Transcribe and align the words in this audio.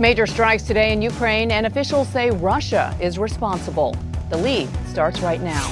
Major 0.00 0.26
strikes 0.26 0.62
today 0.62 0.94
in 0.94 1.02
Ukraine, 1.02 1.50
and 1.50 1.66
officials 1.66 2.08
say 2.08 2.30
Russia 2.30 2.96
is 3.02 3.18
responsible. 3.18 3.94
The 4.30 4.38
lead 4.38 4.70
starts 4.86 5.20
right 5.20 5.42
now. 5.42 5.70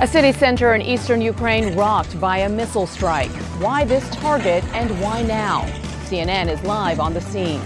A 0.00 0.08
city 0.08 0.32
center 0.32 0.74
in 0.74 0.82
eastern 0.82 1.20
Ukraine 1.20 1.76
rocked 1.76 2.20
by 2.20 2.38
a 2.38 2.48
missile 2.48 2.88
strike. 2.88 3.30
Why 3.60 3.84
this 3.84 4.10
target 4.10 4.64
and 4.74 4.90
why 5.00 5.22
now? 5.22 5.66
CNN 6.08 6.48
is 6.48 6.60
live 6.64 6.98
on 6.98 7.14
the 7.14 7.20
scene. 7.20 7.60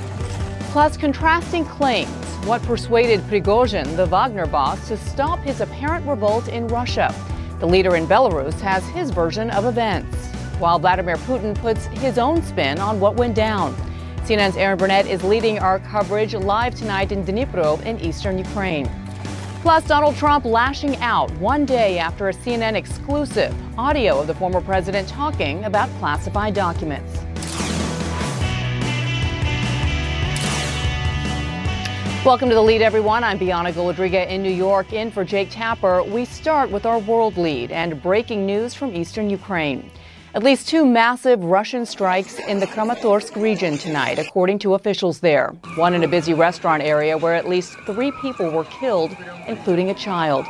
Plus, 0.72 0.98
contrasting 0.98 1.64
claims. 1.64 2.10
What 2.44 2.62
persuaded 2.64 3.20
Prigozhin, 3.30 3.96
the 3.96 4.04
Wagner 4.04 4.46
boss, 4.46 4.88
to 4.88 4.98
stop 4.98 5.38
his 5.38 5.62
apparent 5.62 6.06
revolt 6.06 6.48
in 6.48 6.68
Russia? 6.68 7.14
The 7.60 7.66
leader 7.66 7.96
in 7.96 8.06
Belarus 8.06 8.60
has 8.60 8.86
his 8.88 9.10
version 9.10 9.48
of 9.52 9.64
events, 9.64 10.28
while 10.58 10.78
Vladimir 10.78 11.16
Putin 11.16 11.54
puts 11.54 11.86
his 11.86 12.18
own 12.18 12.42
spin 12.42 12.78
on 12.78 13.00
what 13.00 13.16
went 13.16 13.34
down. 13.34 13.74
CNN's 14.32 14.56
Erin 14.56 14.78
Burnett 14.78 15.06
is 15.06 15.22
leading 15.22 15.58
our 15.58 15.78
coverage 15.78 16.32
live 16.32 16.74
tonight 16.74 17.12
in 17.12 17.22
Dnipro 17.22 17.78
in 17.82 18.00
eastern 18.00 18.38
Ukraine. 18.38 18.90
Plus, 19.60 19.86
Donald 19.86 20.16
Trump 20.16 20.46
lashing 20.46 20.96
out 21.02 21.30
one 21.32 21.66
day 21.66 21.98
after 21.98 22.30
a 22.30 22.32
CNN 22.32 22.74
exclusive 22.74 23.54
audio 23.78 24.18
of 24.18 24.26
the 24.26 24.34
former 24.34 24.62
president 24.62 25.06
talking 25.06 25.62
about 25.64 25.90
classified 25.98 26.54
documents. 26.54 27.18
Welcome 32.24 32.48
to 32.48 32.54
the 32.54 32.62
lead, 32.62 32.80
everyone. 32.80 33.24
I'm 33.24 33.36
Bianna 33.36 33.70
Golodryga 33.74 34.26
in 34.28 34.42
New 34.42 34.50
York, 34.50 34.94
in 34.94 35.10
for 35.10 35.24
Jake 35.24 35.50
Tapper. 35.50 36.02
We 36.04 36.24
start 36.24 36.70
with 36.70 36.86
our 36.86 37.00
world 37.00 37.36
lead 37.36 37.70
and 37.70 38.00
breaking 38.00 38.46
news 38.46 38.72
from 38.72 38.96
eastern 38.96 39.28
Ukraine. 39.28 39.90
At 40.34 40.42
least 40.42 40.66
two 40.66 40.86
massive 40.86 41.44
Russian 41.44 41.84
strikes 41.84 42.38
in 42.38 42.58
the 42.58 42.66
Kramatorsk 42.66 43.36
region 43.36 43.76
tonight, 43.76 44.18
according 44.18 44.60
to 44.60 44.72
officials 44.72 45.20
there. 45.20 45.48
One 45.76 45.92
in 45.92 46.04
a 46.04 46.08
busy 46.08 46.32
restaurant 46.32 46.82
area 46.82 47.18
where 47.18 47.34
at 47.34 47.46
least 47.46 47.76
three 47.84 48.10
people 48.22 48.50
were 48.50 48.64
killed, 48.64 49.14
including 49.46 49.90
a 49.90 49.94
child. 49.94 50.46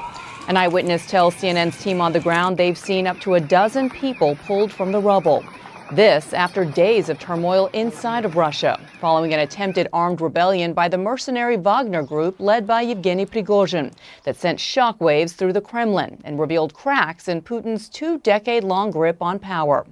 An 0.47 0.56
eyewitness 0.56 1.10
tells 1.10 1.34
CNN's 1.34 1.83
team 1.83 2.00
on 2.00 2.12
the 2.12 2.20
ground 2.20 2.58
they've 2.58 2.78
seen 2.78 3.08
up 3.08 3.19
to 3.22 3.34
a 3.34 3.41
dozen 3.41 3.91
people 3.91 4.36
pulled 4.47 4.70
from 4.70 4.92
the 4.92 5.00
rubble. 5.00 5.44
This 5.92 6.32
after 6.32 6.64
days 6.64 7.10
of 7.10 7.18
turmoil 7.18 7.66
inside 7.74 8.24
of 8.24 8.34
Russia, 8.34 8.80
following 8.98 9.34
an 9.34 9.40
attempted 9.40 9.88
armed 9.92 10.22
rebellion 10.22 10.72
by 10.72 10.88
the 10.88 10.96
mercenary 10.96 11.58
Wagner 11.58 12.02
group 12.02 12.40
led 12.40 12.66
by 12.66 12.80
Yevgeny 12.80 13.26
Prigozhin 13.26 13.92
that 14.24 14.36
sent 14.36 14.58
shockwaves 14.58 15.32
through 15.34 15.52
the 15.52 15.60
Kremlin 15.60 16.18
and 16.24 16.40
revealed 16.40 16.72
cracks 16.72 17.28
in 17.28 17.42
Putin's 17.42 17.90
two 17.90 18.18
decade 18.20 18.64
long 18.64 18.90
grip 18.90 19.20
on 19.20 19.38
power. 19.38 19.84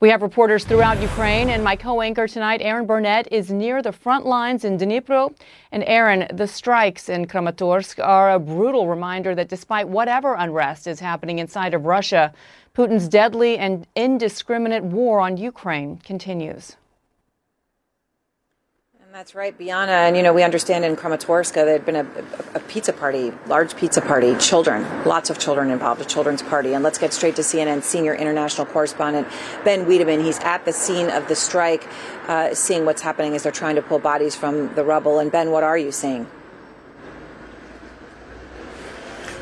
We 0.00 0.08
have 0.08 0.22
reporters 0.22 0.64
throughout 0.64 1.00
Ukraine, 1.00 1.50
and 1.50 1.62
my 1.62 1.76
co 1.76 2.00
anchor 2.00 2.26
tonight, 2.26 2.60
Erin 2.62 2.86
Burnett, 2.86 3.28
is 3.30 3.50
near 3.50 3.82
the 3.82 3.92
front 3.92 4.26
lines 4.26 4.64
in 4.64 4.78
Dnipro. 4.78 5.34
And 5.72 5.84
Erin, 5.84 6.26
the 6.34 6.48
strikes 6.48 7.08
in 7.08 7.26
Kramatorsk 7.26 8.02
are 8.02 8.32
a 8.32 8.38
brutal 8.38 8.88
reminder 8.88 9.34
that 9.34 9.48
despite 9.48 9.88
whatever 9.88 10.34
unrest 10.34 10.86
is 10.86 11.00
happening 11.00 11.38
inside 11.38 11.74
of 11.74 11.84
Russia, 11.84 12.32
Putin's 12.74 13.08
deadly 13.08 13.56
and 13.56 13.86
indiscriminate 13.94 14.82
war 14.82 15.20
on 15.20 15.36
Ukraine 15.36 15.98
continues. 15.98 16.76
And 19.00 19.14
that's 19.14 19.36
right, 19.36 19.56
Bianna. 19.56 19.92
And 19.92 20.16
you 20.16 20.24
know, 20.24 20.32
we 20.32 20.42
understand 20.42 20.84
in 20.84 20.96
Kramatorsk 20.96 21.54
there 21.54 21.68
had 21.68 21.86
been 21.86 21.94
a, 21.94 22.06
a, 22.56 22.60
pizza 22.60 22.92
party, 22.92 23.32
large 23.46 23.76
pizza 23.76 24.00
party, 24.00 24.34
children, 24.38 24.82
lots 25.04 25.30
of 25.30 25.38
children 25.38 25.70
involved, 25.70 26.00
a 26.00 26.04
children's 26.04 26.42
party. 26.42 26.74
And 26.74 26.82
let's 26.82 26.98
get 26.98 27.12
straight 27.12 27.36
to 27.36 27.42
CNN 27.42 27.84
senior 27.84 28.12
international 28.12 28.66
correspondent 28.66 29.28
Ben 29.64 29.86
Wedeman. 29.86 30.24
He's 30.24 30.40
at 30.40 30.64
the 30.64 30.72
scene 30.72 31.10
of 31.10 31.28
the 31.28 31.36
strike, 31.36 31.86
uh, 32.26 32.54
seeing 32.54 32.84
what's 32.84 33.02
happening 33.02 33.36
as 33.36 33.44
they're 33.44 33.52
trying 33.52 33.76
to 33.76 33.82
pull 33.82 34.00
bodies 34.00 34.34
from 34.34 34.74
the 34.74 34.82
rubble. 34.82 35.20
And 35.20 35.30
Ben, 35.30 35.52
what 35.52 35.62
are 35.62 35.78
you 35.78 35.92
seeing? 35.92 36.26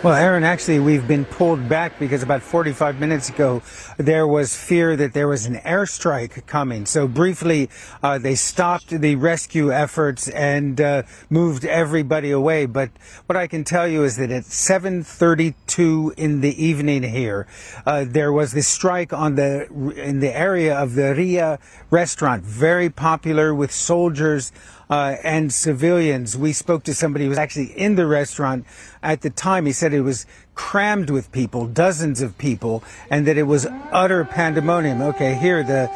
Well, 0.03 0.15
Erin, 0.15 0.43
actually, 0.43 0.81
we've 0.81 1.07
been 1.07 1.25
pulled 1.25 1.69
back 1.69 2.01
because 2.01 2.25
about 2.25 2.43
45 2.43 2.99
minutes 2.99 3.29
ago, 3.29 3.63
there 3.99 4.27
was 4.27 4.57
fear 4.57 4.97
that 4.97 5.13
there 5.13 5.29
was 5.29 5.47
an 5.47 5.55
airstrike 5.59 6.45
coming. 6.47 6.87
So 6.87 7.07
briefly, 7.07 7.71
uh, 8.03 8.19
they 8.19 8.35
stopped 8.35 8.89
the 8.89 9.15
rescue 9.15 9.73
efforts 9.73 10.27
and 10.27 10.81
uh, 10.81 11.05
moved 11.31 11.65
everybody 11.65 12.33
away. 12.33 12.67
But 12.67 12.91
what 13.27 13.37
I 13.37 13.47
can 13.47 13.63
tell 13.63 13.87
you 13.87 14.03
is 14.03 14.17
that 14.17 14.33
at 14.33 14.43
7:32 14.43 16.15
in 16.17 16.41
the 16.41 16.61
evening 16.61 17.05
here, 17.05 17.47
uh, 17.87 18.05
there 18.05 18.33
was 18.33 18.51
this 18.51 18.67
strike 18.67 19.13
on 19.13 19.37
the 19.37 19.69
in 19.95 20.19
the 20.19 20.37
area 20.37 20.77
of 20.77 20.97
the 20.97 21.15
Ria 21.15 21.61
restaurant, 21.91 22.43
very 22.43 22.91
popular 22.91 23.55
with 23.55 23.71
soldiers 23.71 24.51
uh, 24.93 25.17
and 25.25 25.51
civilians. 25.51 26.37
We 26.37 26.53
spoke 26.53 26.83
to 26.85 26.93
somebody 26.93 27.25
who 27.25 27.31
was 27.31 27.39
actually 27.39 27.73
in 27.79 27.95
the 27.95 28.07
restaurant 28.07 28.67
at 29.03 29.23
the 29.23 29.31
time. 29.31 29.65
He 29.65 29.73
said 29.73 29.95
it 29.95 30.03
was 30.03 30.27
crammed 30.55 31.09
with 31.09 31.33
people, 31.33 31.67
dozens 31.67 32.21
of 32.21 32.37
people, 32.37 32.85
and 33.09 33.27
that 33.27 33.39
it 33.39 33.45
was 33.45 33.67
utter 33.91 34.23
pandemonium. 34.27 35.01
Okay, 35.01 35.35
here 35.35 35.63
the 35.63 35.91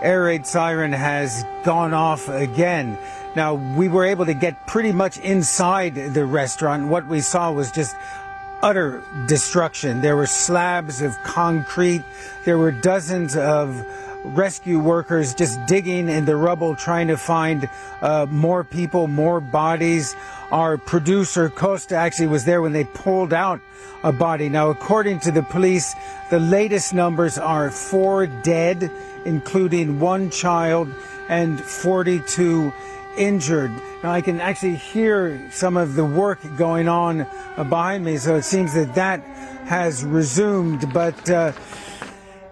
air 0.00 0.22
raid 0.22 0.46
siren 0.46 0.92
has 0.92 1.44
gone 1.64 1.92
off 1.92 2.28
again. 2.28 2.96
Now, 3.34 3.54
we 3.76 3.88
were 3.88 4.04
able 4.04 4.26
to 4.26 4.34
get 4.34 4.68
pretty 4.68 4.92
much 4.92 5.18
inside 5.18 6.14
the 6.14 6.24
restaurant. 6.24 6.86
What 6.86 7.08
we 7.08 7.22
saw 7.22 7.50
was 7.50 7.72
just 7.72 7.96
utter 8.62 9.02
destruction. 9.26 10.02
There 10.02 10.14
were 10.14 10.26
slabs 10.26 11.02
of 11.02 11.20
concrete. 11.24 12.04
There 12.44 12.58
were 12.58 12.70
dozens 12.70 13.36
of 13.36 13.84
rescue 14.34 14.78
workers 14.78 15.34
just 15.34 15.64
digging 15.66 16.08
in 16.08 16.24
the 16.24 16.36
rubble 16.36 16.74
trying 16.74 17.08
to 17.08 17.16
find 17.16 17.68
uh, 18.00 18.26
more 18.28 18.64
people, 18.64 19.06
more 19.06 19.40
bodies. 19.40 20.14
Our 20.50 20.78
producer 20.78 21.48
Costa 21.48 21.96
actually 21.96 22.28
was 22.28 22.44
there 22.44 22.62
when 22.62 22.72
they 22.72 22.84
pulled 22.84 23.32
out 23.32 23.60
a 24.02 24.12
body. 24.12 24.48
Now, 24.48 24.70
according 24.70 25.20
to 25.20 25.30
the 25.30 25.42
police, 25.42 25.94
the 26.30 26.38
latest 26.38 26.94
numbers 26.94 27.38
are 27.38 27.70
four 27.70 28.26
dead, 28.26 28.90
including 29.24 30.00
one 30.00 30.30
child 30.30 30.88
and 31.28 31.60
42 31.60 32.72
injured. 33.16 33.70
Now, 34.02 34.12
I 34.12 34.20
can 34.20 34.40
actually 34.40 34.76
hear 34.76 35.50
some 35.50 35.76
of 35.76 35.94
the 35.94 36.04
work 36.04 36.38
going 36.56 36.88
on 36.88 37.26
behind 37.56 38.04
me, 38.04 38.18
so 38.18 38.36
it 38.36 38.44
seems 38.44 38.74
that 38.74 38.94
that 38.94 39.20
has 39.66 40.04
resumed, 40.04 40.92
but 40.92 41.28
uh, 41.28 41.52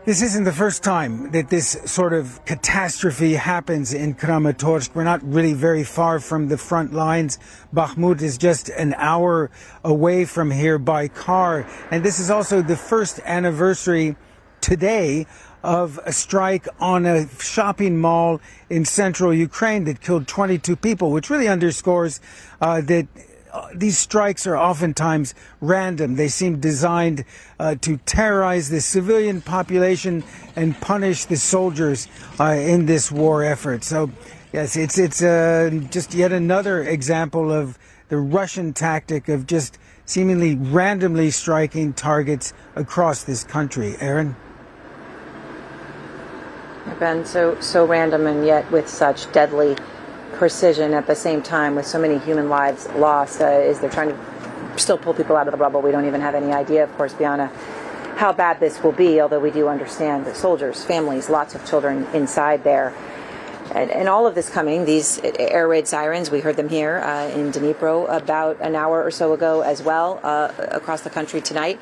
this 0.04 0.20
isn't 0.20 0.44
the 0.44 0.52
first 0.52 0.84
time 0.84 1.30
that 1.30 1.48
this 1.48 1.78
sort 1.86 2.12
of 2.12 2.44
catastrophe 2.44 3.34
happens 3.34 3.94
in 3.94 4.14
Kramatorsk. 4.14 4.94
We're 4.94 5.02
not 5.02 5.22
really 5.22 5.54
very 5.54 5.82
far 5.82 6.20
from 6.20 6.48
the 6.48 6.58
front 6.58 6.92
lines. 6.92 7.38
Bakhmut 7.74 8.20
is 8.20 8.36
just 8.36 8.68
an 8.68 8.94
hour 8.98 9.50
away 9.82 10.26
from 10.26 10.50
here 10.50 10.78
by 10.78 11.08
car. 11.08 11.66
And 11.90 12.04
this 12.04 12.18
is 12.18 12.30
also 12.30 12.60
the 12.60 12.76
first 12.76 13.18
anniversary 13.24 14.16
today 14.60 15.26
of 15.62 15.98
a 16.04 16.12
strike 16.12 16.68
on 16.78 17.06
a 17.06 17.26
shopping 17.38 17.98
mall 17.98 18.42
in 18.68 18.84
central 18.84 19.32
Ukraine 19.32 19.84
that 19.84 20.02
killed 20.02 20.28
22 20.28 20.76
people, 20.76 21.12
which 21.12 21.30
really 21.30 21.48
underscores 21.48 22.20
uh, 22.60 22.82
that 22.82 23.08
these 23.74 23.98
strikes 23.98 24.46
are 24.46 24.56
oftentimes 24.56 25.34
random. 25.60 26.16
They 26.16 26.28
seem 26.28 26.60
designed 26.60 27.24
uh, 27.58 27.76
to 27.82 27.96
terrorize 27.98 28.68
the 28.68 28.80
civilian 28.80 29.40
population 29.40 30.24
and 30.56 30.78
punish 30.80 31.24
the 31.24 31.36
soldiers 31.36 32.08
uh, 32.40 32.44
in 32.44 32.86
this 32.86 33.12
war 33.12 33.44
effort. 33.44 33.84
So, 33.84 34.10
yes, 34.52 34.76
it's 34.76 34.98
it's 34.98 35.22
uh, 35.22 35.70
just 35.90 36.14
yet 36.14 36.32
another 36.32 36.82
example 36.82 37.52
of 37.52 37.78
the 38.08 38.18
Russian 38.18 38.72
tactic 38.72 39.28
of 39.28 39.46
just 39.46 39.78
seemingly 40.04 40.54
randomly 40.56 41.30
striking 41.30 41.92
targets 41.92 42.52
across 42.76 43.24
this 43.24 43.44
country. 43.44 43.96
Erin. 44.00 44.36
Ben, 47.00 47.24
so 47.24 47.58
so 47.60 47.86
random 47.86 48.26
and 48.26 48.46
yet 48.46 48.70
with 48.70 48.88
such 48.88 49.30
deadly 49.32 49.76
precision 50.44 50.92
at 50.92 51.06
the 51.06 51.14
same 51.14 51.40
time 51.40 51.74
with 51.74 51.86
so 51.86 51.98
many 51.98 52.18
human 52.18 52.50
lives 52.50 52.86
lost 52.96 53.40
uh, 53.40 53.46
is 53.46 53.80
they're 53.80 53.88
trying 53.88 54.10
to 54.10 54.78
still 54.78 54.98
pull 54.98 55.14
people 55.14 55.36
out 55.36 55.48
of 55.48 55.52
the 55.52 55.56
rubble. 55.56 55.80
We 55.80 55.90
don't 55.90 56.04
even 56.04 56.20
have 56.20 56.34
any 56.34 56.52
idea, 56.52 56.84
of 56.84 56.94
course, 56.98 57.14
Bianna, 57.14 57.46
how 58.16 58.30
bad 58.30 58.60
this 58.60 58.82
will 58.82 58.92
be, 58.92 59.22
although 59.22 59.40
we 59.40 59.50
do 59.50 59.68
understand 59.68 60.26
that 60.26 60.36
soldiers, 60.36 60.84
families, 60.84 61.30
lots 61.30 61.54
of 61.54 61.64
children 61.64 62.04
inside 62.12 62.62
there. 62.62 62.94
And, 63.74 63.90
and 63.90 64.06
all 64.06 64.26
of 64.26 64.34
this 64.34 64.50
coming, 64.50 64.84
these 64.84 65.18
air 65.24 65.66
raid 65.66 65.88
sirens, 65.88 66.30
we 66.30 66.40
heard 66.40 66.56
them 66.56 66.68
here 66.68 66.98
uh, 66.98 67.28
in 67.28 67.50
Dnipro 67.50 68.14
about 68.14 68.60
an 68.60 68.76
hour 68.76 69.02
or 69.02 69.10
so 69.10 69.32
ago 69.32 69.62
as 69.62 69.80
well, 69.80 70.20
uh, 70.22 70.52
across 70.72 71.00
the 71.00 71.10
country 71.10 71.40
tonight 71.40 71.80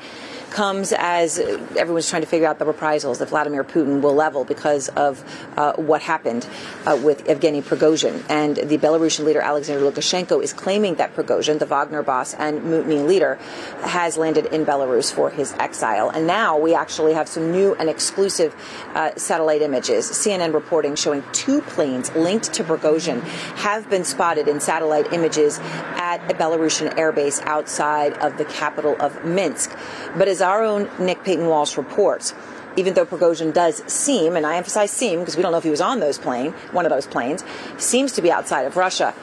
comes 0.53 0.93
as 0.93 1.39
everyone's 1.39 2.07
trying 2.07 2.21
to 2.21 2.27
figure 2.27 2.47
out 2.47 2.59
the 2.59 2.65
reprisals 2.65 3.17
that 3.17 3.29
Vladimir 3.29 3.63
Putin 3.63 4.01
will 4.01 4.13
level 4.13 4.45
because 4.45 4.87
of 4.89 5.23
uh, 5.57 5.73
what 5.73 6.01
happened 6.03 6.47
uh, 6.85 6.97
with 7.03 7.25
Evgeny 7.25 7.63
Prigozhin. 7.63 8.23
And 8.29 8.57
the 8.57 8.77
Belarusian 8.77 9.25
leader 9.25 9.41
Alexander 9.41 9.83
Lukashenko 9.83 10.43
is 10.43 10.53
claiming 10.53 10.95
that 10.95 11.15
Prigozhin, 11.15 11.57
the 11.57 11.65
Wagner 11.65 12.03
boss 12.03 12.35
and 12.35 12.63
mutiny 12.63 12.99
leader, 12.99 13.35
has 13.81 14.15
landed 14.15 14.45
in 14.45 14.63
Belarus 14.63 15.11
for 15.11 15.31
his 15.31 15.53
exile. 15.53 16.11
And 16.11 16.27
now 16.27 16.59
we 16.59 16.75
actually 16.75 17.13
have 17.13 17.27
some 17.27 17.51
new 17.51 17.73
and 17.75 17.89
exclusive 17.89 18.55
uh, 18.93 19.15
satellite 19.15 19.63
images. 19.63 20.05
CNN 20.11 20.53
reporting 20.53 20.95
showing 20.95 21.23
two 21.31 21.61
planes 21.61 22.13
linked 22.15 22.53
to 22.53 22.63
Prigozhin 22.63 23.21
have 23.57 23.89
been 23.89 24.03
spotted 24.03 24.47
in 24.47 24.59
satellite 24.59 25.11
images 25.13 25.57
at 25.59 26.17
a 26.29 26.35
Belarusian 26.35 26.93
airbase 26.93 27.41
outside 27.41 28.13
of 28.19 28.37
the 28.37 28.45
capital 28.45 28.95
of 28.99 29.25
Minsk. 29.25 29.75
But 30.15 30.27
as 30.27 30.42
our 30.43 30.63
own 30.63 30.89
Nick 30.99 31.23
Paton 31.23 31.47
Walsh 31.47 31.77
reports, 31.77 32.33
even 32.75 32.93
though 32.93 33.05
Prigozhin 33.05 33.53
does 33.53 33.83
seem, 33.91 34.35
and 34.35 34.45
I 34.45 34.57
emphasize 34.57 34.91
seem 34.91 35.19
because 35.19 35.35
we 35.35 35.43
don't 35.43 35.51
know 35.51 35.57
if 35.57 35.63
he 35.63 35.69
was 35.69 35.81
on 35.81 35.99
those 35.99 36.17
plane, 36.17 36.51
one 36.71 36.85
of 36.85 36.91
those 36.91 37.07
planes, 37.07 37.43
seems 37.77 38.11
to 38.13 38.21
be 38.21 38.31
outside 38.31 38.65
of 38.65 38.77
Russia, 38.77 39.13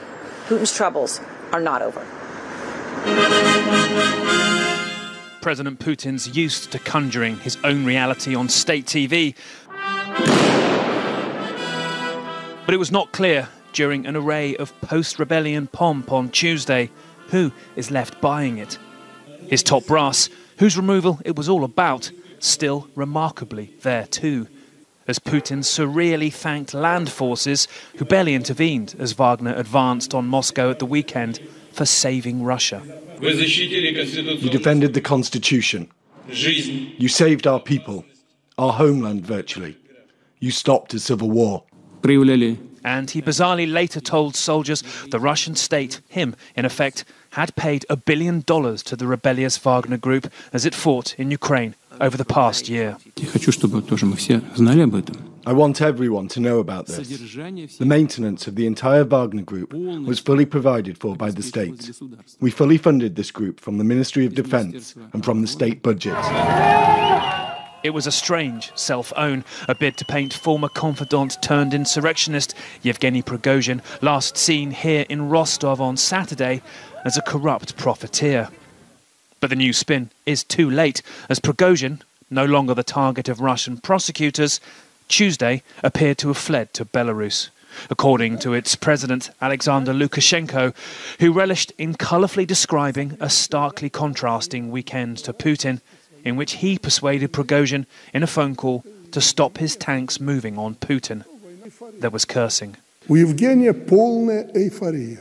Putin's 0.46 0.74
troubles 0.74 1.20
are 1.52 1.60
not 1.60 1.82
over. 1.82 2.04
President 5.40 5.78
Putin's 5.78 6.36
used 6.36 6.70
to 6.72 6.78
conjuring 6.78 7.38
his 7.38 7.56
own 7.64 7.84
reality 7.84 8.34
on 8.34 8.48
state 8.48 8.86
TV. 8.86 9.34
But 12.66 12.74
it 12.74 12.78
was 12.78 12.92
not 12.92 13.12
clear 13.12 13.48
during 13.72 14.06
an 14.06 14.16
array 14.16 14.56
of 14.56 14.78
post 14.80 15.18
rebellion 15.18 15.66
pomp 15.66 16.12
on 16.12 16.28
Tuesday 16.30 16.90
who 17.28 17.52
is 17.76 17.90
left 17.90 18.20
buying 18.20 18.58
it. 18.58 18.78
His 19.46 19.62
top 19.62 19.86
brass, 19.86 20.28
whose 20.60 20.76
removal 20.76 21.18
it 21.24 21.34
was 21.36 21.48
all 21.48 21.64
about, 21.64 22.12
still 22.38 22.86
remarkably 22.94 23.72
there 23.80 24.06
too, 24.06 24.46
as 25.08 25.18
Putin 25.18 25.60
surreally 25.60 26.32
thanked 26.32 26.74
land 26.74 27.10
forces 27.10 27.66
who 27.96 28.04
barely 28.04 28.34
intervened 28.34 28.94
as 28.98 29.12
Wagner 29.12 29.54
advanced 29.56 30.14
on 30.14 30.26
Moscow 30.26 30.70
at 30.70 30.78
the 30.78 30.86
weekend 30.86 31.40
for 31.72 31.86
saving 31.86 32.44
Russia. 32.44 32.82
You 33.20 34.50
defended 34.50 34.92
the 34.92 35.00
Constitution. 35.00 35.90
You 36.28 37.08
saved 37.08 37.46
our 37.46 37.60
people, 37.60 38.04
our 38.58 38.74
homeland 38.74 39.24
virtually. 39.24 39.78
You 40.40 40.50
stopped 40.50 40.92
a 40.92 41.00
civil 41.00 41.30
war. 41.30 41.64
And 42.82 43.10
he 43.10 43.22
bizarrely 43.22 43.70
later 43.70 44.00
told 44.00 44.36
soldiers 44.36 44.82
the 45.10 45.20
Russian 45.20 45.54
state, 45.54 46.00
him, 46.08 46.36
in 46.54 46.64
effect, 46.64 47.04
had 47.30 47.54
paid 47.56 47.86
a 47.88 47.96
billion 47.96 48.40
dollars 48.40 48.82
to 48.84 48.96
the 48.96 49.06
rebellious 49.06 49.56
Wagner 49.56 49.96
group 49.96 50.30
as 50.52 50.64
it 50.64 50.74
fought 50.74 51.14
in 51.18 51.30
Ukraine 51.30 51.74
over 52.00 52.16
the 52.16 52.24
past 52.24 52.68
year. 52.68 52.96
I 55.46 55.52
want 55.52 55.80
everyone 55.80 56.28
to 56.28 56.40
know 56.40 56.58
about 56.58 56.86
this. 56.86 57.08
The 57.78 57.86
maintenance 57.86 58.46
of 58.46 58.56
the 58.56 58.66
entire 58.66 59.04
Wagner 59.04 59.42
group 59.42 59.72
was 59.72 60.18
fully 60.18 60.46
provided 60.46 60.98
for 60.98 61.16
by 61.16 61.30
the 61.30 61.42
state. 61.42 61.90
We 62.40 62.50
fully 62.50 62.78
funded 62.78 63.16
this 63.16 63.30
group 63.30 63.60
from 63.60 63.78
the 63.78 63.84
Ministry 63.84 64.26
of 64.26 64.34
Defense 64.34 64.94
and 65.12 65.24
from 65.24 65.40
the 65.42 65.48
state 65.48 65.82
budget. 65.82 66.16
It 67.82 67.90
was 67.90 68.06
a 68.06 68.12
strange 68.12 68.72
self 68.74 69.10
own, 69.16 69.42
a 69.66 69.74
bid 69.74 69.96
to 69.98 70.04
paint 70.04 70.34
former 70.34 70.68
confidant 70.68 71.40
turned 71.40 71.72
insurrectionist 71.72 72.54
Yevgeny 72.82 73.22
Prigozhin, 73.22 73.80
last 74.02 74.36
seen 74.36 74.70
here 74.70 75.06
in 75.08 75.30
Rostov 75.30 75.80
on 75.80 75.96
Saturday, 75.96 76.60
as 77.04 77.16
a 77.16 77.22
corrupt 77.22 77.76
profiteer. 77.76 78.48
But 79.40 79.50
the 79.50 79.56
new 79.56 79.72
spin 79.72 80.10
is 80.26 80.44
too 80.44 80.70
late, 80.70 81.02
as 81.28 81.40
Prigozhin, 81.40 82.02
no 82.30 82.44
longer 82.44 82.74
the 82.74 82.84
target 82.84 83.28
of 83.28 83.40
Russian 83.40 83.78
prosecutors, 83.78 84.60
Tuesday 85.08 85.62
appeared 85.82 86.18
to 86.18 86.28
have 86.28 86.36
fled 86.36 86.72
to 86.74 86.84
Belarus. 86.84 87.48
According 87.88 88.38
to 88.40 88.52
its 88.52 88.74
president, 88.76 89.30
Alexander 89.40 89.92
Lukashenko, 89.92 90.74
who 91.20 91.32
relished 91.32 91.72
in 91.78 91.94
colourfully 91.94 92.44
describing 92.46 93.16
a 93.20 93.30
starkly 93.30 93.88
contrasting 93.88 94.70
weekend 94.70 95.18
to 95.18 95.32
Putin, 95.32 95.80
in 96.24 96.36
which 96.36 96.54
he 96.54 96.78
persuaded 96.78 97.32
Prigozhin 97.32 97.86
in 98.12 98.22
a 98.22 98.26
phone 98.26 98.54
call 98.54 98.84
to 99.12 99.20
stop 99.20 99.58
his 99.58 99.76
tanks 99.76 100.20
moving 100.20 100.58
on 100.58 100.74
Putin. 100.74 101.24
There 101.98 102.10
was 102.10 102.24
cursing. 102.24 102.76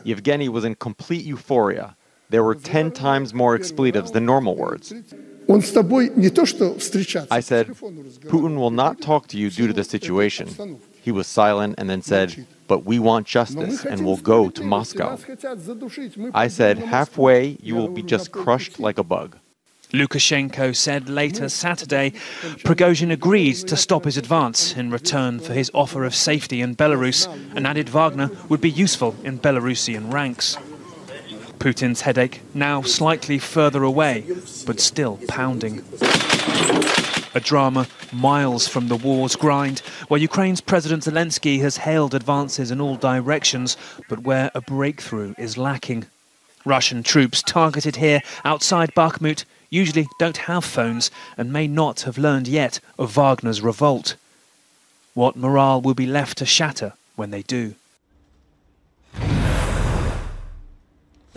Yevgeny 0.04 0.48
was 0.48 0.64
in 0.64 0.76
complete 0.76 1.26
euphoria. 1.26 1.96
There 2.30 2.44
were 2.44 2.54
10 2.54 2.92
times 2.92 3.34
more 3.34 3.56
expletives 3.56 4.12
than 4.12 4.28
normal 4.28 4.56
words. 4.56 4.94
I 7.32 7.40
said, 7.40 7.68
Putin 7.68 8.58
will 8.58 8.70
not 8.70 9.02
talk 9.02 9.26
to 9.30 9.38
you 9.40 9.50
due 9.50 9.66
to 9.66 9.74
the 9.74 9.84
situation. 9.84 10.80
He 11.02 11.12
was 11.12 11.26
silent 11.26 11.76
and 11.80 11.90
then 11.90 12.04
said, 12.04 12.46
But 12.68 12.86
we 12.86 13.00
want 13.00 13.26
justice 13.26 13.84
and 13.84 14.06
will 14.06 14.18
go 14.18 14.52
to 14.52 14.64
Moscow. 14.64 15.18
I 16.36 16.48
said, 16.48 16.78
Halfway, 16.78 17.58
you 17.60 17.74
will 17.76 17.88
be 17.88 18.04
just 18.04 18.32
crushed 18.32 18.80
like 18.80 19.00
a 19.00 19.04
bug. 19.04 19.40
Lukashenko 19.92 20.76
said 20.76 21.10
later 21.10 21.50
Saturday 21.50 22.12
Prigozhin 22.64 23.12
agreed 23.12 23.56
to 23.56 23.76
stop 23.76 24.04
his 24.06 24.18
advance 24.18 24.76
in 24.78 24.92
return 24.92 25.40
for 25.40 25.54
his 25.54 25.72
offer 25.74 26.06
of 26.06 26.14
safety 26.14 26.62
in 26.62 26.76
Belarus 26.76 27.28
and 27.56 27.66
added 27.66 27.90
Wagner 27.90 28.30
would 28.50 28.62
be 28.62 28.70
useful 28.70 29.16
in 29.24 29.40
Belarusian 29.40 30.14
ranks. 30.14 30.58
Putin's 31.58 32.02
headache 32.02 32.42
now 32.54 32.84
slightly 32.84 33.40
further 33.40 33.84
away, 33.84 34.26
but 34.68 34.80
still 34.80 35.20
pounding. 35.28 35.84
A 37.34 37.40
drama 37.40 37.88
miles 38.14 38.68
from 38.68 38.90
the 38.90 38.96
war's 38.96 39.36
grind, 39.36 39.80
where 40.08 40.20
Ukraine's 40.20 40.62
President 40.62 41.04
Zelensky 41.04 41.62
has 41.62 41.78
hailed 41.78 42.14
advances 42.14 42.70
in 42.70 42.80
all 42.80 42.96
directions, 42.96 43.76
but 44.08 44.20
where 44.20 44.52
a 44.54 44.62
breakthrough 44.62 45.34
is 45.38 45.58
lacking. 45.58 46.06
Russian 46.64 47.04
troops 47.04 47.42
targeted 47.42 47.96
here 47.96 48.22
outside 48.46 48.94
Bakhmut 48.94 49.46
usually 49.70 50.08
don't 50.18 50.38
have 50.38 50.66
phones 50.66 51.12
and 51.38 51.54
may 51.54 51.68
not 51.68 52.02
have 52.02 52.18
learned 52.18 52.48
yet 52.48 52.80
of 52.98 53.12
Wagner's 53.12 53.62
revolt. 53.62 54.16
What 55.14 55.36
morale 55.36 55.82
will 55.82 55.94
be 55.94 56.06
left 56.06 56.38
to 56.40 56.46
shatter 56.46 56.94
when 57.16 57.32
they 57.32 57.42
do? 57.42 57.76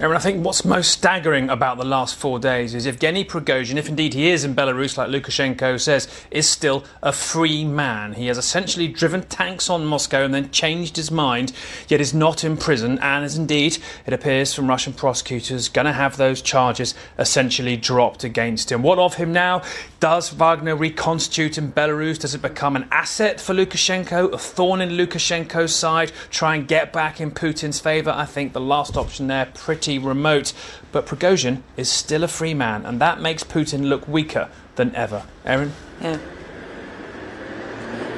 Erin, 0.03 0.17
I 0.17 0.21
think 0.21 0.45
what's 0.45 0.65
most 0.65 0.91
staggering 0.91 1.49
about 1.49 1.79
the 1.79 1.85
last 1.85 2.17
four 2.17 2.41
days 2.41 2.75
is 2.75 2.89
Evgeny 2.89 3.25
Prigozhin, 3.25 3.77
if 3.77 3.89
indeed 3.89 4.15
he 4.15 4.31
is 4.31 4.43
in 4.43 4.53
Belarus, 4.53 4.97
like 4.97 5.09
Lukashenko 5.09 5.81
says, 5.81 6.09
is 6.33 6.49
still 6.49 6.83
a 7.05 7.13
free 7.13 7.65
man. 7.65 8.15
He 8.15 8.27
has 8.27 8.37
essentially 8.37 8.89
driven 8.89 9.23
tanks 9.23 9.71
on 9.71 9.87
Moscow 9.87 10.25
and 10.25 10.35
then 10.35 10.51
changed 10.51 10.97
his 10.97 11.13
mind, 11.13 11.53
yet 11.87 12.01
is 12.01 12.13
not 12.13 12.43
in 12.43 12.57
prison, 12.57 12.99
and 12.99 13.25
is 13.25 13.39
indeed, 13.39 13.79
it 14.05 14.13
appears 14.13 14.53
from 14.53 14.67
Russian 14.67 14.93
prosecutors, 14.93 15.69
going 15.69 15.85
to 15.85 15.93
have 15.93 16.17
those 16.17 16.43
charges 16.43 16.97
essentially 17.17 17.77
dropped 17.77 18.25
against 18.25 18.73
him. 18.73 18.83
What 18.83 18.99
of 18.99 19.15
him 19.15 19.33
now? 19.33 19.63
Does 20.01 20.31
Wagner 20.31 20.75
reconstitute 20.75 21.59
in 21.59 21.71
Belarus? 21.71 22.19
Does 22.19 22.35
it 22.35 22.43
become 22.43 22.75
an 22.75 22.89
asset 22.91 23.41
for 23.41 23.55
Lukashenko, 23.55 24.33
a 24.33 24.39
thorn 24.39 24.81
in 24.81 24.91
Lukashenko's 24.91 25.73
side, 25.73 26.11
try 26.29 26.57
and 26.57 26.67
get 26.67 26.93
back 26.93 27.21
in 27.21 27.31
Putin's 27.31 27.79
favour? 27.79 28.11
I 28.11 28.25
think 28.25 28.53
the 28.53 28.61
last 28.61 28.97
option 28.97 29.29
there 29.29 29.47
pretty 29.55 29.92
remote. 29.99 30.53
But 30.91 31.07
Prigozhin 31.07 31.63
is 31.77 31.91
still 31.91 32.25
a 32.25 32.29
free 32.29 32.55
man, 32.55 32.85
and 32.87 33.01
that 33.01 33.21
makes 33.21 33.45
Putin 33.45 33.89
look 33.89 34.07
weaker 34.07 34.49
than 34.77 34.95
ever. 34.95 35.25
Erin? 35.45 35.73
Yeah. 36.01 36.19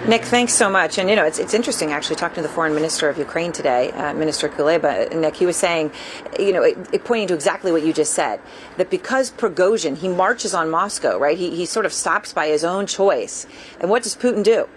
Nick, 0.06 0.22
thanks 0.24 0.52
so 0.52 0.68
much. 0.68 0.98
And 0.98 1.08
you 1.08 1.16
know, 1.16 1.24
it's, 1.24 1.38
it's 1.38 1.54
interesting 1.54 1.90
actually 1.90 2.16
talking 2.16 2.36
to 2.36 2.42
the 2.42 2.48
foreign 2.48 2.74
minister 2.74 3.08
of 3.08 3.16
Ukraine 3.16 3.52
today, 3.52 3.90
uh, 3.92 4.12
Minister 4.12 4.50
Kuleba. 4.50 5.14
Nick, 5.18 5.36
he 5.36 5.46
was 5.46 5.56
saying, 5.56 5.92
you 6.38 6.52
know, 6.52 6.62
it, 6.62 6.76
it, 6.92 7.04
pointing 7.04 7.28
to 7.28 7.34
exactly 7.34 7.72
what 7.72 7.82
you 7.82 7.92
just 7.94 8.12
said, 8.12 8.38
that 8.76 8.90
because 8.90 9.30
Prigozhin 9.30 9.96
he 9.96 10.08
marches 10.08 10.52
on 10.52 10.68
Moscow, 10.68 11.18
right? 11.18 11.38
He 11.38 11.56
he 11.56 11.64
sort 11.64 11.86
of 11.86 11.92
stops 11.92 12.34
by 12.34 12.48
his 12.48 12.64
own 12.64 12.86
choice. 12.86 13.46
And 13.80 13.88
what 13.88 14.02
does 14.02 14.14
Putin 14.14 14.44
do? 14.44 14.68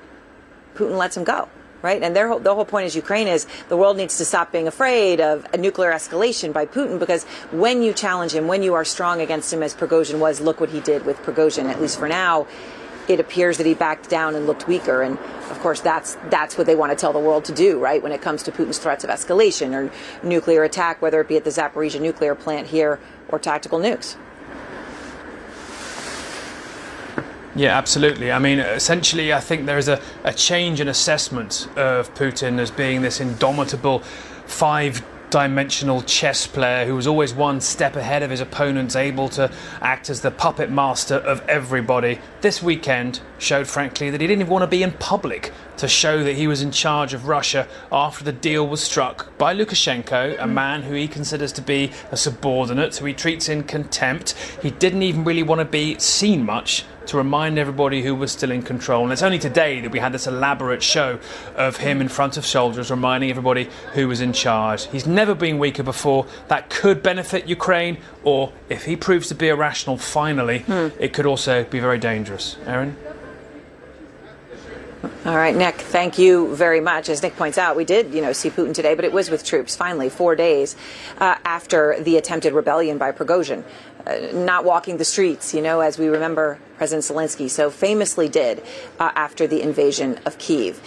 Putin 0.75 0.97
lets 0.97 1.17
him 1.17 1.25
go 1.25 1.49
right? 1.81 2.01
And 2.01 2.15
their 2.15 2.27
whole, 2.27 2.39
the 2.39 2.53
whole 2.53 2.65
point 2.65 2.87
is 2.87 2.95
Ukraine 2.95 3.27
is 3.27 3.47
the 3.69 3.77
world 3.77 3.97
needs 3.97 4.17
to 4.17 4.25
stop 4.25 4.51
being 4.51 4.67
afraid 4.67 5.21
of 5.21 5.45
a 5.53 5.57
nuclear 5.57 5.91
escalation 5.91 6.53
by 6.53 6.65
Putin 6.65 6.99
because 6.99 7.23
when 7.51 7.83
you 7.83 7.93
challenge 7.93 8.33
him, 8.33 8.47
when 8.47 8.63
you 8.63 8.73
are 8.73 8.85
strong 8.85 9.21
against 9.21 9.51
him, 9.51 9.63
as 9.63 9.73
Prigozhin 9.75 10.19
was, 10.19 10.41
look 10.41 10.59
what 10.59 10.69
he 10.69 10.79
did 10.79 11.05
with 11.05 11.17
Prigozhin. 11.23 11.65
At 11.65 11.81
least 11.81 11.99
for 11.99 12.07
now, 12.07 12.47
it 13.07 13.19
appears 13.19 13.57
that 13.57 13.65
he 13.65 13.73
backed 13.73 14.09
down 14.09 14.35
and 14.35 14.45
looked 14.47 14.67
weaker. 14.67 15.01
And 15.01 15.17
of 15.49 15.59
course, 15.59 15.79
that's 15.81 16.17
that's 16.29 16.57
what 16.57 16.67
they 16.67 16.75
want 16.75 16.91
to 16.91 16.95
tell 16.95 17.13
the 17.13 17.19
world 17.19 17.45
to 17.45 17.53
do, 17.53 17.79
right? 17.79 18.01
When 18.01 18.11
it 18.11 18.21
comes 18.21 18.43
to 18.43 18.51
Putin's 18.51 18.77
threats 18.77 19.03
of 19.03 19.09
escalation 19.09 19.73
or 19.73 19.91
nuclear 20.27 20.63
attack, 20.63 21.01
whether 21.01 21.21
it 21.21 21.27
be 21.27 21.37
at 21.37 21.43
the 21.43 21.49
Zaporizhia 21.49 22.01
nuclear 22.01 22.35
plant 22.35 22.67
here 22.67 22.99
or 23.29 23.39
tactical 23.39 23.79
nukes. 23.79 24.15
Yeah, 27.57 27.75
absolutely. 27.75 28.31
I 28.31 28.37
mean, 28.37 28.59
essentially, 28.59 29.33
I 29.33 29.39
think 29.39 29.65
there 29.65 29.79
is 29.79 29.87
a, 29.87 29.99
a 30.23 30.31
change 30.31 30.79
in 30.79 30.87
assessment 30.87 31.67
of 31.75 32.13
Putin 32.13 32.59
as 32.59 32.69
being 32.69 33.01
this 33.01 33.19
indomitable 33.19 33.99
five 34.45 35.03
dimensional 35.31 36.03
chess 36.03 36.45
player 36.45 36.85
who 36.85 36.95
was 36.95 37.07
always 37.07 37.33
one 37.33 37.59
step 37.59 37.95
ahead 37.95 38.21
of 38.21 38.29
his 38.29 38.41
opponents, 38.41 38.95
able 38.95 39.27
to 39.29 39.51
act 39.81 40.09
as 40.09 40.21
the 40.21 40.29
puppet 40.29 40.69
master 40.69 41.15
of 41.15 41.41
everybody, 41.49 42.19
this 42.41 42.61
weekend 42.61 43.19
showed, 43.39 43.67
frankly, 43.67 44.11
that 44.11 44.21
he 44.21 44.27
didn't 44.27 44.41
even 44.41 44.51
want 44.51 44.61
to 44.61 44.67
be 44.67 44.83
in 44.83 44.91
public 44.91 45.51
to 45.77 45.87
show 45.87 46.23
that 46.23 46.35
he 46.35 46.47
was 46.47 46.61
in 46.61 46.71
charge 46.71 47.13
of 47.13 47.27
Russia 47.27 47.67
after 47.91 48.23
the 48.23 48.31
deal 48.31 48.67
was 48.67 48.83
struck 48.83 49.37
by 49.37 49.55
Lukashenko, 49.55 50.41
a 50.41 50.47
man 50.47 50.83
who 50.83 50.93
he 50.93 51.07
considers 51.07 51.51
to 51.53 51.61
be 51.61 51.91
a 52.11 52.17
subordinate, 52.17 52.95
who 52.97 53.05
he 53.05 53.13
treats 53.13 53.47
in 53.49 53.63
contempt. 53.63 54.33
He 54.61 54.71
didn't 54.71 55.03
even 55.03 55.23
really 55.23 55.43
want 55.43 55.59
to 55.59 55.65
be 55.65 55.97
seen 55.99 56.45
much 56.45 56.83
to 57.07 57.17
remind 57.17 57.57
everybody 57.57 58.01
who 58.01 58.13
was 58.13 58.31
still 58.31 58.51
in 58.51 58.61
control. 58.61 59.03
And 59.03 59.13
it's 59.13 59.21
only 59.21 59.39
today 59.39 59.79
that 59.81 59.91
we 59.91 59.99
had 59.99 60.11
this 60.11 60.27
elaborate 60.27 60.83
show 60.83 61.19
of 61.55 61.77
him 61.77 62.01
in 62.01 62.09
front 62.09 62.37
of 62.37 62.45
soldiers, 62.45 62.91
reminding 62.91 63.29
everybody 63.29 63.69
who 63.93 64.07
was 64.07 64.21
in 64.21 64.33
charge. 64.33 64.87
He's 64.87 65.07
never 65.07 65.33
been 65.33 65.57
weaker 65.57 65.83
before. 65.83 66.25
That 66.49 66.69
could 66.69 67.01
benefit 67.01 67.47
Ukraine, 67.47 67.97
or 68.23 68.51
if 68.69 68.85
he 68.85 68.95
proves 68.95 69.29
to 69.29 69.35
be 69.35 69.47
irrational 69.47 69.97
finally, 69.97 70.59
hmm. 70.59 70.89
it 70.99 71.13
could 71.13 71.25
also 71.25 71.63
be 71.63 71.79
very 71.79 71.97
dangerous. 71.97 72.57
Erin? 72.65 72.97
All 75.25 75.35
right, 75.35 75.55
Nick, 75.55 75.75
thank 75.75 76.17
you 76.17 76.55
very 76.55 76.79
much. 76.79 77.09
As 77.09 77.21
Nick 77.21 77.35
points 77.35 77.57
out, 77.57 77.75
we 77.75 77.85
did, 77.85 78.13
you 78.13 78.21
know, 78.21 78.33
see 78.33 78.49
Putin 78.49 78.73
today, 78.73 78.95
but 78.95 79.05
it 79.05 79.11
was 79.11 79.29
with 79.29 79.43
troops, 79.43 79.75
finally, 79.75 80.09
four 80.09 80.35
days 80.35 80.75
uh, 81.17 81.35
after 81.45 82.01
the 82.01 82.17
attempted 82.17 82.53
rebellion 82.53 82.97
by 82.97 83.11
Prigozhin. 83.11 83.63
Uh, 84.05 84.33
not 84.33 84.63
walking 84.63 84.97
the 84.97 85.05
streets, 85.05 85.53
you 85.53 85.61
know, 85.61 85.81
as 85.81 85.97
we 85.97 86.07
remember 86.07 86.59
President 86.77 87.03
Zelensky 87.03 87.49
so 87.49 87.69
famously 87.69 88.29
did 88.29 88.63
uh, 88.99 89.11
after 89.15 89.47
the 89.47 89.61
invasion 89.61 90.19
of 90.25 90.37
Kiev. 90.37 90.81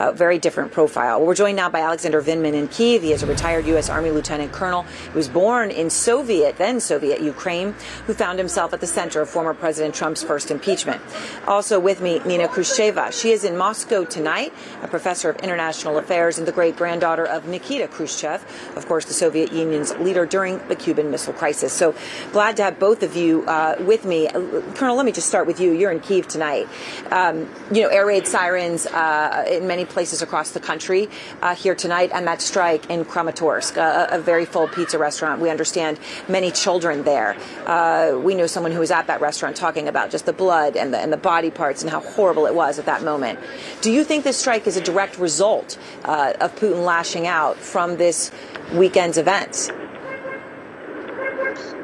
A 0.00 0.12
very 0.12 0.38
different 0.38 0.72
profile. 0.72 1.24
We're 1.24 1.36
joined 1.36 1.56
now 1.56 1.68
by 1.68 1.80
Alexander 1.80 2.20
Vindman 2.20 2.54
in 2.54 2.66
Kiev. 2.66 3.02
He 3.02 3.12
is 3.12 3.22
a 3.22 3.26
retired 3.26 3.64
U.S. 3.66 3.88
Army 3.88 4.10
lieutenant 4.10 4.50
colonel. 4.50 4.82
He 4.82 5.16
was 5.16 5.28
born 5.28 5.70
in 5.70 5.88
Soviet, 5.88 6.56
then 6.56 6.80
Soviet 6.80 7.20
Ukraine, 7.20 7.76
who 8.06 8.14
found 8.14 8.38
himself 8.38 8.72
at 8.72 8.80
the 8.80 8.88
center 8.88 9.20
of 9.20 9.30
former 9.30 9.54
President 9.54 9.94
Trump's 9.94 10.22
first 10.22 10.50
impeachment. 10.50 11.00
Also 11.46 11.78
with 11.78 12.00
me, 12.00 12.18
Nina 12.26 12.48
Khrushcheva. 12.48 13.12
She 13.12 13.30
is 13.30 13.44
in 13.44 13.56
Moscow 13.56 14.04
tonight, 14.04 14.52
a 14.82 14.88
professor 14.88 15.30
of 15.30 15.36
international 15.36 15.98
affairs 15.98 16.38
and 16.38 16.48
the 16.48 16.52
great 16.52 16.76
granddaughter 16.76 17.24
of 17.24 17.46
Nikita 17.46 17.86
Khrushchev, 17.86 18.44
of 18.76 18.86
course, 18.86 19.04
the 19.04 19.14
Soviet 19.14 19.52
Union's 19.52 19.94
leader 19.98 20.26
during 20.26 20.58
the 20.68 20.76
Cuban 20.76 21.10
Missile 21.10 21.34
Crisis. 21.34 21.72
So 21.72 21.94
glad 22.32 22.56
to 22.56 22.64
have 22.64 22.78
both 22.78 23.02
of 23.02 23.16
you 23.16 23.44
uh, 23.46 23.76
with 23.80 24.04
me. 24.04 24.28
Uh, 24.28 24.60
colonel, 24.74 24.96
let 24.96 25.06
me 25.06 25.12
just 25.12 25.28
start 25.34 25.48
with 25.48 25.58
you. 25.58 25.72
You're 25.72 25.90
in 25.90 25.98
Kiev 25.98 26.28
tonight. 26.28 26.68
Um, 27.10 27.50
you 27.72 27.82
know, 27.82 27.88
air 27.88 28.06
raid 28.06 28.24
sirens 28.24 28.86
uh, 28.86 29.44
in 29.50 29.66
many 29.66 29.84
places 29.84 30.22
across 30.22 30.52
the 30.52 30.60
country 30.60 31.08
uh, 31.42 31.56
here 31.56 31.74
tonight, 31.74 32.12
and 32.14 32.24
that 32.28 32.40
strike 32.40 32.88
in 32.88 33.04
Kramatorsk, 33.04 33.76
a, 33.76 34.14
a, 34.14 34.20
very 34.20 34.44
full 34.44 34.68
pizza 34.68 34.96
restaurant. 34.96 35.40
We 35.40 35.50
understand 35.50 35.98
many 36.28 36.52
children 36.52 37.02
there. 37.02 37.36
Uh, 37.66 38.16
we 38.16 38.36
know 38.36 38.46
someone 38.46 38.70
who 38.70 38.78
was 38.78 38.92
at 38.92 39.08
that 39.08 39.20
restaurant 39.20 39.56
talking 39.56 39.88
about 39.88 40.12
just 40.12 40.24
the 40.24 40.32
blood 40.32 40.76
and 40.76 40.94
the, 40.94 40.98
and 40.98 41.12
the 41.12 41.16
body 41.16 41.50
parts 41.50 41.82
and 41.82 41.90
how 41.90 41.98
horrible 41.98 42.46
it 42.46 42.54
was 42.54 42.78
at 42.78 42.86
that 42.86 43.02
moment. 43.02 43.40
Do 43.80 43.90
you 43.90 44.04
think 44.04 44.22
this 44.22 44.36
strike 44.36 44.68
is 44.68 44.76
a 44.76 44.80
direct 44.80 45.18
result 45.18 45.76
uh, 46.04 46.34
of 46.40 46.54
Putin 46.54 46.84
lashing 46.84 47.26
out 47.26 47.56
from 47.56 47.96
this 47.96 48.30
weekend's 48.72 49.18
events? 49.18 49.68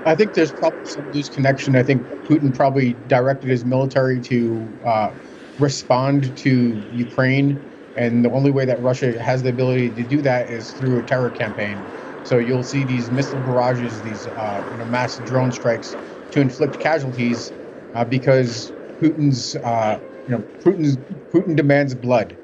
I 0.05 0.15
think 0.15 0.35
there's 0.35 0.53
probably 0.53 0.79
some 0.85 1.11
loose 1.11 1.29
connection. 1.29 1.77
I 1.77 1.83
think 1.83 2.09
Putin 2.25 2.55
probably 2.55 2.95
directed 2.95 3.51
his 3.51 3.65
military 3.65 4.21
to 4.23 4.79
uh, 4.85 5.11
respond 5.59 6.37
to 6.39 6.85
Ukraine, 6.89 7.67
and 7.95 8.25
the 8.25 8.31
only 8.31 8.51
way 8.51 8.65
that 8.65 8.81
Russia 8.81 9.21
has 9.23 9.43
the 9.43 9.51
ability 9.51 9.91
to 9.93 10.05
do 10.05 10.23
that 10.23 10.49
is 10.51 10.73
through 10.73 10.99
a 10.99 11.03
terror 11.03 11.31
campaign. 11.31 11.91
So 12.23 12.39
you'll 12.39 12.63
see 12.65 12.85
these 12.85 13.11
missile 13.11 13.41
barrages, 13.41 14.03
these 14.03 14.27
uh, 14.27 14.63
you 14.71 14.79
know, 14.79 14.87
mass 14.87 15.19
drone 15.19 15.53
strikes 15.53 15.97
to 16.33 16.41
inflict 16.41 16.79
casualties, 16.79 17.53
uh, 17.95 18.05
because 18.05 18.73
Putin's 19.03 19.55
uh, 19.57 20.01
you 20.27 20.37
know 20.37 20.45
Putin's 20.65 20.99
Putin 21.35 21.57
demands 21.57 21.95
blood, 21.95 22.39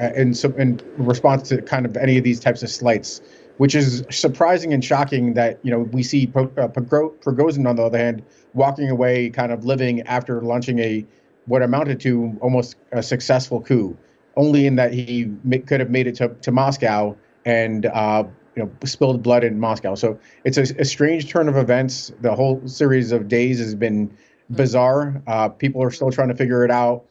uh, 0.00 0.10
in, 0.16 0.34
so, 0.34 0.52
in 0.56 0.80
response 0.96 1.48
to 1.48 1.62
kind 1.62 1.86
of 1.86 1.96
any 1.96 2.18
of 2.18 2.24
these 2.24 2.40
types 2.40 2.62
of 2.62 2.70
slights 2.70 3.20
which 3.58 3.74
is 3.74 4.04
surprising 4.10 4.72
and 4.72 4.84
shocking 4.84 5.34
that 5.34 5.58
you 5.62 5.70
know 5.70 5.80
we 5.80 6.02
see 6.02 6.30
uh, 6.34 6.68
Prigozhin 6.68 7.68
on 7.68 7.76
the 7.76 7.82
other 7.82 7.98
hand 7.98 8.22
walking 8.54 8.90
away, 8.90 9.30
kind 9.30 9.52
of 9.52 9.64
living 9.64 10.02
after 10.02 10.40
launching 10.42 10.78
a 10.78 11.04
what 11.46 11.62
amounted 11.62 12.00
to 12.00 12.36
almost 12.40 12.76
a 12.92 13.02
successful 13.02 13.60
coup, 13.60 13.96
only 14.36 14.66
in 14.66 14.76
that 14.76 14.92
he 14.92 15.32
could 15.66 15.80
have 15.80 15.90
made 15.90 16.06
it 16.06 16.14
to, 16.16 16.28
to 16.28 16.52
Moscow 16.52 17.16
and 17.44 17.86
uh, 17.86 18.24
you 18.56 18.62
know 18.62 18.70
spilled 18.84 19.22
blood 19.22 19.44
in 19.44 19.58
Moscow. 19.58 19.94
So 19.94 20.18
it's 20.44 20.56
a, 20.56 20.62
a, 20.78 20.84
strange 20.84 21.28
turn 21.28 21.48
of 21.48 21.56
events. 21.56 22.12
The 22.20 22.34
whole 22.34 22.66
series 22.66 23.12
of 23.12 23.28
days 23.28 23.58
has 23.58 23.74
been 23.74 24.16
bizarre. 24.50 25.20
Uh, 25.26 25.48
people 25.48 25.82
are 25.82 25.90
still 25.90 26.10
trying 26.10 26.28
to 26.28 26.34
figure 26.34 26.64
it 26.64 26.70
out 26.70 27.04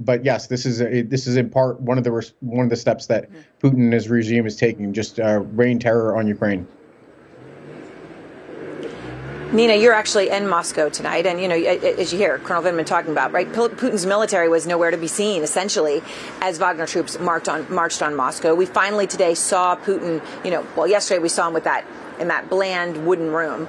but 0.00 0.24
yes, 0.24 0.46
this 0.46 0.64
is 0.64 0.80
a, 0.80 1.02
this 1.02 1.26
is 1.26 1.36
in 1.36 1.50
part 1.50 1.80
one 1.80 1.98
of 1.98 2.04
the 2.04 2.32
one 2.40 2.64
of 2.64 2.70
the 2.70 2.76
steps 2.76 3.06
that 3.06 3.28
Putin 3.60 3.78
and 3.78 3.92
his 3.92 4.08
regime 4.08 4.46
is 4.46 4.56
taking, 4.56 4.92
just 4.92 5.18
uh, 5.18 5.40
rain 5.52 5.78
terror 5.78 6.16
on 6.16 6.26
Ukraine. 6.26 6.66
Nina, 9.50 9.74
you're 9.76 9.94
actually 9.94 10.28
in 10.28 10.46
Moscow 10.46 10.90
tonight, 10.90 11.24
and 11.24 11.40
you 11.40 11.48
know, 11.48 11.56
as 11.56 12.12
you 12.12 12.18
hear 12.18 12.38
Colonel 12.38 12.62
Vindman 12.62 12.84
talking 12.84 13.12
about, 13.12 13.32
right? 13.32 13.50
Putin's 13.50 14.04
military 14.04 14.46
was 14.46 14.66
nowhere 14.66 14.90
to 14.90 14.98
be 14.98 15.06
seen, 15.06 15.42
essentially, 15.42 16.02
as 16.42 16.58
Wagner 16.58 16.86
troops 16.86 17.18
marched 17.18 17.48
on 17.48 17.66
marched 17.72 18.02
on 18.02 18.14
Moscow. 18.14 18.54
We 18.54 18.66
finally 18.66 19.06
today 19.06 19.34
saw 19.34 19.74
Putin. 19.74 20.22
You 20.44 20.50
know, 20.50 20.66
well, 20.76 20.86
yesterday 20.86 21.18
we 21.18 21.30
saw 21.30 21.48
him 21.48 21.54
with 21.54 21.64
that 21.64 21.86
in 22.20 22.28
that 22.28 22.50
bland 22.50 23.06
wooden 23.06 23.32
room, 23.32 23.66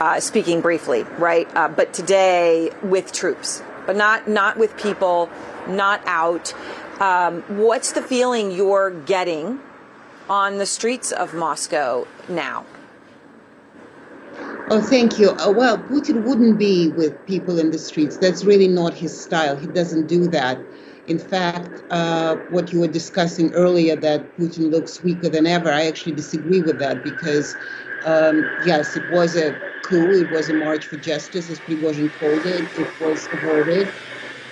uh, 0.00 0.18
speaking 0.18 0.60
briefly, 0.60 1.04
right? 1.18 1.48
Uh, 1.54 1.68
but 1.68 1.92
today 1.92 2.72
with 2.82 3.12
troops, 3.12 3.62
but 3.86 3.96
not 3.96 4.28
not 4.28 4.58
with 4.58 4.76
people 4.76 5.30
not 5.66 6.00
out. 6.06 6.54
Um, 7.00 7.42
what's 7.48 7.92
the 7.92 8.02
feeling 8.02 8.50
you're 8.52 8.90
getting 8.90 9.60
on 10.28 10.58
the 10.58 10.66
streets 10.66 11.12
of 11.12 11.34
Moscow 11.34 12.06
now? 12.28 12.64
Oh, 14.70 14.80
thank 14.80 15.18
you. 15.18 15.30
Uh, 15.30 15.52
well, 15.54 15.76
Putin 15.76 16.24
wouldn't 16.24 16.58
be 16.58 16.90
with 16.90 17.26
people 17.26 17.58
in 17.58 17.70
the 17.70 17.78
streets. 17.78 18.16
That's 18.16 18.44
really 18.44 18.68
not 18.68 18.94
his 18.94 19.18
style. 19.18 19.56
He 19.56 19.66
doesn't 19.66 20.06
do 20.06 20.28
that. 20.28 20.58
In 21.08 21.18
fact, 21.18 21.82
uh, 21.90 22.36
what 22.50 22.72
you 22.72 22.80
were 22.80 22.86
discussing 22.86 23.52
earlier, 23.52 23.96
that 23.96 24.36
Putin 24.38 24.70
looks 24.70 25.02
weaker 25.02 25.28
than 25.28 25.46
ever, 25.46 25.70
I 25.70 25.86
actually 25.86 26.12
disagree 26.12 26.62
with 26.62 26.78
that 26.78 27.02
because, 27.02 27.56
um, 28.04 28.48
yes, 28.64 28.96
it 28.96 29.02
was 29.10 29.36
a 29.36 29.58
coup, 29.92 30.10
it 30.22 30.30
was 30.30 30.48
a 30.48 30.54
march 30.54 30.86
for 30.86 30.96
justice, 30.96 31.50
as 31.50 31.60
Prigozhin 31.60 32.10
called 32.18 32.46
it. 32.46 32.64
It 32.78 33.00
was 33.00 33.26
averted. 33.26 33.88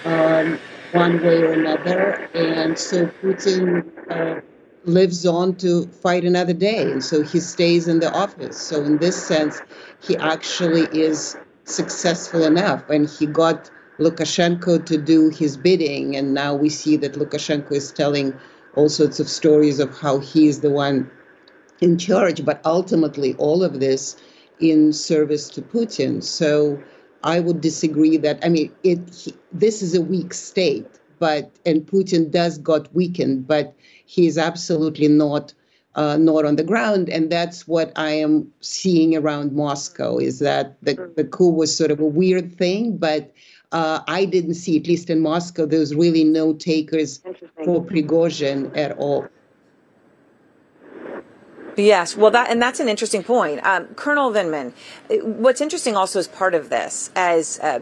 Um, 0.04 0.58
one 0.92 1.22
way 1.22 1.40
or 1.40 1.52
another. 1.52 2.28
And 2.34 2.78
so 2.78 3.06
Putin 3.22 3.88
uh, 4.10 4.40
lives 4.84 5.24
on 5.24 5.54
to 5.56 5.86
fight 5.86 6.24
another 6.24 6.52
day. 6.52 6.82
And 6.82 7.02
so 7.02 7.22
he 7.22 7.40
stays 7.40 7.88
in 7.88 8.00
the 8.00 8.12
office. 8.12 8.60
So, 8.60 8.84
in 8.84 8.98
this 8.98 9.16
sense, 9.16 9.62
he 10.02 10.16
actually 10.18 10.82
is 10.92 11.36
successful 11.64 12.44
enough. 12.44 12.88
And 12.90 13.08
he 13.08 13.24
got 13.26 13.70
Lukashenko 13.98 14.84
to 14.84 14.98
do 14.98 15.30
his 15.30 15.56
bidding. 15.56 16.16
And 16.16 16.34
now 16.34 16.54
we 16.54 16.68
see 16.68 16.96
that 16.98 17.14
Lukashenko 17.14 17.72
is 17.72 17.92
telling 17.92 18.34
all 18.76 18.90
sorts 18.90 19.20
of 19.20 19.28
stories 19.28 19.80
of 19.80 19.96
how 19.98 20.18
he 20.18 20.48
is 20.48 20.60
the 20.60 20.70
one 20.70 21.10
in 21.80 21.96
charge. 21.96 22.44
But 22.44 22.60
ultimately, 22.66 23.34
all 23.36 23.64
of 23.64 23.80
this 23.80 24.16
in 24.60 24.92
service 24.92 25.48
to 25.50 25.62
Putin. 25.62 26.22
So, 26.22 26.78
I 27.22 27.40
would 27.40 27.60
disagree 27.60 28.16
that 28.18 28.38
I 28.44 28.48
mean 28.48 28.72
it. 28.82 28.98
He, 29.14 29.34
this 29.52 29.82
is 29.82 29.94
a 29.94 30.00
weak 30.00 30.32
state, 30.32 30.86
but 31.18 31.50
and 31.66 31.86
Putin 31.86 32.30
does 32.30 32.58
got 32.58 32.92
weakened, 32.94 33.46
but 33.46 33.74
he's 34.06 34.38
absolutely 34.38 35.08
not 35.08 35.52
uh, 35.96 36.16
not 36.16 36.44
on 36.44 36.56
the 36.56 36.64
ground, 36.64 37.08
and 37.08 37.30
that's 37.30 37.68
what 37.68 37.92
I 37.96 38.10
am 38.12 38.50
seeing 38.60 39.16
around 39.16 39.52
Moscow. 39.52 40.18
Is 40.18 40.38
that 40.38 40.76
the 40.82 41.12
the 41.16 41.24
coup 41.24 41.50
was 41.50 41.76
sort 41.76 41.90
of 41.90 42.00
a 42.00 42.06
weird 42.06 42.56
thing, 42.56 42.96
but. 42.96 43.32
Uh, 43.72 44.02
I 44.08 44.24
didn't 44.24 44.54
see, 44.54 44.76
at 44.78 44.88
least 44.88 45.10
in 45.10 45.20
Moscow, 45.20 45.64
there's 45.64 45.94
really 45.94 46.24
no 46.24 46.52
takers 46.54 47.20
for 47.64 47.80
Prigozhin 47.80 48.76
at 48.76 48.98
all. 48.98 49.28
Yes, 51.76 52.16
well, 52.16 52.30
that 52.32 52.50
and 52.50 52.60
that's 52.60 52.80
an 52.80 52.88
interesting 52.88 53.22
point, 53.22 53.64
um, 53.64 53.86
Colonel 53.94 54.30
Vindman. 54.30 54.72
What's 55.22 55.60
interesting 55.60 55.96
also 55.96 56.18
as 56.18 56.28
part 56.28 56.54
of 56.54 56.68
this, 56.68 57.10
as 57.14 57.58
uh, 57.60 57.78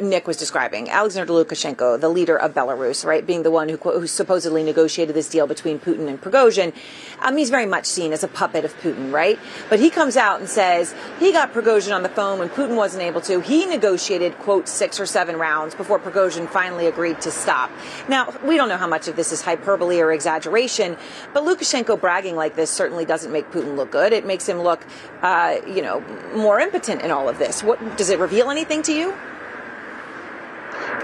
Nick 0.00 0.26
was 0.26 0.36
describing, 0.36 0.88
Alexander 0.90 1.32
Lukashenko, 1.32 2.00
the 2.00 2.08
leader 2.08 2.36
of 2.38 2.54
Belarus, 2.54 3.04
right, 3.04 3.26
being 3.26 3.42
the 3.42 3.50
one 3.50 3.68
who, 3.68 3.76
who 3.76 4.06
supposedly 4.06 4.62
negotiated 4.62 5.14
this 5.14 5.28
deal 5.28 5.46
between 5.46 5.78
Putin 5.78 6.08
and 6.08 6.20
Prigozhin, 6.20 6.72
um, 7.20 7.36
he's 7.36 7.50
very 7.50 7.66
much 7.66 7.86
seen 7.86 8.12
as 8.12 8.24
a 8.24 8.28
puppet 8.28 8.64
of 8.64 8.76
Putin, 8.80 9.12
right? 9.12 9.38
But 9.68 9.80
he 9.80 9.90
comes 9.90 10.16
out 10.16 10.40
and 10.40 10.48
says 10.48 10.94
he 11.18 11.32
got 11.32 11.52
Prigozhin 11.52 11.94
on 11.94 12.02
the 12.02 12.08
phone 12.08 12.38
when 12.38 12.48
Putin 12.48 12.76
wasn't 12.76 13.02
able 13.02 13.20
to. 13.22 13.40
He 13.40 13.66
negotiated 13.66 14.38
quote 14.38 14.68
six 14.68 14.98
or 14.98 15.06
seven 15.06 15.36
rounds 15.36 15.74
before 15.74 15.98
Prigozhin 15.98 16.48
finally 16.48 16.86
agreed 16.86 17.20
to 17.22 17.30
stop. 17.30 17.70
Now 18.08 18.34
we 18.44 18.56
don't 18.56 18.68
know 18.68 18.76
how 18.76 18.88
much 18.88 19.08
of 19.08 19.16
this 19.16 19.32
is 19.32 19.42
hyperbole 19.42 20.00
or 20.00 20.12
exaggeration, 20.12 20.96
but 21.32 21.44
Lukashenko 21.44 22.00
bragging 22.00 22.36
like 22.36 22.56
this 22.56 22.70
certainly 22.70 23.04
doesn't 23.04 23.25
doesn't 23.26 23.32
make 23.32 23.50
Putin 23.50 23.76
look 23.76 23.90
good. 23.90 24.12
It 24.12 24.24
makes 24.24 24.48
him 24.48 24.60
look, 24.60 24.86
uh, 25.22 25.56
you 25.66 25.82
know, 25.82 26.00
more 26.34 26.60
impotent 26.60 27.02
in 27.02 27.10
all 27.10 27.28
of 27.28 27.38
this. 27.38 27.62
What 27.62 27.78
does 27.96 28.10
it 28.10 28.18
reveal 28.18 28.50
anything 28.50 28.82
to 28.82 28.92
you? 28.92 29.14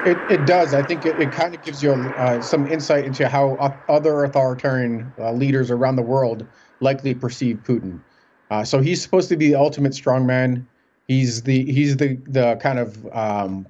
It, 0.05 0.19
it 0.31 0.47
does. 0.47 0.75
I 0.75 0.83
think 0.83 1.05
it, 1.05 1.19
it 1.21 1.33
kind 1.33 1.55
of 1.55 1.63
gives 1.63 1.83
you 1.83 1.93
uh, 1.93 2.41
some 2.41 2.67
insight 2.67 3.05
into 3.05 3.29
how 3.29 3.55
other 3.89 4.25
authoritarian 4.25 5.13
uh, 5.19 5.33
leaders 5.33 5.71
around 5.71 5.97
the 5.97 6.03
world 6.03 6.47
likely 6.81 7.15
perceive 7.15 7.61
Putin. 7.65 8.01
Uh, 8.51 8.65
so 8.65 8.81
he's 8.81 9.01
supposed 9.03 9.29
to 9.29 9.37
be 9.37 9.49
the 9.49 9.55
ultimate 9.55 9.93
strongman. 9.93 10.65
He's 11.09 11.43
the 11.43 11.65
he's 11.73 11.97
the 11.97 12.17
the 12.27 12.57
kind 12.57 12.79
of 12.79 13.07
um, 13.13 13.67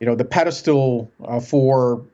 you 0.00 0.06
know 0.06 0.14
the 0.14 0.24
pedestal 0.24 1.10
uh, 1.24 1.40
for 1.40 2.04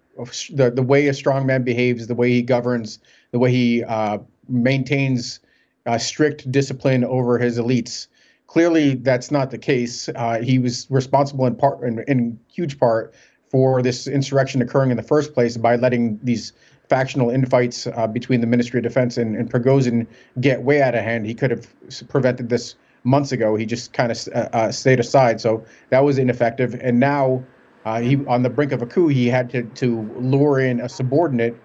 the 0.51 0.71
the 0.71 0.83
way 0.83 1.09
a 1.09 1.13
strongman 1.13 1.65
behaves, 1.65 2.07
the 2.07 2.15
way 2.15 2.31
he 2.31 2.43
governs, 2.43 2.99
the 3.33 3.39
way 3.39 3.51
he 3.51 3.85
uh, 3.85 4.19
maintains 4.49 5.41
uh, 5.87 5.99
strict 5.99 6.51
discipline 6.51 7.05
over 7.05 7.39
his 7.39 7.59
elites. 7.59 8.09
Clearly, 8.47 8.95
that's 8.95 9.31
not 9.31 9.51
the 9.51 9.59
case. 9.59 10.09
Uh, 10.15 10.41
he 10.41 10.59
was 10.59 10.87
responsible 10.91 11.47
in 11.47 11.57
part, 11.57 11.83
in, 11.83 12.05
in, 12.07 12.39
huge 12.53 12.79
part, 12.79 13.15
for 13.49 13.83
this 13.83 14.07
insurrection 14.07 14.63
occurring 14.63 14.91
in 14.91 14.97
the 14.97 15.03
first 15.03 15.35
place 15.35 15.57
by 15.57 15.77
letting 15.77 16.19
these 16.23 16.53
factional 16.89 17.31
infights 17.31 17.87
uh, 17.87 18.07
between 18.07 18.41
the 18.41 18.47
Ministry 18.47 18.79
of 18.79 18.85
Defense 18.85 19.17
and, 19.17 19.37
and 19.37 19.51
Prigozhin 19.51 20.07
get 20.41 20.63
way 20.63 20.83
out 20.83 20.95
of 20.95 21.03
hand. 21.03 21.27
He 21.27 21.35
could 21.35 21.51
have 21.51 21.67
prevented 22.09 22.49
this 22.49 22.75
months 23.05 23.33
ago. 23.33 23.57
He 23.57 23.67
just 23.67 23.93
kind 23.93 24.13
of 24.13 24.29
uh, 24.35 24.49
uh, 24.53 24.73
stayed 24.73 25.01
aside, 25.01 25.41
so 25.41 25.65
that 25.91 26.05
was 26.05 26.19
ineffective. 26.19 26.75
And 26.81 27.01
now, 27.01 27.45
uh, 27.85 28.01
he 28.01 28.25
on 28.27 28.43
the 28.43 28.51
brink 28.51 28.73
of 28.73 28.83
a 28.83 28.87
coup, 28.87 29.09
he 29.09 29.29
had 29.29 29.51
to 29.51 29.63
to 29.63 30.03
lure 30.19 30.59
in 30.59 30.81
a 30.81 30.89
subordinate 30.89 31.57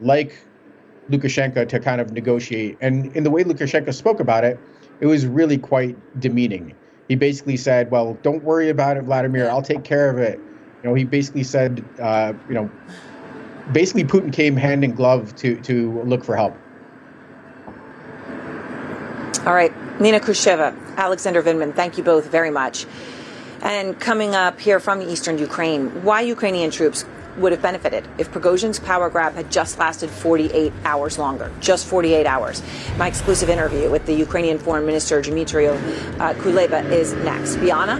like 0.00 0.36
Lukashenko 1.10 1.68
to 1.68 1.80
kind 1.80 2.00
of 2.00 2.12
negotiate. 2.12 2.76
And 2.80 3.14
in 3.16 3.24
the 3.24 3.30
way 3.30 3.44
Lukashenko 3.44 3.94
spoke 3.94 4.20
about 4.20 4.44
it, 4.44 4.58
it 5.00 5.06
was 5.06 5.26
really 5.26 5.58
quite 5.58 5.96
demeaning. 6.20 6.74
He 7.08 7.14
basically 7.14 7.56
said, 7.56 7.90
"Well, 7.90 8.18
don't 8.22 8.44
worry 8.44 8.68
about 8.68 8.96
it, 8.96 9.04
Vladimir. 9.04 9.48
I'll 9.48 9.62
take 9.62 9.84
care 9.84 10.10
of 10.10 10.18
it." 10.18 10.38
You 10.82 10.90
know, 10.90 10.94
he 10.94 11.04
basically 11.04 11.42
said, 11.42 11.84
uh, 12.00 12.32
you 12.48 12.54
know, 12.54 12.70
basically 13.72 14.04
Putin 14.04 14.32
came 14.32 14.56
hand 14.56 14.84
in 14.84 14.94
glove 14.94 15.34
to 15.36 15.56
to 15.62 16.02
look 16.02 16.24
for 16.24 16.36
help. 16.36 16.54
All 19.46 19.54
right, 19.54 19.72
Nina 20.00 20.20
Khrushcheva, 20.20 20.96
Alexander 20.96 21.42
Vindman, 21.42 21.74
thank 21.74 21.96
you 21.96 22.04
both 22.04 22.26
very 22.26 22.50
much. 22.50 22.86
And 23.62 23.98
coming 23.98 24.34
up 24.34 24.60
here 24.60 24.78
from 24.78 25.00
eastern 25.00 25.38
Ukraine, 25.38 26.04
why 26.04 26.20
Ukrainian 26.20 26.70
troops 26.70 27.04
would 27.38 27.52
have 27.52 27.62
benefited 27.62 28.06
if 28.18 28.30
Prigozhin's 28.30 28.78
power 28.78 29.08
grab 29.08 29.34
had 29.34 29.50
just 29.50 29.78
lasted 29.78 30.10
48 30.10 30.72
hours 30.84 31.18
longer. 31.18 31.50
Just 31.60 31.86
48 31.86 32.26
hours. 32.26 32.62
My 32.96 33.08
exclusive 33.08 33.48
interview 33.48 33.90
with 33.90 34.04
the 34.06 34.14
Ukrainian 34.14 34.58
Foreign 34.58 34.86
Minister 34.86 35.22
Dmytro 35.22 35.76
uh, 36.20 36.34
Kuleba 36.34 36.90
is 36.90 37.14
next. 37.14 37.56
Bianna? 37.56 37.98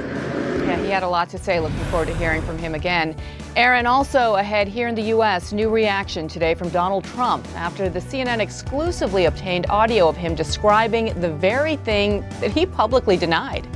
Yeah, 0.68 0.76
he 0.82 0.90
had 0.90 1.02
a 1.02 1.08
lot 1.08 1.30
to 1.30 1.38
say. 1.38 1.60
Looking 1.60 1.78
forward 1.86 2.08
to 2.08 2.14
hearing 2.16 2.42
from 2.42 2.58
him 2.58 2.74
again. 2.74 3.16
Erin, 3.56 3.86
also 3.86 4.34
ahead 4.34 4.68
here 4.68 4.86
in 4.86 4.94
the 4.94 5.02
U.S., 5.02 5.52
new 5.52 5.70
reaction 5.70 6.28
today 6.28 6.54
from 6.54 6.68
Donald 6.68 7.04
Trump 7.04 7.46
after 7.56 7.88
the 7.88 8.00
CNN 8.00 8.40
exclusively 8.40 9.24
obtained 9.24 9.64
audio 9.70 10.08
of 10.08 10.16
him 10.16 10.34
describing 10.34 11.18
the 11.20 11.30
very 11.30 11.76
thing 11.76 12.20
that 12.40 12.50
he 12.50 12.66
publicly 12.66 13.16
denied. 13.16 13.66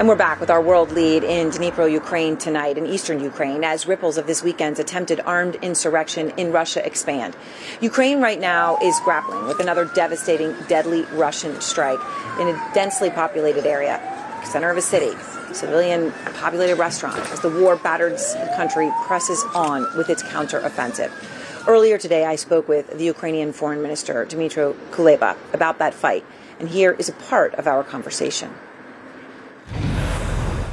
And 0.00 0.08
we're 0.08 0.16
back 0.16 0.40
with 0.40 0.48
our 0.48 0.62
world 0.62 0.92
lead 0.92 1.22
in 1.24 1.50
Dnipro, 1.50 1.92
Ukraine 1.92 2.38
tonight, 2.38 2.78
in 2.78 2.86
eastern 2.86 3.20
Ukraine, 3.22 3.62
as 3.62 3.86
ripples 3.86 4.16
of 4.16 4.26
this 4.26 4.42
weekend's 4.42 4.80
attempted 4.80 5.20
armed 5.26 5.56
insurrection 5.56 6.32
in 6.38 6.52
Russia 6.52 6.82
expand. 6.86 7.36
Ukraine 7.82 8.22
right 8.22 8.40
now 8.40 8.78
is 8.82 8.98
grappling 9.04 9.46
with 9.46 9.60
another 9.60 9.84
devastating, 9.84 10.56
deadly 10.68 11.02
Russian 11.12 11.60
strike 11.60 12.00
in 12.40 12.48
a 12.48 12.70
densely 12.72 13.10
populated 13.10 13.66
area, 13.66 14.00
center 14.42 14.70
of 14.70 14.78
a 14.78 14.80
city, 14.80 15.14
civilian 15.52 16.12
populated 16.40 16.76
restaurant, 16.76 17.20
as 17.30 17.40
the 17.40 17.50
war 17.50 17.76
battered 17.76 18.18
country 18.56 18.90
presses 19.02 19.44
on 19.54 19.82
with 19.98 20.08
its 20.08 20.22
counteroffensive. 20.22 21.12
Earlier 21.68 21.98
today, 21.98 22.24
I 22.24 22.36
spoke 22.36 22.68
with 22.68 22.88
the 22.96 23.04
Ukrainian 23.04 23.52
Foreign 23.52 23.82
Minister, 23.82 24.24
Dmytro 24.24 24.72
Kuleba, 24.92 25.36
about 25.52 25.78
that 25.78 25.92
fight. 25.92 26.24
And 26.58 26.70
here 26.70 26.92
is 26.92 27.10
a 27.10 27.12
part 27.12 27.52
of 27.56 27.66
our 27.66 27.84
conversation 27.84 28.50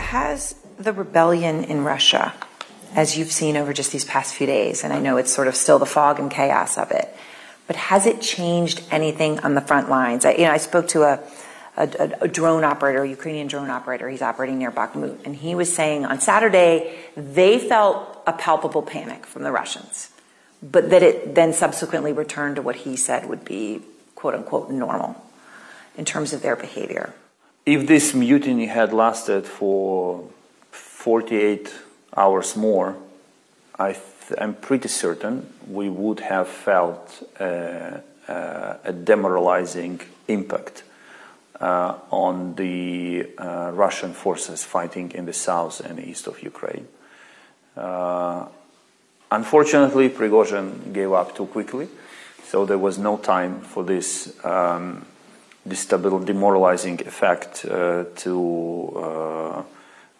has 0.07 0.55
the 0.79 0.93
rebellion 0.93 1.65
in 1.65 1.83
Russia, 1.83 2.33
as 2.95 3.17
you've 3.17 3.31
seen 3.31 3.57
over 3.57 3.73
just 3.73 3.91
these 3.91 4.05
past 4.05 4.33
few 4.33 4.47
days, 4.47 4.85
and 4.85 4.93
I 4.93 4.99
know 4.99 5.17
it's 5.17 5.33
sort 5.33 5.49
of 5.49 5.55
still 5.55 5.79
the 5.79 5.85
fog 5.85 6.17
and 6.17 6.31
chaos 6.31 6.77
of 6.77 6.91
it, 6.91 7.13
but 7.67 7.75
has 7.75 8.05
it 8.05 8.21
changed 8.21 8.81
anything 8.89 9.39
on 9.41 9.53
the 9.53 9.59
front 9.59 9.89
lines? 9.89 10.23
I, 10.23 10.31
you 10.31 10.45
know, 10.45 10.51
I 10.51 10.57
spoke 10.57 10.87
to 10.89 11.03
a, 11.03 11.19
a, 11.75 12.11
a 12.21 12.27
drone 12.29 12.63
operator, 12.63 13.03
a 13.03 13.09
Ukrainian 13.09 13.47
drone 13.47 13.69
operator. 13.69 14.07
He's 14.07 14.21
operating 14.21 14.57
near 14.59 14.71
Bakhmut, 14.71 15.25
and 15.25 15.35
he 15.35 15.55
was 15.55 15.75
saying 15.75 16.05
on 16.05 16.21
Saturday 16.21 16.97
they 17.17 17.59
felt 17.59 18.23
a 18.25 18.31
palpable 18.31 18.83
panic 18.83 19.25
from 19.25 19.43
the 19.43 19.51
Russians, 19.51 20.09
but 20.63 20.89
that 20.89 21.03
it 21.03 21.35
then 21.35 21.51
subsequently 21.51 22.13
returned 22.13 22.55
to 22.55 22.61
what 22.61 22.77
he 22.77 22.95
said 22.95 23.27
would 23.27 23.43
be 23.43 23.81
quote 24.15 24.35
unquote 24.35 24.71
normal 24.71 25.21
in 25.97 26.05
terms 26.05 26.31
of 26.31 26.41
their 26.41 26.55
behavior 26.55 27.13
if 27.67 27.85
this 27.85 28.13
mutiny 28.13 28.67
had 28.67 28.93
lasted 28.93 29.45
for 29.45 30.23
48 30.71 31.73
hours 32.15 32.55
more, 32.55 32.95
I 33.77 33.97
am 34.37 34.55
pretty 34.55 34.87
certain 34.87 35.53
we 35.69 35.89
would 35.89 36.21
have 36.21 36.47
felt 36.47 37.29
uh, 37.37 37.43
uh, 38.29 38.77
a 38.85 38.93
demoralizing 38.93 39.99
impact 40.29 40.83
uh, 41.59 41.95
on 42.09 42.55
the 42.55 43.27
uh, 43.37 43.71
Russian 43.73 44.13
forces 44.13 44.63
fighting 44.63 45.11
in 45.11 45.25
the 45.25 45.33
south 45.33 45.81
and 45.81 45.99
east 45.99 46.27
of 46.27 46.41
Ukraine. 46.41 46.87
Uh, 47.75 48.45
unfortunately, 49.29 50.07
Prigozhin 50.07 50.93
gave 50.93 51.11
up 51.11 51.35
too 51.35 51.47
quickly, 51.47 51.89
so 52.45 52.65
there 52.65 52.77
was 52.77 52.97
no 52.97 53.17
time 53.17 53.59
for 53.59 53.83
this. 53.83 54.33
Um, 54.45 55.05
demoralizing 56.25 57.01
effect 57.01 57.65
uh, 57.65 58.05
to 58.15 58.93
uh, 58.95 59.63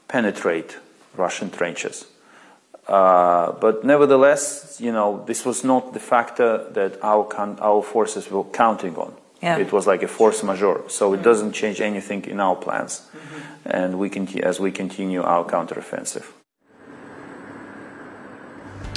penetrate 0.07 0.77
Russian 1.15 1.49
trenches. 1.49 2.05
Uh, 2.87 3.51
but 3.59 3.83
nevertheless, 3.83 4.77
you 4.79 4.91
know, 4.91 5.23
this 5.25 5.45
was 5.45 5.63
not 5.63 5.93
the 5.93 5.99
factor 5.99 6.69
that 6.71 6.97
our 7.03 7.27
our 7.59 7.83
forces 7.83 8.31
were 8.31 8.45
counting 8.45 8.95
on. 8.95 9.13
Yeah. 9.41 9.57
It 9.57 9.71
was 9.71 9.85
like 9.85 10.03
a 10.03 10.07
force 10.07 10.41
majeure, 10.41 10.83
so 10.87 11.13
it 11.13 11.21
doesn't 11.21 11.51
change 11.51 11.81
anything 11.81 12.25
in 12.25 12.39
our 12.39 12.55
plans, 12.55 13.01
mm-hmm. 13.01 13.69
and 13.69 13.99
we 13.99 14.09
continue 14.09 14.43
as 14.43 14.59
we 14.59 14.71
continue 14.71 15.21
our 15.21 15.45
counteroffensive. 15.45 16.36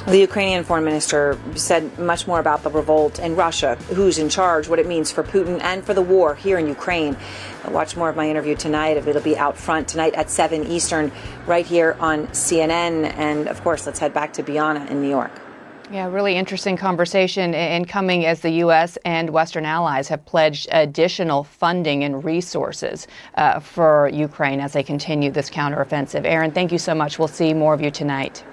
The 0.07 0.19
Ukrainian 0.19 0.65
foreign 0.65 0.85
minister 0.85 1.39
said 1.55 1.99
much 1.99 2.27
more 2.27 2.41
about 2.41 2.63
the 2.63 2.71
revolt 2.71 3.19
in 3.19 3.37
Russia, 3.37 3.77
who's 3.95 4.19
in 4.19 4.31
charge, 4.31 4.67
what 4.67 4.79
it 4.79 4.87
means 4.87 5.13
for 5.13 5.23
Putin 5.23 5.61
and 5.63 5.85
for 5.85 5.93
the 5.93 6.03
war 6.03 6.35
here 6.35 6.59
in 6.59 6.67
Ukraine. 6.67 7.17
Watch 7.69 7.97
more 7.97 8.09
of 8.09 8.17
my 8.17 8.29
interview 8.29 8.57
tonight. 8.57 8.97
It'll 8.97 9.21
be 9.21 9.37
out 9.37 9.59
front 9.59 9.89
tonight 9.89 10.15
at 10.15 10.31
7 10.31 10.67
Eastern, 10.67 11.13
right 11.47 11.67
here 11.67 11.97
on 12.01 12.27
CNN. 12.29 13.13
And 13.17 13.47
of 13.47 13.63
course, 13.63 13.85
let's 13.85 13.99
head 13.99 14.15
back 14.15 14.33
to 14.35 14.43
Bianna 14.43 14.87
in 14.87 15.03
New 15.03 15.09
York. 15.11 15.33
Yeah, 15.93 16.09
really 16.09 16.37
interesting 16.37 16.77
conversation 16.77 17.53
and 17.53 17.87
coming 17.87 18.25
as 18.25 18.41
the 18.41 18.51
U.S. 18.65 18.97
and 19.05 19.29
Western 19.31 19.67
allies 19.67 20.09
have 20.09 20.25
pledged 20.25 20.69
additional 20.71 21.45
funding 21.45 22.05
and 22.05 22.25
resources 22.25 23.07
uh, 23.35 23.59
for 23.59 24.09
Ukraine 24.09 24.61
as 24.61 24.73
they 24.73 24.85
continue 24.85 25.31
this 25.31 25.51
counteroffensive. 25.51 26.25
Erin, 26.25 26.53
thank 26.53 26.73
you 26.73 26.79
so 26.79 26.95
much. 26.95 27.19
We'll 27.19 27.29
see 27.29 27.53
more 27.53 27.75
of 27.75 27.83
you 27.83 27.91
tonight. 27.91 28.45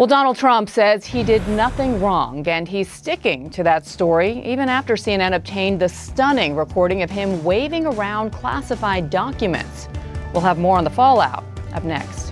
Well, 0.00 0.06
Donald 0.06 0.38
Trump 0.38 0.70
says 0.70 1.04
he 1.04 1.22
did 1.22 1.46
nothing 1.48 2.00
wrong, 2.00 2.48
and 2.48 2.66
he's 2.66 2.90
sticking 2.90 3.50
to 3.50 3.62
that 3.64 3.84
story 3.84 4.42
even 4.46 4.70
after 4.70 4.94
CNN 4.94 5.34
obtained 5.34 5.78
the 5.78 5.90
stunning 5.90 6.56
recording 6.56 7.02
of 7.02 7.10
him 7.10 7.44
waving 7.44 7.84
around 7.84 8.30
classified 8.30 9.10
documents. 9.10 9.90
We'll 10.32 10.40
have 10.40 10.56
more 10.56 10.78
on 10.78 10.84
the 10.84 10.90
fallout 10.90 11.44
up 11.74 11.84
next. 11.84 12.29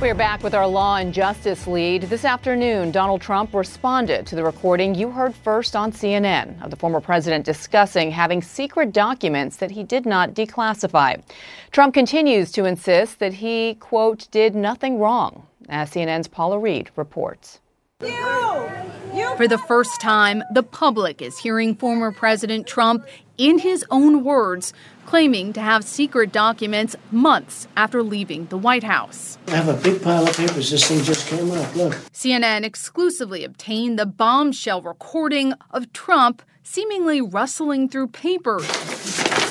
We 0.00 0.10
are 0.10 0.14
back 0.14 0.42
with 0.42 0.54
our 0.54 0.66
law 0.66 0.96
and 0.96 1.14
justice 1.14 1.66
lead. 1.66 2.02
This 2.02 2.24
afternoon, 2.24 2.90
Donald 2.90 3.22
Trump 3.22 3.54
responded 3.54 4.26
to 4.26 4.34
the 4.34 4.44
recording 4.44 4.94
you 4.94 5.10
heard 5.10 5.34
first 5.34 5.74
on 5.76 5.92
CNN 5.92 6.62
of 6.62 6.70
the 6.70 6.76
former 6.76 7.00
president 7.00 7.46
discussing 7.46 8.10
having 8.10 8.42
secret 8.42 8.92
documents 8.92 9.56
that 9.58 9.70
he 9.70 9.82
did 9.82 10.04
not 10.04 10.34
declassify. 10.34 11.22
Trump 11.70 11.94
continues 11.94 12.52
to 12.52 12.64
insist 12.64 13.20
that 13.20 13.34
he, 13.34 13.76
quote, 13.76 14.28
did 14.30 14.54
nothing 14.54 14.98
wrong, 14.98 15.46
as 15.68 15.90
CNN's 15.92 16.28
Paula 16.28 16.58
Reid 16.58 16.90
reports. 16.96 17.60
For 18.00 19.48
the 19.48 19.62
first 19.66 20.00
time, 20.00 20.42
the 20.52 20.62
public 20.62 21.22
is 21.22 21.38
hearing 21.38 21.76
former 21.76 22.12
President 22.12 22.66
Trump 22.66 23.06
in 23.38 23.58
his 23.58 23.84
own 23.90 24.24
words, 24.24 24.72
claiming 25.14 25.52
to 25.52 25.60
have 25.60 25.84
secret 25.84 26.32
documents 26.32 26.96
months 27.12 27.68
after 27.76 28.02
leaving 28.02 28.46
the 28.46 28.58
White 28.58 28.82
House. 28.82 29.38
I 29.46 29.52
have 29.52 29.68
a 29.68 29.80
big 29.80 30.02
pile 30.02 30.28
of 30.28 30.36
papers. 30.36 30.72
This 30.72 30.88
thing 30.88 31.04
just 31.04 31.28
came 31.28 31.52
up. 31.52 31.76
Look. 31.76 31.92
CNN 32.12 32.64
exclusively 32.64 33.44
obtained 33.44 33.96
the 33.96 34.06
bombshell 34.06 34.82
recording 34.82 35.52
of 35.70 35.92
Trump 35.92 36.42
seemingly 36.64 37.20
rustling 37.20 37.88
through 37.88 38.08
papers 38.08 38.68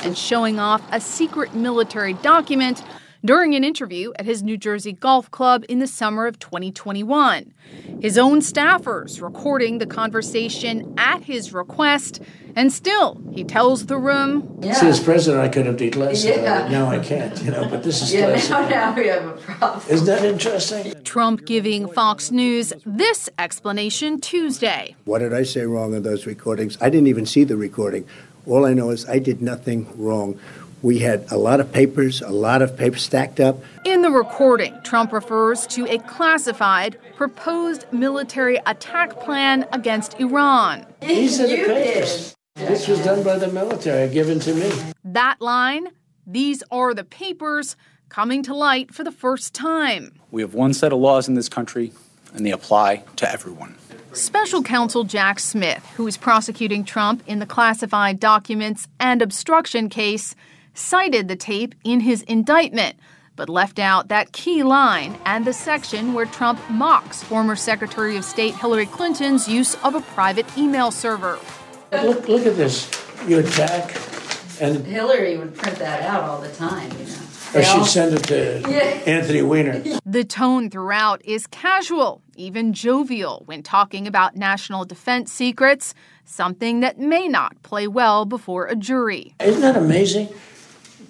and 0.03 0.17
showing 0.17 0.59
off 0.59 0.81
a 0.91 0.99
secret 0.99 1.55
military 1.55 2.11
document 2.15 2.83
during 3.25 3.55
an 3.55 3.63
interview 3.63 4.11
at 4.19 4.25
his 4.25 4.43
New 4.43 4.57
Jersey 4.57 4.93
golf 4.93 5.31
club 5.31 5.63
in 5.69 5.79
the 5.79 5.87
summer 5.87 6.27
of 6.27 6.39
2021. 6.39 7.53
His 8.01 8.17
own 8.17 8.39
staffers 8.39 9.21
recording 9.21 9.77
the 9.77 9.85
conversation 9.85 10.93
at 10.97 11.23
his 11.23 11.53
request, 11.53 12.21
and 12.55 12.71
still 12.71 13.21
he 13.31 13.43
tells 13.43 13.85
the 13.85 13.97
room. 13.97 14.59
Yeah. 14.61 14.73
See, 14.73 14.87
as 14.87 14.99
president, 14.99 15.43
I 15.43 15.47
could 15.47 15.65
have 15.65 15.77
declassified 15.77 16.37
uh, 16.37 16.41
yeah. 16.41 16.65
it. 16.65 16.71
Now 16.71 16.87
I 16.87 16.99
can't, 16.99 17.41
you 17.41 17.51
know, 17.51 17.67
but 17.69 17.83
this 17.83 18.01
is 18.01 18.13
yeah, 18.13 18.25
classified. 18.25 18.69
Now, 18.69 18.91
now 18.91 18.95
we 18.95 19.07
have 19.07 19.25
a 19.25 19.31
problem. 19.37 19.83
Isn't 19.89 20.07
that 20.07 20.25
interesting? 20.25 21.03
Trump 21.03 21.45
giving 21.45 21.87
Fox 21.87 22.29
News 22.29 22.73
this 22.85 23.29
explanation 23.39 24.19
Tuesday. 24.19 24.95
What 25.05 25.19
did 25.19 25.33
I 25.33 25.43
say 25.43 25.65
wrong 25.65 25.93
in 25.93 26.03
those 26.03 26.25
recordings? 26.25 26.77
I 26.81 26.89
didn't 26.89 27.07
even 27.07 27.25
see 27.25 27.45
the 27.45 27.55
recording. 27.55 28.05
All 28.45 28.65
I 28.65 28.73
know 28.73 28.89
is 28.89 29.07
I 29.07 29.19
did 29.19 29.41
nothing 29.41 29.87
wrong. 29.97 30.37
We 30.83 30.99
had 30.99 31.25
a 31.31 31.37
lot 31.37 31.61
of 31.61 31.71
papers, 31.71 32.21
a 32.21 32.29
lot 32.29 32.61
of 32.61 32.75
papers 32.75 33.03
stacked 33.03 33.39
up. 33.39 33.63
In 33.85 34.01
the 34.01 34.11
recording, 34.11 34.77
Trump 34.83 35.13
refers 35.13 35.65
to 35.67 35.87
a 35.87 35.97
classified 35.99 36.97
proposed 37.15 37.85
military 37.93 38.57
attack 38.65 39.21
plan 39.21 39.65
against 39.71 40.19
Iran. 40.19 40.85
These 40.99 41.39
are 41.39 41.47
the 41.47 41.55
papers. 41.55 42.35
This 42.55 42.89
was 42.89 43.01
done 43.01 43.23
by 43.23 43.37
the 43.37 43.47
military, 43.47 44.13
given 44.13 44.41
to 44.41 44.53
me. 44.53 44.69
That 45.05 45.39
line, 45.39 45.87
these 46.27 46.63
are 46.69 46.93
the 46.93 47.05
papers, 47.05 47.77
coming 48.09 48.43
to 48.43 48.53
light 48.53 48.93
for 48.93 49.05
the 49.05 49.11
first 49.11 49.53
time. 49.53 50.11
We 50.31 50.41
have 50.41 50.53
one 50.53 50.73
set 50.73 50.91
of 50.91 50.99
laws 50.99 51.29
in 51.29 51.35
this 51.35 51.47
country, 51.47 51.93
and 52.33 52.45
they 52.45 52.51
apply 52.51 53.03
to 53.15 53.31
everyone. 53.31 53.75
Special 54.11 54.61
counsel 54.61 55.05
Jack 55.05 55.39
Smith, 55.39 55.83
who 55.95 56.05
is 56.07 56.17
prosecuting 56.17 56.83
Trump 56.83 57.23
in 57.25 57.39
the 57.39 57.45
classified 57.45 58.19
documents 58.19 58.89
and 58.99 59.21
obstruction 59.21 59.87
case, 59.87 60.35
cited 60.73 61.27
the 61.27 61.35
tape 61.35 61.75
in 61.83 61.99
his 61.99 62.21
indictment, 62.23 62.95
but 63.35 63.49
left 63.49 63.79
out 63.79 64.09
that 64.09 64.31
key 64.31 64.63
line 64.63 65.17
and 65.25 65.45
the 65.45 65.53
section 65.53 66.13
where 66.13 66.25
Trump 66.25 66.59
mocks 66.69 67.23
former 67.23 67.55
Secretary 67.55 68.15
of 68.17 68.25
State 68.25 68.55
Hillary 68.55 68.85
Clinton's 68.85 69.47
use 69.47 69.75
of 69.83 69.95
a 69.95 70.01
private 70.01 70.45
email 70.57 70.91
server. 70.91 71.39
Look, 71.91 72.27
look 72.27 72.45
at 72.45 72.55
this. 72.55 72.89
You 73.27 73.39
attack, 73.39 73.95
and 74.59 74.85
Hillary 74.85 75.37
would 75.37 75.55
print 75.55 75.77
that 75.79 76.01
out 76.03 76.23
all 76.23 76.41
the 76.41 76.51
time, 76.51 76.91
you 76.91 77.05
know. 77.05 77.19
Or 77.55 77.61
she'd 77.61 77.85
send 77.85 78.15
it 78.15 78.23
to 78.23 78.61
yeah. 78.69 79.01
Anthony 79.05 79.41
Weiner. 79.41 79.83
The 80.05 80.23
tone 80.23 80.69
throughout 80.69 81.23
is 81.25 81.47
casual, 81.47 82.21
even 82.35 82.73
jovial, 82.73 83.43
when 83.45 83.63
talking 83.63 84.05
about 84.07 84.35
national 84.35 84.85
defense 84.85 85.31
secrets, 85.31 85.95
something 86.25 86.81
that 86.81 86.99
may 86.99 87.27
not 87.27 87.59
play 87.63 87.87
well 87.87 88.25
before 88.25 88.67
a 88.67 88.75
jury. 88.75 89.33
Isn't 89.39 89.61
that 89.61 89.75
amazing? 89.75 90.29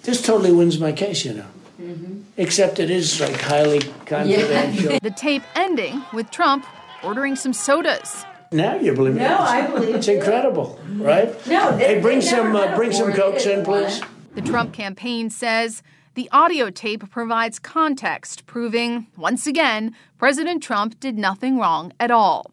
This 0.04 0.22
totally 0.22 0.52
wins 0.52 0.78
my 0.78 0.92
case, 0.92 1.24
you 1.24 1.34
know. 1.34 1.46
Mm-hmm. 1.80 2.20
Except 2.36 2.78
it 2.78 2.90
is 2.90 3.20
like 3.20 3.40
highly 3.40 3.80
confidential. 4.06 4.92
Yeah. 4.92 4.98
the 5.02 5.10
tape 5.10 5.42
ending 5.54 6.02
with 6.12 6.30
Trump 6.30 6.66
ordering 7.02 7.36
some 7.36 7.52
sodas. 7.52 8.24
Now 8.52 8.76
you 8.76 8.94
believe 8.94 9.14
me? 9.14 9.20
No, 9.20 9.38
I 9.38 9.66
believe 9.66 9.96
it's 9.96 10.08
incredible, 10.08 10.78
right? 10.92 11.28
No, 11.46 11.76
they, 11.76 11.96
hey, 11.96 12.00
bring 12.00 12.20
some 12.20 12.54
uh, 12.54 12.76
bring 12.76 12.92
some 12.92 13.12
cokes 13.12 13.46
in, 13.46 13.64
please. 13.64 14.00
The 14.34 14.42
Trump 14.42 14.72
campaign 14.72 15.30
says 15.30 15.82
the 16.14 16.28
audio 16.30 16.70
tape 16.70 17.10
provides 17.10 17.58
context, 17.58 18.46
proving 18.46 19.08
once 19.16 19.46
again 19.46 19.96
President 20.18 20.62
Trump 20.62 21.00
did 21.00 21.18
nothing 21.18 21.58
wrong 21.58 21.92
at 21.98 22.12
all. 22.12 22.52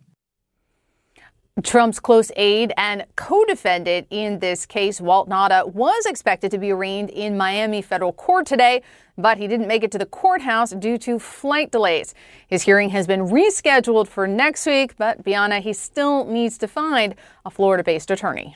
Trump's 1.63 1.99
close 1.99 2.31
aide 2.37 2.71
and 2.77 3.05
co-defendant 3.17 4.07
in 4.09 4.39
this 4.39 4.65
case, 4.65 5.01
Walt 5.01 5.27
Nauta, 5.29 5.71
was 5.73 6.05
expected 6.05 6.49
to 6.51 6.57
be 6.57 6.71
arraigned 6.71 7.09
in 7.09 7.35
Miami 7.37 7.81
federal 7.81 8.13
court 8.13 8.45
today, 8.45 8.81
but 9.17 9.37
he 9.37 9.47
didn't 9.49 9.67
make 9.67 9.83
it 9.83 9.91
to 9.91 9.97
the 9.97 10.05
courthouse 10.05 10.71
due 10.71 10.97
to 10.99 11.19
flight 11.19 11.69
delays. 11.69 12.15
His 12.47 12.61
hearing 12.63 12.89
has 12.91 13.05
been 13.05 13.27
rescheduled 13.27 14.07
for 14.07 14.27
next 14.27 14.65
week, 14.65 14.95
but 14.97 15.23
Bianna, 15.25 15.59
he 15.59 15.73
still 15.73 16.25
needs 16.25 16.57
to 16.57 16.69
find 16.69 17.15
a 17.45 17.51
Florida-based 17.51 18.09
attorney. 18.11 18.55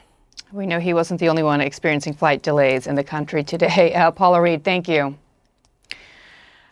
We 0.53 0.65
know 0.65 0.79
he 0.79 0.93
wasn't 0.93 1.19
the 1.19 1.27
only 1.27 1.43
one 1.43 1.59
experiencing 1.59 2.13
flight 2.13 2.43
delays 2.43 2.87
in 2.87 2.95
the 2.95 3.03
country 3.03 3.43
today. 3.43 3.93
Uh, 4.05 4.11
Paula 4.11 4.41
Reid, 4.41 4.63
thank 4.63 4.87
you. 4.87 5.17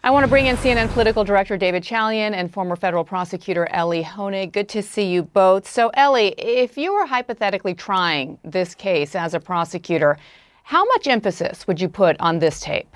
I 0.05 0.11
want 0.11 0.25
to 0.25 0.27
bring 0.27 0.47
in 0.47 0.57
CNN 0.57 0.89
political 0.89 1.23
director 1.23 1.55
David 1.55 1.81
Chalian 1.81 2.33
and 2.33 2.51
former 2.51 2.75
federal 2.75 3.05
prosecutor 3.05 3.69
Elie 3.71 4.03
Honig. 4.03 4.51
Good 4.51 4.67
to 4.69 4.83
see 4.83 5.05
you 5.05 5.23
both. 5.23 5.65
So, 5.65 5.91
Elie, 5.93 6.35
if 6.37 6.77
you 6.77 6.93
were 6.93 7.05
hypothetically 7.05 7.73
trying 7.73 8.37
this 8.43 8.75
case 8.75 9.15
as 9.15 9.33
a 9.33 9.39
prosecutor, 9.39 10.17
how 10.63 10.83
much 10.83 11.07
emphasis 11.07 11.65
would 11.67 11.79
you 11.79 11.87
put 11.87 12.17
on 12.19 12.39
this 12.39 12.59
tape? 12.59 12.93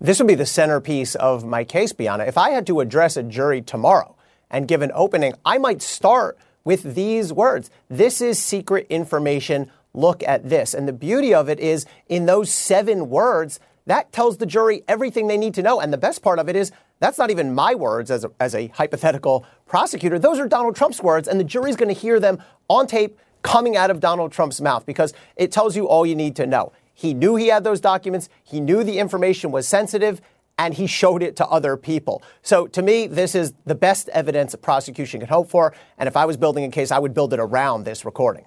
This 0.00 0.18
would 0.18 0.28
be 0.28 0.34
the 0.34 0.46
centerpiece 0.46 1.14
of 1.16 1.44
my 1.44 1.62
case, 1.62 1.92
Bianna. 1.92 2.24
If 2.24 2.38
I 2.38 2.52
had 2.52 2.66
to 2.68 2.80
address 2.80 3.18
a 3.18 3.22
jury 3.22 3.60
tomorrow 3.60 4.16
and 4.50 4.66
give 4.66 4.80
an 4.80 4.92
opening, 4.94 5.34
I 5.44 5.58
might 5.58 5.82
start 5.82 6.38
with 6.64 6.94
these 6.94 7.34
words 7.34 7.70
This 7.90 8.22
is 8.22 8.38
secret 8.38 8.86
information. 8.88 9.70
Look 9.92 10.22
at 10.22 10.48
this. 10.48 10.72
And 10.72 10.88
the 10.88 10.94
beauty 10.94 11.34
of 11.34 11.50
it 11.50 11.60
is, 11.60 11.84
in 12.08 12.24
those 12.24 12.50
seven 12.50 13.10
words, 13.10 13.60
that 13.86 14.12
tells 14.12 14.36
the 14.36 14.46
jury 14.46 14.82
everything 14.88 15.26
they 15.26 15.38
need 15.38 15.54
to 15.54 15.62
know. 15.62 15.80
And 15.80 15.92
the 15.92 15.98
best 15.98 16.22
part 16.22 16.38
of 16.38 16.48
it 16.48 16.56
is 16.56 16.72
that's 16.98 17.18
not 17.18 17.30
even 17.30 17.54
my 17.54 17.74
words 17.74 18.10
as 18.10 18.24
a, 18.24 18.30
as 18.40 18.54
a 18.54 18.68
hypothetical 18.68 19.46
prosecutor. 19.66 20.18
Those 20.18 20.38
are 20.38 20.48
Donald 20.48 20.76
Trump's 20.76 21.00
words, 21.00 21.28
and 21.28 21.38
the 21.38 21.44
jury's 21.44 21.76
going 21.76 21.92
to 21.94 21.98
hear 21.98 22.18
them 22.20 22.42
on 22.68 22.86
tape 22.86 23.18
coming 23.42 23.76
out 23.76 23.90
of 23.90 24.00
Donald 24.00 24.32
Trump's 24.32 24.60
mouth 24.60 24.84
because 24.86 25.14
it 25.36 25.52
tells 25.52 25.76
you 25.76 25.86
all 25.86 26.04
you 26.04 26.16
need 26.16 26.34
to 26.36 26.46
know. 26.46 26.72
He 26.94 27.14
knew 27.14 27.36
he 27.36 27.48
had 27.48 27.62
those 27.62 27.80
documents, 27.80 28.28
he 28.42 28.58
knew 28.58 28.82
the 28.82 28.98
information 28.98 29.52
was 29.52 29.68
sensitive, 29.68 30.20
and 30.58 30.74
he 30.74 30.86
showed 30.86 31.22
it 31.22 31.36
to 31.36 31.46
other 31.46 31.76
people. 31.76 32.22
So 32.42 32.66
to 32.68 32.82
me, 32.82 33.06
this 33.06 33.34
is 33.34 33.52
the 33.66 33.74
best 33.74 34.08
evidence 34.08 34.54
a 34.54 34.58
prosecution 34.58 35.20
could 35.20 35.28
hope 35.28 35.50
for. 35.50 35.74
And 35.98 36.06
if 36.06 36.16
I 36.16 36.24
was 36.24 36.38
building 36.38 36.64
a 36.64 36.70
case, 36.70 36.90
I 36.90 36.98
would 36.98 37.12
build 37.12 37.34
it 37.34 37.40
around 37.40 37.84
this 37.84 38.06
recording. 38.06 38.46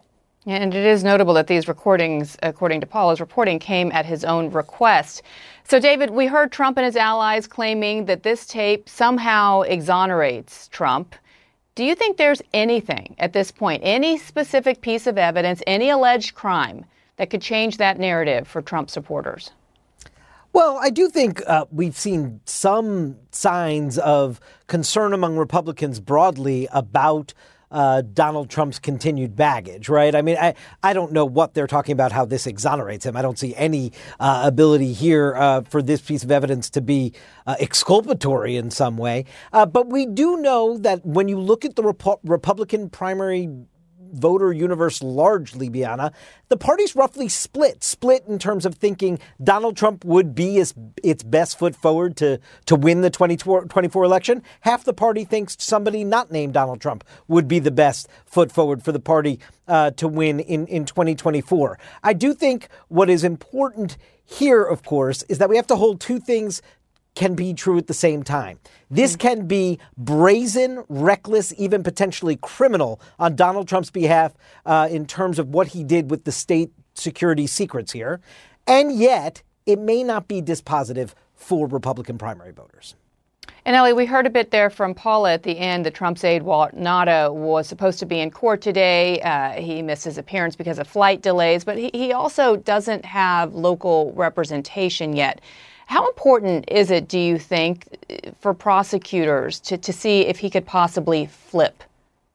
And 0.49 0.73
it 0.73 0.83
is 0.83 1.03
notable 1.03 1.35
that 1.35 1.45
these 1.45 1.67
recordings, 1.67 2.35
according 2.41 2.81
to 2.81 2.87
Paula's 2.87 3.19
reporting, 3.19 3.59
came 3.59 3.91
at 3.91 4.07
his 4.07 4.25
own 4.25 4.49
request. 4.49 5.21
So, 5.63 5.79
David, 5.79 6.09
we 6.09 6.25
heard 6.25 6.51
Trump 6.51 6.75
and 6.77 6.85
his 6.85 6.95
allies 6.95 7.45
claiming 7.45 8.05
that 8.05 8.23
this 8.23 8.47
tape 8.47 8.89
somehow 8.89 9.61
exonerates 9.61 10.67
Trump. 10.69 11.13
Do 11.75 11.83
you 11.83 11.93
think 11.93 12.17
there's 12.17 12.41
anything 12.51 13.15
at 13.19 13.31
this 13.31 13.51
point, 13.51 13.83
any 13.85 14.17
specific 14.17 14.81
piece 14.81 15.05
of 15.05 15.19
evidence, 15.19 15.61
any 15.67 15.91
alleged 15.91 16.33
crime 16.33 16.83
that 17.17 17.29
could 17.29 17.43
change 17.43 17.77
that 17.77 17.99
narrative 17.99 18.47
for 18.47 18.63
Trump 18.63 18.89
supporters? 18.89 19.51
Well, 20.51 20.79
I 20.81 20.89
do 20.89 21.09
think 21.09 21.43
uh, 21.45 21.65
we've 21.71 21.95
seen 21.95 22.41
some 22.45 23.17
signs 23.29 23.99
of 23.99 24.39
concern 24.65 25.13
among 25.13 25.37
Republicans 25.37 25.99
broadly 25.99 26.67
about 26.71 27.35
uh, 27.71 28.01
Donald 28.01 28.49
Trump's 28.49 28.79
continued 28.79 29.35
baggage, 29.35 29.89
right? 29.89 30.15
I 30.15 30.21
mean, 30.21 30.37
I, 30.37 30.55
I 30.81 30.93
don't 30.93 31.11
know 31.11 31.25
what 31.25 31.53
they're 31.53 31.67
talking 31.67 31.93
about, 31.93 32.11
how 32.11 32.25
this 32.25 32.47
exonerates 32.47 33.05
him. 33.05 33.15
I 33.15 33.21
don't 33.21 33.37
see 33.37 33.55
any 33.55 33.91
uh, 34.19 34.41
ability 34.45 34.93
here 34.93 35.35
uh, 35.35 35.61
for 35.61 35.81
this 35.81 36.01
piece 36.01 36.23
of 36.23 36.31
evidence 36.31 36.69
to 36.71 36.81
be 36.81 37.13
uh, 37.45 37.55
exculpatory 37.59 38.55
in 38.55 38.71
some 38.71 38.97
way. 38.97 39.25
Uh, 39.53 39.65
but 39.65 39.87
we 39.87 40.05
do 40.05 40.37
know 40.37 40.77
that 40.77 41.05
when 41.05 41.27
you 41.27 41.39
look 41.39 41.65
at 41.65 41.75
the 41.75 41.83
Repu- 41.83 42.19
Republican 42.23 42.89
primary 42.89 43.49
voter 44.11 44.51
universe 44.51 45.01
largely, 45.01 45.69
Bianna, 45.69 46.11
the 46.49 46.57
party's 46.57 46.95
roughly 46.95 47.27
split. 47.27 47.83
Split 47.83 48.25
in 48.27 48.39
terms 48.39 48.65
of 48.65 48.75
thinking 48.75 49.19
Donald 49.43 49.77
Trump 49.77 50.03
would 50.05 50.35
be 50.35 50.57
its, 50.57 50.73
its 51.03 51.23
best 51.23 51.57
foot 51.59 51.75
forward 51.75 52.17
to, 52.17 52.39
to 52.65 52.75
win 52.75 53.01
the 53.01 53.09
2024 53.09 54.03
election. 54.03 54.43
Half 54.61 54.83
the 54.85 54.93
party 54.93 55.25
thinks 55.25 55.55
somebody 55.59 56.03
not 56.03 56.31
named 56.31 56.53
Donald 56.53 56.81
Trump 56.81 57.03
would 57.27 57.47
be 57.47 57.59
the 57.59 57.71
best 57.71 58.07
foot 58.25 58.51
forward 58.51 58.83
for 58.83 58.91
the 58.91 58.99
party 58.99 59.39
uh, 59.67 59.91
to 59.91 60.07
win 60.07 60.39
in, 60.39 60.67
in 60.67 60.85
2024. 60.85 61.77
I 62.03 62.13
do 62.13 62.33
think 62.33 62.67
what 62.87 63.09
is 63.09 63.23
important 63.23 63.97
here, 64.25 64.63
of 64.63 64.83
course, 64.83 65.23
is 65.23 65.39
that 65.39 65.49
we 65.49 65.55
have 65.55 65.67
to 65.67 65.75
hold 65.75 65.99
two 65.99 66.19
things 66.19 66.61
can 67.15 67.35
be 67.35 67.53
true 67.53 67.77
at 67.77 67.87
the 67.87 67.93
same 67.93 68.23
time. 68.23 68.59
This 68.89 69.15
mm. 69.15 69.19
can 69.19 69.47
be 69.47 69.79
brazen, 69.97 70.83
reckless, 70.87 71.53
even 71.57 71.83
potentially 71.83 72.37
criminal 72.37 73.01
on 73.17 73.35
Donald 73.35 73.67
Trump's 73.67 73.91
behalf 73.91 74.33
uh, 74.65 74.87
in 74.89 75.05
terms 75.05 75.39
of 75.39 75.49
what 75.49 75.67
he 75.67 75.83
did 75.83 76.09
with 76.09 76.23
the 76.23 76.31
state 76.31 76.71
security 76.93 77.47
secrets 77.47 77.91
here. 77.91 78.21
And 78.67 78.91
yet, 78.91 79.41
it 79.65 79.79
may 79.79 80.03
not 80.03 80.27
be 80.27 80.41
dispositive 80.41 81.13
for 81.35 81.67
Republican 81.67 82.17
primary 82.17 82.51
voters. 82.51 82.95
And 83.65 83.75
Elie, 83.75 83.93
we 83.93 84.05
heard 84.05 84.25
a 84.25 84.29
bit 84.29 84.51
there 84.51 84.69
from 84.69 84.93
Paula 84.95 85.33
at 85.33 85.43
the 85.43 85.57
end 85.57 85.85
that 85.85 85.93
Trump's 85.93 86.23
aide 86.23 86.43
Walt 86.43 86.73
was 86.73 87.67
supposed 87.67 87.99
to 87.99 88.05
be 88.05 88.19
in 88.19 88.31
court 88.31 88.61
today. 88.61 89.21
Uh, 89.21 89.51
he 89.51 89.81
missed 89.81 90.05
his 90.05 90.17
appearance 90.17 90.55
because 90.55 90.79
of 90.79 90.87
flight 90.87 91.21
delays, 91.21 91.63
but 91.63 91.77
he, 91.77 91.91
he 91.93 92.13
also 92.13 92.55
doesn't 92.55 93.05
have 93.05 93.53
local 93.53 94.13
representation 94.13 95.15
yet. 95.15 95.41
How 95.89 96.07
important 96.07 96.65
is 96.67 96.91
it, 96.91 97.07
do 97.07 97.17
you 97.17 97.39
think, 97.39 97.87
for 98.41 98.53
prosecutors 98.53 99.59
to, 99.61 99.75
to 99.75 99.91
see 99.91 100.21
if 100.21 100.37
he 100.37 100.47
could 100.47 100.67
possibly 100.67 101.25
flip 101.25 101.83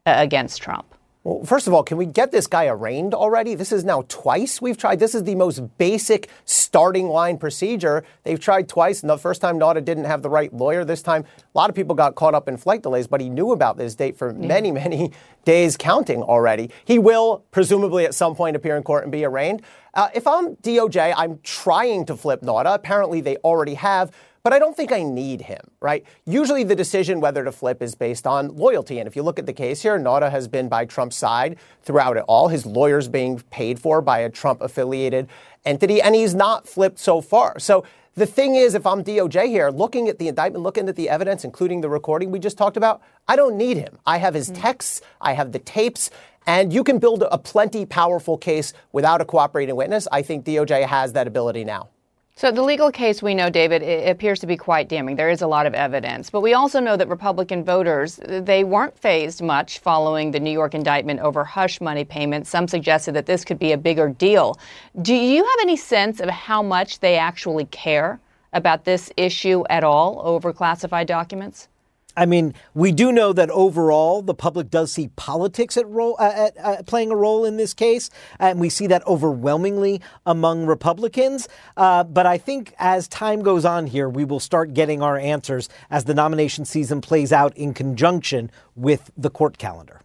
uh, 0.07 0.15
against 0.17 0.61
Trump? 0.61 0.94
Well, 1.25 1.43
first 1.43 1.67
of 1.67 1.73
all, 1.73 1.83
can 1.83 1.97
we 1.97 2.05
get 2.05 2.33
this 2.33 2.47
guy 2.47 2.67
arraigned 2.67 3.15
already? 3.15 3.55
This 3.55 3.73
is 3.73 3.83
now 3.83 4.05
twice 4.09 4.61
we've 4.61 4.77
tried. 4.77 4.99
This 4.99 5.15
is 5.15 5.25
the 5.25 5.35
most 5.35 5.61
basic 5.79 6.29
starting 6.45 7.09
line 7.09 7.39
procedure. 7.39 8.05
They've 8.25 8.39
tried 8.39 8.69
twice. 8.69 9.01
And 9.01 9.09
the 9.09 9.17
first 9.17 9.41
time, 9.41 9.59
Nauta 9.59 9.83
didn't 9.83 10.05
have 10.05 10.21
the 10.21 10.29
right 10.29 10.53
lawyer. 10.53 10.85
This 10.85 11.01
time, 11.01 11.25
a 11.39 11.59
lot 11.59 11.71
of 11.71 11.77
people 11.77 11.95
got 11.95 12.15
caught 12.15 12.35
up 12.35 12.47
in 12.47 12.59
flight 12.59 12.83
delays, 12.83 13.07
but 13.07 13.23
he 13.23 13.31
knew 13.31 13.53
about 13.53 13.79
this 13.79 13.95
date 13.95 14.19
for 14.19 14.33
yeah. 14.33 14.47
many, 14.47 14.71
many 14.85 15.13
days 15.47 15.79
counting 15.79 16.23
already. 16.23 16.71
He 16.85 16.99
will 16.99 17.43
presumably 17.53 18.05
at 18.05 18.15
some 18.15 18.37
point 18.37 18.55
appear 18.55 18.77
in 18.77 18.83
court 18.83 19.05
and 19.05 19.11
be 19.11 19.25
arraigned. 19.25 19.63
Uh, 19.95 20.11
if 20.15 20.27
I'm 20.27 20.57
DOJ, 20.57 21.15
I'm 21.17 21.39
trying 21.43 22.05
to 22.05 22.17
flip 22.17 22.43
Nauta. 22.43 22.75
Apparently, 22.75 23.23
they 23.23 23.37
already 23.37 23.75
have 23.75 24.11
but 24.45 24.53
I 24.53 24.59
don't 24.59 24.77
think 24.77 24.93
I 24.93 25.03
need 25.03 25.41
him, 25.41 25.63
right? 25.81 26.05
Usually 26.27 26.65
the 26.65 26.77
decision 26.77 27.19
whether 27.19 27.43
to 27.45 27.51
flip 27.51 27.81
is 27.81 27.95
based 27.95 28.27
on 28.27 28.55
loyalty. 28.55 28.99
And 28.99 29.09
if 29.09 29.17
you 29.17 29.23
look 29.23 29.39
at 29.39 29.47
the 29.47 29.55
case 29.55 29.81
here, 29.81 29.99
Nauta 29.99 30.31
has 30.31 30.49
been 30.49 30.69
by 30.69 30.85
Trump's 30.85 31.17
side 31.17 31.57
throughout 31.83 32.19
it 32.19 32.25
all. 32.29 32.49
His 32.49 32.67
lawyer's 32.67 33.09
being 33.09 33.41
paid 33.51 33.81
for 33.81 34.03
by 34.03 34.19
a 34.19 34.29
Trump 34.29 34.61
affiliated 34.61 35.29
entity, 35.65 36.03
and 36.03 36.15
he's 36.15 36.35
not 36.35 36.69
flipped 36.69 36.99
so 36.99 37.23
far. 37.23 37.59
So 37.59 37.85
the 38.17 38.27
thing 38.27 38.55
is, 38.55 38.75
if 38.75 38.87
I'm 38.87 39.03
DOJ 39.03 39.47
here, 39.47 39.71
looking 39.71 40.11
at 40.11 40.19
the 40.19 40.29
indictment, 40.29 40.63
looking 40.63 40.91
at 40.91 40.97
the 40.97 41.09
evidence, 41.09 41.43
including 41.43 41.81
the 41.81 41.89
recording 41.89 42.31
we 42.31 42.39
just 42.39 42.59
talked 42.59 42.77
about, 42.77 43.01
I 43.27 43.37
don't 43.37 43.57
need 43.57 43.79
him. 43.79 43.99
I 44.05 44.19
have 44.19 44.35
his 44.35 44.49
hmm. 44.49 44.57
texts, 44.57 45.01
I 45.23 45.33
have 45.33 45.53
the 45.53 45.59
tapes, 45.59 46.11
and 46.47 46.71
you 46.71 46.85
can 46.85 46.99
build 46.99 47.23
a 47.23 47.39
plenty 47.39 47.87
powerful 47.87 48.37
case 48.37 48.75
without 48.93 49.23
a 49.23 49.25
cooperating 49.25 49.75
witness. 49.75 50.07
I 50.13 50.21
think 50.21 50.45
DOJ 50.45 50.85
has 50.85 51.15
that 51.15 51.27
ability 51.27 51.65
now. 51.65 51.89
So, 52.37 52.51
the 52.51 52.63
legal 52.63 52.91
case 52.91 53.23
we 53.23 53.33
know, 53.33 53.49
David, 53.49 53.85
appears 54.09 54.41
to 54.41 54.47
be 54.49 54.57
quite 54.57 54.89
damning. 54.89 55.15
There 55.15 55.31
is 55.31 55.43
a 55.43 55.47
lot 55.47 55.67
of 55.67 55.75
evidence. 55.75 56.31
But 56.31 56.41
we 56.41 56.53
also 56.53 56.81
know 56.81 56.97
that 56.97 57.07
Republican 57.07 57.63
voters, 57.63 58.19
they 58.27 58.65
weren't 58.65 58.99
phased 58.99 59.41
much 59.41 59.79
following 59.79 60.33
the 60.33 60.41
New 60.41 60.51
York 60.51 60.75
indictment 60.75 61.21
over 61.21 61.45
hush 61.45 61.81
money 61.81 62.05
payments. 62.05 62.51
Some 62.51 62.67
suggested 62.67 63.13
that 63.13 63.27
this 63.27 63.45
could 63.45 63.61
be 63.61 63.71
a 63.71 63.79
bigger 63.79 64.09
deal. 64.09 64.59
Do 65.01 65.15
you 65.15 65.45
have 65.45 65.59
any 65.63 65.77
sense 65.77 66.19
of 66.19 66.29
how 66.29 66.61
much 66.61 66.99
they 66.99 67.17
actually 67.17 67.67
care 67.67 68.19
about 68.53 68.85
this 68.85 69.13
issue 69.17 69.63
at 69.71 69.85
all 69.85 70.21
over 70.25 70.53
classified 70.53 71.07
documents? 71.07 71.69
I 72.17 72.27
mean, 72.27 72.55
we 72.75 72.93
do 72.93 73.13
know 73.13 73.33
that 73.33 73.51
overall 73.51 74.23
the 74.23 74.35
public 74.35 74.71
does 74.71 74.93
see 74.93 75.09
politics 75.17 75.77
at 75.77 75.89
role 75.89 76.17
uh, 76.19 76.49
at, 76.49 76.59
uh, 76.59 76.83
playing 76.85 77.11
a 77.11 77.17
role 77.17 77.45
in 77.45 77.57
this 77.57 77.75
case, 77.75 78.11
and 78.39 78.61
we 78.61 78.69
see 78.69 78.87
that 78.87 79.07
overwhelmingly 79.07 80.01
among 80.27 80.67
Republicans. 80.67 81.49
Uh, 81.77 82.05
but 82.05 82.27
I 82.27 82.39
think 82.39 82.75
as 82.79 83.09
time 83.09 83.43
goes 83.43 83.65
on 83.65 83.87
here, 83.87 84.09
we 84.09 84.25
will 84.25 84.41
start 84.41 84.75
getting 84.75 85.03
our 85.03 85.19
answers 85.19 85.69
as 85.91 86.05
the 86.05 86.15
nomination 86.15 86.65
season 86.65 87.01
plays 87.01 87.33
out 87.33 87.57
in 87.57 87.75
conjunction 87.75 88.51
with 88.77 89.11
the 89.17 89.31
court 89.31 89.59
calendar. 89.59 90.01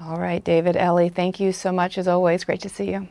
All 0.00 0.18
right, 0.18 0.42
David 0.42 0.76
Elie, 0.76 1.08
thank 1.08 1.40
you 1.40 1.52
so 1.52 1.72
much 1.72 1.98
as 1.98 2.06
always. 2.06 2.44
Great 2.44 2.60
to 2.60 2.68
see 2.68 2.90
you. 2.92 3.08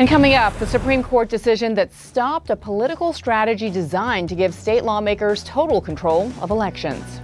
And 0.00 0.08
coming 0.08 0.32
up, 0.32 0.58
the 0.58 0.66
Supreme 0.66 1.02
Court 1.02 1.28
decision 1.28 1.74
that 1.74 1.92
stopped 1.92 2.48
a 2.48 2.56
political 2.56 3.12
strategy 3.12 3.68
designed 3.68 4.30
to 4.30 4.34
give 4.34 4.54
state 4.54 4.82
lawmakers 4.82 5.44
total 5.44 5.78
control 5.78 6.32
of 6.40 6.48
elections. 6.50 7.20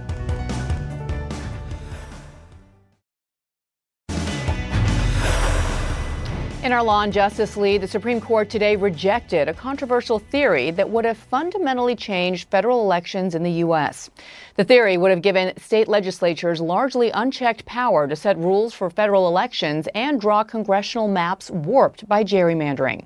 In 6.67 6.73
our 6.73 6.83
Law 6.83 7.03
and 7.03 7.13
Justice 7.13 7.55
lead, 7.55 7.79
the 7.79 7.87
Supreme 7.87 8.19
Court 8.19 8.49
today 8.49 8.75
rejected 8.75 9.47
a 9.47 9.53
controversial 9.53 10.19
theory 10.19 10.69
that 10.71 10.89
would 10.89 11.05
have 11.05 11.17
fundamentally 11.17 11.95
changed 11.95 12.49
federal 12.49 12.81
elections 12.81 13.35
in 13.35 13.43
the 13.43 13.63
U.S. 13.63 14.09
The 14.57 14.65
theory 14.65 14.97
would 14.97 15.11
have 15.11 15.21
given 15.21 15.57
state 15.57 15.87
legislatures 15.87 16.59
largely 16.59 17.09
unchecked 17.11 17.65
power 17.65 18.05
to 18.05 18.17
set 18.17 18.37
rules 18.37 18.73
for 18.73 18.89
federal 18.89 19.29
elections 19.29 19.87
and 19.95 20.19
draw 20.19 20.43
congressional 20.43 21.07
maps 21.07 21.49
warped 21.49 22.05
by 22.05 22.25
gerrymandering. 22.25 23.05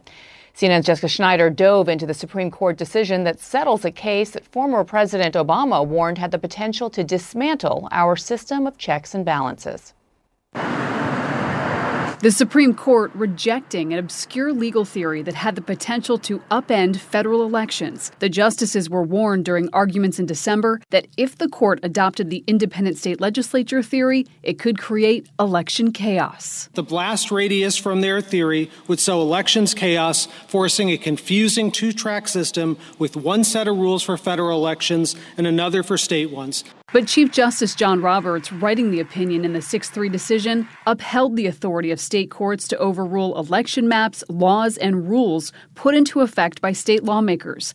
CNN's 0.57 0.87
Jessica 0.87 1.07
Schneider 1.07 1.51
dove 1.51 1.87
into 1.87 2.07
the 2.07 2.15
Supreme 2.15 2.49
Court 2.49 2.79
decision 2.79 3.25
that 3.25 3.39
settles 3.39 3.85
a 3.85 3.91
case 3.91 4.31
that 4.31 4.47
former 4.47 4.83
President 4.83 5.35
Obama 5.35 5.85
warned 5.85 6.17
had 6.17 6.31
the 6.31 6.39
potential 6.39 6.89
to 6.89 7.03
dismantle 7.03 7.87
our 7.91 8.15
system 8.15 8.65
of 8.65 8.79
checks 8.79 9.13
and 9.13 9.23
balances. 9.23 9.93
The 12.21 12.29
Supreme 12.29 12.75
Court 12.75 13.09
rejecting 13.15 13.93
an 13.93 13.97
obscure 13.97 14.53
legal 14.53 14.85
theory 14.85 15.23
that 15.23 15.33
had 15.33 15.55
the 15.55 15.61
potential 15.63 16.19
to 16.19 16.37
upend 16.51 16.97
federal 16.97 17.41
elections. 17.41 18.11
The 18.19 18.29
justices 18.29 18.91
were 18.91 19.01
warned 19.01 19.43
during 19.43 19.69
arguments 19.73 20.19
in 20.19 20.27
December 20.27 20.81
that 20.91 21.07
if 21.17 21.39
the 21.39 21.49
court 21.49 21.79
adopted 21.81 22.29
the 22.29 22.43
independent 22.45 22.99
state 22.99 23.19
legislature 23.19 23.81
theory, 23.81 24.27
it 24.43 24.59
could 24.59 24.77
create 24.77 25.29
election 25.39 25.91
chaos. 25.93 26.69
The 26.75 26.83
blast 26.83 27.31
radius 27.31 27.75
from 27.75 28.01
their 28.01 28.21
theory 28.21 28.69
would 28.87 28.99
sow 28.99 29.19
elections 29.19 29.73
chaos, 29.73 30.27
forcing 30.47 30.91
a 30.91 30.99
confusing 30.99 31.71
two 31.71 31.91
track 31.91 32.27
system 32.27 32.77
with 32.99 33.15
one 33.15 33.43
set 33.43 33.67
of 33.67 33.77
rules 33.77 34.03
for 34.03 34.15
federal 34.15 34.59
elections 34.59 35.15
and 35.37 35.47
another 35.47 35.81
for 35.81 35.97
state 35.97 36.29
ones. 36.29 36.63
But 36.93 37.07
Chief 37.07 37.31
Justice 37.31 37.73
John 37.73 38.01
Roberts, 38.01 38.51
writing 38.51 38.91
the 38.91 38.99
opinion 38.99 39.45
in 39.45 39.53
the 39.53 39.61
6 39.61 39.89
3 39.89 40.09
decision, 40.09 40.67
upheld 40.85 41.37
the 41.37 41.47
authority 41.47 41.91
of 41.91 42.01
state 42.01 42.29
courts 42.29 42.67
to 42.67 42.77
overrule 42.77 43.37
election 43.39 43.87
maps, 43.87 44.25
laws, 44.27 44.75
and 44.77 45.07
rules 45.07 45.53
put 45.75 45.95
into 45.95 46.19
effect 46.19 46.59
by 46.59 46.73
state 46.73 47.03
lawmakers. 47.05 47.73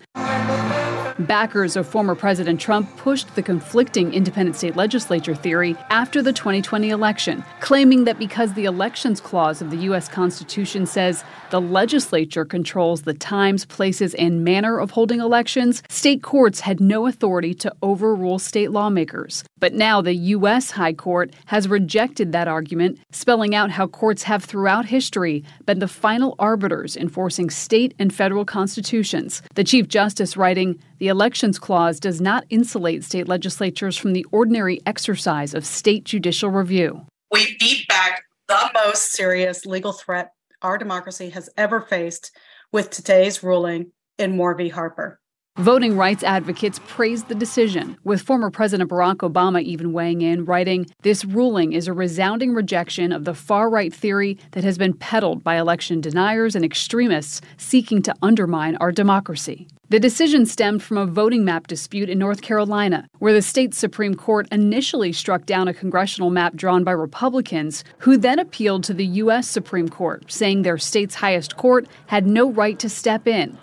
Backers 1.19 1.77
of 1.77 1.89
former 1.89 2.15
President 2.15 2.61
Trump 2.61 2.95
pushed 2.99 3.35
the 3.35 3.43
conflicting 3.43 4.13
independent 4.13 4.55
state 4.55 4.77
legislature 4.77 5.35
theory 5.35 5.75
after 5.89 6.21
the 6.21 6.33
2020 6.33 6.91
election, 6.91 7.43
claiming 7.61 8.05
that 8.05 8.19
because 8.19 8.53
the 8.53 8.67
Elections 8.67 9.19
Clause 9.19 9.63
of 9.63 9.71
the 9.71 9.79
U.S. 9.79 10.09
Constitution 10.09 10.85
says 10.85 11.25
the 11.51 11.61
legislature 11.61 12.45
controls 12.45 13.03
the 13.03 13.15
times, 13.15 13.65
places, 13.65 14.13
and 14.15 14.45
manner 14.45 14.79
of 14.79 14.91
holding 14.91 15.21
elections, 15.21 15.83
state 15.89 16.23
courts 16.23 16.61
had 16.61 16.81
no 16.81 17.07
authority 17.07 17.55
to 17.55 17.73
overrule 17.83 18.39
state 18.39 18.71
lawmakers. 18.71 19.43
But 19.59 19.73
now 19.73 20.03
the 20.03 20.15
U.S. 20.15 20.73
High 20.73 20.93
Court 20.93 21.33
has 21.47 21.67
rejected 21.67 22.33
that 22.33 22.47
argument, 22.47 22.99
spelling 23.11 23.55
out 23.55 23.71
how 23.71 23.87
courts 23.87 24.25
have 24.25 24.45
throughout 24.45 24.85
history 24.85 25.45
been 25.65 25.79
the 25.79 25.89
final 25.89 26.35
arbiters 26.39 26.95
enforcing 26.95 27.49
state 27.49 27.95
and 27.99 28.13
federal 28.13 28.45
constitutions. 28.45 29.41
The 29.55 29.65
Chief 29.65 29.89
Justice 29.89 30.37
writing, 30.37 30.79
the 30.99 31.09
Elections 31.09 31.59
Clause 31.59 32.01
does 32.01 32.21
not 32.21 32.45
insulate 32.49 33.05
state 33.05 33.29
legislatures 33.29 33.97
from 33.97 34.13
the 34.13 34.25
ordinary 34.33 34.81
exercise 34.87 35.55
of 35.55 35.67
state 35.67 36.05
judicial 36.05 36.51
review. 36.51 37.07
We 37.31 37.57
beat 37.59 37.87
back 37.89 38.23
the 38.49 38.71
most 38.75 39.13
serious 39.13 39.67
legal 39.67 39.93
threat 39.93 40.31
our 40.63 40.79
democracy 40.79 41.31
has 41.31 41.51
ever 41.57 41.81
faced 41.81 42.31
with 42.73 42.91
today's 42.91 43.43
ruling 43.43 43.93
in 44.19 44.37
Moore 44.37 44.55
v. 44.55 44.69
Harper. 44.69 45.21
Voting 45.59 45.97
rights 45.97 46.23
advocates 46.23 46.81
praised 46.87 47.29
the 47.29 47.35
decision, 47.35 47.97
with 48.05 48.21
former 48.21 48.51
President 48.51 48.91
Barack 48.91 49.17
Obama 49.17 49.63
even 49.63 49.95
weighing 49.95 50.21
in, 50.21 50.45
writing, 50.45 50.85
This 51.01 51.25
ruling 51.25 51.73
is 51.73 51.89
a 51.89 51.95
resounding 51.95 52.53
rejection 52.53 53.11
of 53.11 53.25
the 53.25 53.33
far 53.33 53.71
right 53.71 53.93
theory 53.93 54.37
that 54.51 54.65
has 54.65 54.77
been 54.77 54.93
peddled 54.93 55.43
by 55.43 55.57
election 55.57 56.03
deniers 56.03 56.55
and 56.55 56.63
extremists 56.63 57.41
seeking 57.57 58.03
to 58.03 58.15
undermine 58.21 58.77
our 58.77 58.93
democracy. 58.93 59.67
The 59.89 59.99
decision 59.99 60.45
stemmed 60.45 60.83
from 60.83 60.99
a 60.99 61.07
voting 61.07 61.43
map 61.43 61.69
dispute 61.69 62.11
in 62.11 62.19
North 62.19 62.43
Carolina, 62.43 63.09
where 63.21 63.33
the 63.33 63.41
state 63.41 63.73
Supreme 63.73 64.15
Court 64.15 64.47
initially 64.53 65.13
struck 65.13 65.47
down 65.47 65.69
a 65.69 65.75
congressional 65.75 66.29
map 66.29 66.55
drawn 66.55 66.85
by 66.85 66.91
Republicans, 66.91 67.83
who 67.99 68.19
then 68.19 68.39
appealed 68.39 68.85
to 68.85 68.93
the 68.93 69.07
U.S. 69.07 69.49
Supreme 69.49 69.89
Court, 69.89 70.31
saying 70.31 70.63
their 70.63 70.77
state's 70.77 71.15
highest 71.15 71.57
court 71.57 71.87
had 72.09 72.27
no 72.27 72.51
right 72.51 72.79
to 72.79 72.91
step 72.91 73.27
in. 73.27 73.57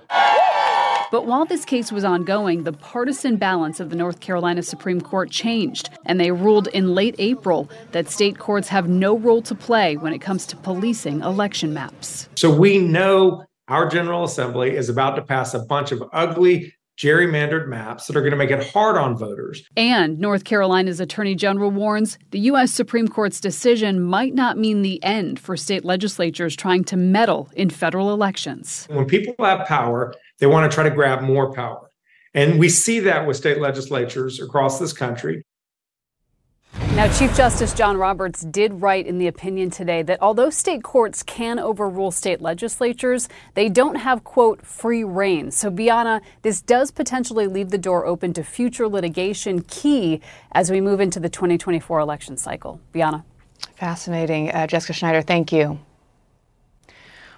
But 1.14 1.28
while 1.28 1.46
this 1.46 1.64
case 1.64 1.92
was 1.92 2.04
ongoing, 2.04 2.64
the 2.64 2.74
partisan 2.74 3.36
balance 3.36 3.80
of 3.80 3.92
the 3.92 3.96
North 3.96 4.20
Carolina 4.20 4.64
Supreme 4.64 5.00
Court 5.00 5.30
changed, 5.30 5.92
and 6.08 6.20
they 6.20 6.32
ruled 6.32 6.70
in 6.70 6.96
late 6.96 7.14
April 7.20 7.70
that 7.92 8.10
state 8.10 8.40
courts 8.40 8.68
have 8.70 8.90
no 8.90 9.16
role 9.20 9.44
to 9.44 9.54
play 9.54 9.96
when 9.96 10.12
it 10.12 10.22
comes 10.22 10.48
to 10.48 10.56
policing 10.56 11.22
election 11.22 11.72
maps. 11.72 12.30
So 12.36 12.52
we 12.52 12.80
know 12.80 13.46
our 13.68 13.88
General 13.88 14.24
Assembly 14.24 14.76
is 14.76 14.90
about 14.90 15.16
to 15.18 15.22
pass 15.22 15.54
a 15.54 15.60
bunch 15.60 15.92
of 15.92 16.02
ugly, 16.14 16.74
gerrymandered 16.98 17.68
maps 17.68 18.08
that 18.08 18.16
are 18.16 18.22
going 18.22 18.32
to 18.32 18.38
make 18.38 18.52
it 18.52 18.72
hard 18.72 18.98
on 18.98 19.18
voters. 19.18 19.64
And 19.76 20.20
North 20.20 20.44
Carolina's 20.46 21.00
Attorney 21.00 21.36
General 21.36 21.72
warns 21.72 22.18
the 22.32 22.40
U.S. 22.40 22.72
Supreme 22.72 23.08
Court's 23.08 23.40
decision 23.40 24.02
might 24.02 24.34
not 24.34 24.58
mean 24.58 24.82
the 24.82 25.04
end 25.04 25.40
for 25.40 25.58
state 25.58 25.84
legislatures 25.86 26.56
trying 26.56 26.84
to 26.86 26.98
meddle 26.98 27.50
in 27.56 27.70
federal 27.70 28.14
elections. 28.14 28.88
When 28.90 29.06
people 29.06 29.34
have 29.44 29.68
power, 29.68 30.14
they 30.44 30.48
want 30.48 30.70
to 30.70 30.76
try 30.76 30.84
to 30.84 30.94
grab 30.94 31.22
more 31.22 31.54
power. 31.54 31.90
And 32.34 32.60
we 32.60 32.68
see 32.68 33.00
that 33.00 33.26
with 33.26 33.38
state 33.38 33.62
legislatures 33.62 34.42
across 34.42 34.78
this 34.78 34.92
country. 34.92 35.46
Now, 36.96 37.10
Chief 37.18 37.34
Justice 37.34 37.74
John 37.74 37.96
Roberts 37.96 38.42
did 38.42 38.82
write 38.82 39.08
in 39.08 39.20
the 39.20 39.28
opinion 39.28 39.70
today 39.70 40.02
that 40.02 40.22
although 40.22 40.50
state 40.50 40.84
courts 40.84 41.24
can 41.24 41.60
overrule 41.60 42.12
state 42.12 42.42
legislatures, 42.42 43.30
they 43.54 43.70
don't 43.70 43.96
have, 43.96 44.26
quote, 44.26 44.66
free 44.66 45.06
reign. 45.06 45.50
So, 45.50 45.70
Bianna, 45.70 46.22
this 46.42 46.62
does 46.62 46.92
potentially 46.92 47.48
leave 47.48 47.70
the 47.70 47.78
door 47.78 48.06
open 48.06 48.34
to 48.34 48.44
future 48.44 48.90
litigation 48.90 49.62
key 49.62 50.20
as 50.52 50.70
we 50.70 50.82
move 50.82 51.00
into 51.00 51.22
the 51.22 51.30
2024 51.30 52.02
election 52.02 52.36
cycle. 52.36 52.82
Bianna. 52.92 53.24
Fascinating. 53.78 54.52
Uh, 54.52 54.68
Jessica 54.68 54.92
Schneider, 54.92 55.22
thank 55.22 55.54
you. 55.54 55.80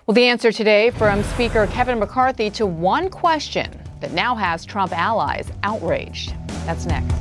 Well, 0.08 0.14
the 0.14 0.26
answer 0.26 0.52
today 0.52 0.92
from 0.92 1.24
Speaker 1.24 1.66
Kevin 1.66 1.98
McCarthy 1.98 2.52
to 2.52 2.68
one 2.68 3.10
question 3.10 3.72
that 4.02 4.12
now 4.12 4.36
has 4.36 4.64
Trump 4.64 4.96
allies 4.96 5.52
outraged. 5.64 6.36
That's 6.68 6.86
next. 6.86 7.12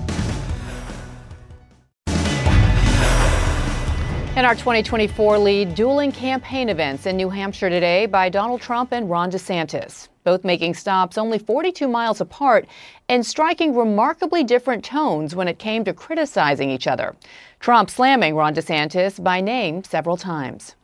In 4.37 4.44
our 4.44 4.55
2024 4.55 5.38
lead, 5.38 5.75
dueling 5.75 6.12
campaign 6.12 6.68
events 6.68 7.07
in 7.07 7.16
New 7.16 7.31
Hampshire 7.31 7.70
today 7.70 8.05
by 8.05 8.29
Donald 8.29 8.61
Trump 8.61 8.92
and 8.92 9.09
Ron 9.09 9.31
DeSantis, 9.31 10.09
both 10.23 10.44
making 10.44 10.75
stops 10.75 11.16
only 11.16 11.38
42 11.38 11.88
miles 11.88 12.20
apart 12.20 12.66
and 13.09 13.25
striking 13.25 13.75
remarkably 13.75 14.44
different 14.44 14.85
tones 14.85 15.35
when 15.35 15.49
it 15.49 15.59
came 15.59 15.85
to 15.85 15.94
criticizing 15.94 16.68
each 16.68 16.87
other. 16.87 17.16
Trump 17.61 17.88
slamming 17.88 18.35
Ron 18.35 18.55
DeSantis 18.55 19.25
by 19.25 19.40
name 19.40 19.83
several 19.85 20.18
times. 20.18 20.77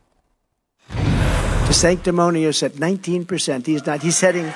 Sanctimonious 1.73 2.63
at 2.63 2.73
19%. 2.73 3.65
He's 3.65 3.85
not, 3.85 4.01
he's 4.01 4.19
heading. 4.19 4.51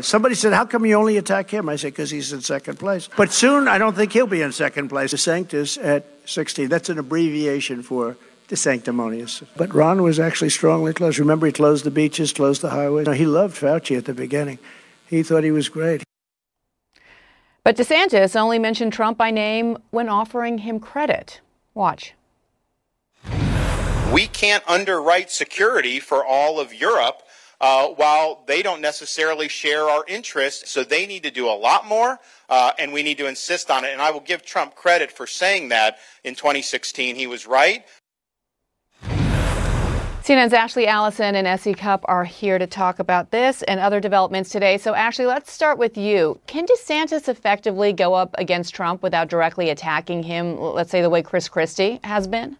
Somebody 0.00 0.34
said, 0.34 0.52
How 0.52 0.64
come 0.64 0.84
you 0.84 0.94
only 0.94 1.16
attack 1.16 1.50
him? 1.50 1.68
I 1.68 1.76
said, 1.76 1.92
Because 1.92 2.10
he's 2.10 2.32
in 2.32 2.40
second 2.42 2.78
place. 2.78 3.08
But 3.16 3.32
soon, 3.32 3.68
I 3.68 3.78
don't 3.78 3.94
think 3.94 4.12
he'll 4.12 4.26
be 4.26 4.42
in 4.42 4.52
second 4.52 4.88
place. 4.88 5.12
DeSantis 5.12 5.82
at 5.82 6.04
16. 6.26 6.68
That's 6.68 6.88
an 6.88 6.98
abbreviation 6.98 7.82
for 7.82 8.16
the 8.48 8.56
sanctimonious. 8.56 9.42
But 9.56 9.74
Ron 9.74 10.02
was 10.02 10.20
actually 10.20 10.50
strongly 10.50 10.92
close. 10.92 11.18
Remember, 11.18 11.46
he 11.46 11.52
closed 11.52 11.84
the 11.84 11.90
beaches, 11.90 12.32
closed 12.32 12.62
the 12.62 12.70
highways. 12.70 13.08
he 13.16 13.26
loved 13.26 13.56
Fauci 13.56 13.96
at 13.96 14.04
the 14.04 14.14
beginning. 14.14 14.58
He 15.08 15.22
thought 15.22 15.44
he 15.44 15.50
was 15.50 15.68
great. 15.68 16.02
But 17.64 17.76
DeSantis 17.76 18.36
only 18.36 18.58
mentioned 18.58 18.92
Trump 18.92 19.18
by 19.18 19.30
name 19.30 19.78
when 19.90 20.08
offering 20.08 20.58
him 20.58 20.78
credit. 20.78 21.40
Watch. 21.74 22.14
We 24.12 24.28
can't 24.28 24.62
underwrite 24.68 25.30
security 25.30 26.00
for 26.00 26.24
all 26.24 26.60
of 26.60 26.72
Europe 26.72 27.22
uh, 27.60 27.88
while 27.88 28.44
they 28.46 28.62
don't 28.62 28.80
necessarily 28.80 29.48
share 29.48 29.90
our 29.90 30.04
interests. 30.06 30.70
So 30.70 30.84
they 30.84 31.06
need 31.06 31.22
to 31.24 31.30
do 31.30 31.48
a 31.48 31.56
lot 31.56 31.86
more, 31.86 32.18
uh, 32.48 32.72
and 32.78 32.92
we 32.92 33.02
need 33.02 33.18
to 33.18 33.26
insist 33.26 33.70
on 33.70 33.84
it. 33.84 33.92
And 33.92 34.00
I 34.00 34.10
will 34.10 34.20
give 34.20 34.44
Trump 34.44 34.74
credit 34.74 35.10
for 35.10 35.26
saying 35.26 35.70
that 35.70 35.98
in 36.24 36.34
2016. 36.34 37.16
He 37.16 37.26
was 37.26 37.46
right. 37.46 37.84
CNN's 40.22 40.52
Ashley 40.52 40.88
Allison 40.88 41.36
and 41.36 41.46
S.E. 41.46 41.72
Cupp 41.74 42.04
are 42.06 42.24
here 42.24 42.58
to 42.58 42.66
talk 42.66 42.98
about 42.98 43.30
this 43.30 43.62
and 43.62 43.78
other 43.78 44.00
developments 44.00 44.50
today. 44.50 44.76
So, 44.76 44.92
Ashley, 44.92 45.24
let's 45.24 45.52
start 45.52 45.78
with 45.78 45.96
you. 45.96 46.40
Can 46.48 46.66
DeSantis 46.66 47.28
effectively 47.28 47.92
go 47.92 48.14
up 48.14 48.34
against 48.36 48.74
Trump 48.74 49.04
without 49.04 49.28
directly 49.28 49.70
attacking 49.70 50.24
him, 50.24 50.58
let's 50.58 50.90
say 50.90 51.00
the 51.00 51.10
way 51.10 51.22
Chris 51.22 51.48
Christie 51.48 52.00
has 52.02 52.26
been? 52.26 52.56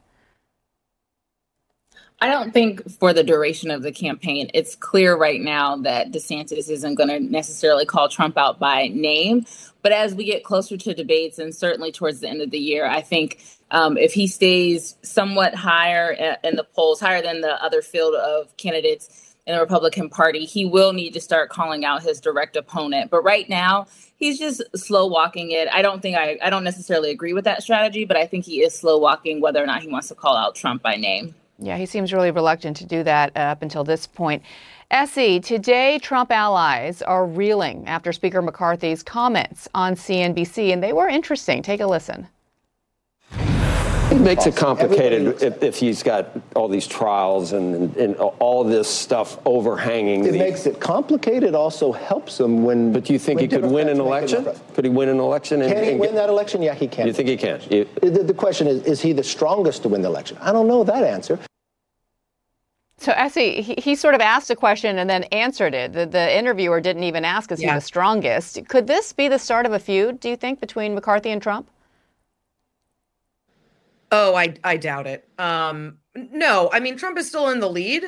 I 2.18 2.28
don't 2.28 2.52
think 2.52 2.88
for 2.98 3.12
the 3.12 3.22
duration 3.22 3.70
of 3.70 3.82
the 3.82 3.92
campaign, 3.92 4.50
it's 4.54 4.74
clear 4.74 5.16
right 5.16 5.40
now 5.40 5.76
that 5.76 6.12
DeSantis 6.12 6.70
isn't 6.70 6.94
going 6.94 7.10
to 7.10 7.20
necessarily 7.20 7.84
call 7.84 8.08
Trump 8.08 8.38
out 8.38 8.58
by 8.58 8.88
name. 8.88 9.44
But 9.82 9.92
as 9.92 10.14
we 10.14 10.24
get 10.24 10.42
closer 10.42 10.78
to 10.78 10.94
debates 10.94 11.38
and 11.38 11.54
certainly 11.54 11.92
towards 11.92 12.20
the 12.20 12.28
end 12.28 12.40
of 12.40 12.50
the 12.50 12.58
year, 12.58 12.86
I 12.86 13.02
think 13.02 13.44
um, 13.70 13.98
if 13.98 14.14
he 14.14 14.26
stays 14.26 14.96
somewhat 15.02 15.54
higher 15.54 16.38
in 16.42 16.56
the 16.56 16.64
polls, 16.64 17.00
higher 17.00 17.20
than 17.20 17.42
the 17.42 17.62
other 17.62 17.82
field 17.82 18.14
of 18.14 18.56
candidates 18.56 19.34
in 19.46 19.54
the 19.54 19.60
Republican 19.60 20.08
Party, 20.08 20.46
he 20.46 20.64
will 20.64 20.94
need 20.94 21.12
to 21.12 21.20
start 21.20 21.50
calling 21.50 21.84
out 21.84 22.02
his 22.02 22.18
direct 22.18 22.56
opponent. 22.56 23.10
But 23.10 23.24
right 23.24 23.48
now, 23.48 23.88
he's 24.16 24.38
just 24.38 24.62
slow 24.74 25.06
walking 25.06 25.50
it. 25.50 25.68
I 25.70 25.82
don't 25.82 26.00
think 26.00 26.16
I, 26.16 26.38
I 26.42 26.48
don't 26.48 26.64
necessarily 26.64 27.10
agree 27.10 27.34
with 27.34 27.44
that 27.44 27.62
strategy, 27.62 28.06
but 28.06 28.16
I 28.16 28.26
think 28.26 28.46
he 28.46 28.62
is 28.62 28.74
slow 28.74 28.96
walking 28.96 29.42
whether 29.42 29.62
or 29.62 29.66
not 29.66 29.82
he 29.82 29.88
wants 29.88 30.08
to 30.08 30.14
call 30.14 30.34
out 30.34 30.54
Trump 30.54 30.82
by 30.82 30.96
name. 30.96 31.34
Yeah, 31.58 31.76
he 31.76 31.86
seems 31.86 32.12
really 32.12 32.30
reluctant 32.30 32.76
to 32.78 32.86
do 32.86 33.02
that 33.04 33.36
up 33.36 33.62
until 33.62 33.82
this 33.82 34.06
point. 34.06 34.42
S.E., 34.90 35.40
today 35.40 35.98
Trump 35.98 36.30
allies 36.30 37.02
are 37.02 37.26
reeling 37.26 37.86
after 37.86 38.12
Speaker 38.12 38.42
McCarthy's 38.42 39.02
comments 39.02 39.66
on 39.74 39.94
CNBC, 39.94 40.72
and 40.72 40.82
they 40.82 40.92
were 40.92 41.08
interesting. 41.08 41.62
Take 41.62 41.80
a 41.80 41.86
listen. 41.86 42.28
It 44.10 44.20
makes 44.20 44.46
it 44.46 44.54
complicated 44.54 45.42
if, 45.42 45.62
if, 45.64 45.76
he's 45.76 46.04
got 46.04 46.30
all 46.54 46.68
these 46.68 46.86
trials 46.86 47.52
and, 47.52 47.96
and, 47.96 48.14
all 48.16 48.62
this 48.62 48.88
stuff 48.88 49.38
overhanging. 49.44 50.24
It 50.24 50.32
the, 50.32 50.38
makes 50.38 50.64
it 50.64 50.78
complicated. 50.78 51.56
Also 51.56 51.90
helps 51.90 52.38
him 52.38 52.62
when. 52.62 52.92
But 52.92 53.04
do 53.04 53.12
you 53.12 53.18
think 53.18 53.40
he 53.40 53.48
could 53.48 53.64
win 53.64 53.88
an 53.88 53.98
election? 53.98 54.46
Could 54.74 54.84
he 54.84 54.90
win 54.90 55.08
an 55.08 55.18
election? 55.18 55.60
And, 55.60 55.72
can 55.72 55.82
he 55.82 55.90
win 55.94 56.10
get, 56.10 56.14
that 56.14 56.28
election? 56.28 56.62
Yeah, 56.62 56.74
he 56.74 56.86
can. 56.86 57.08
You 57.08 57.12
think 57.12 57.28
he 57.28 57.36
can? 57.36 57.60
You, 57.68 57.88
the, 58.00 58.22
the 58.22 58.34
question 58.34 58.68
is: 58.68 58.84
Is 58.84 59.00
he 59.00 59.12
the 59.12 59.24
strongest 59.24 59.82
to 59.82 59.88
win 59.88 60.02
the 60.02 60.08
election? 60.08 60.38
I 60.40 60.52
don't 60.52 60.68
know 60.68 60.84
that 60.84 61.02
answer. 61.02 61.40
So, 62.98 63.12
S.E., 63.12 63.60
he, 63.60 63.74
he, 63.76 63.94
sort 63.94 64.14
of 64.14 64.20
asked 64.20 64.50
a 64.50 64.56
question 64.56 64.98
and 64.98 65.10
then 65.10 65.24
answered 65.24 65.74
it. 65.74 65.92
The, 65.92 66.06
the 66.06 66.38
interviewer 66.38 66.80
didn't 66.80 67.04
even 67.04 67.24
ask, 67.24 67.52
is 67.52 67.60
yeah. 67.60 67.72
he 67.72 67.74
the 67.74 67.80
strongest? 67.82 68.66
Could 68.68 68.86
this 68.86 69.12
be 69.12 69.28
the 69.28 69.38
start 69.38 69.66
of 69.66 69.72
a 69.72 69.78
feud, 69.78 70.18
do 70.18 70.30
you 70.30 70.36
think, 70.36 70.60
between 70.60 70.94
McCarthy 70.94 71.30
and 71.30 71.42
Trump? 71.42 71.68
Oh, 74.12 74.34
I, 74.34 74.54
I 74.62 74.76
doubt 74.76 75.06
it. 75.06 75.28
Um, 75.38 75.98
no, 76.14 76.70
I 76.72 76.80
mean, 76.80 76.96
Trump 76.96 77.18
is 77.18 77.28
still 77.28 77.48
in 77.48 77.60
the 77.60 77.70
lead. 77.70 78.04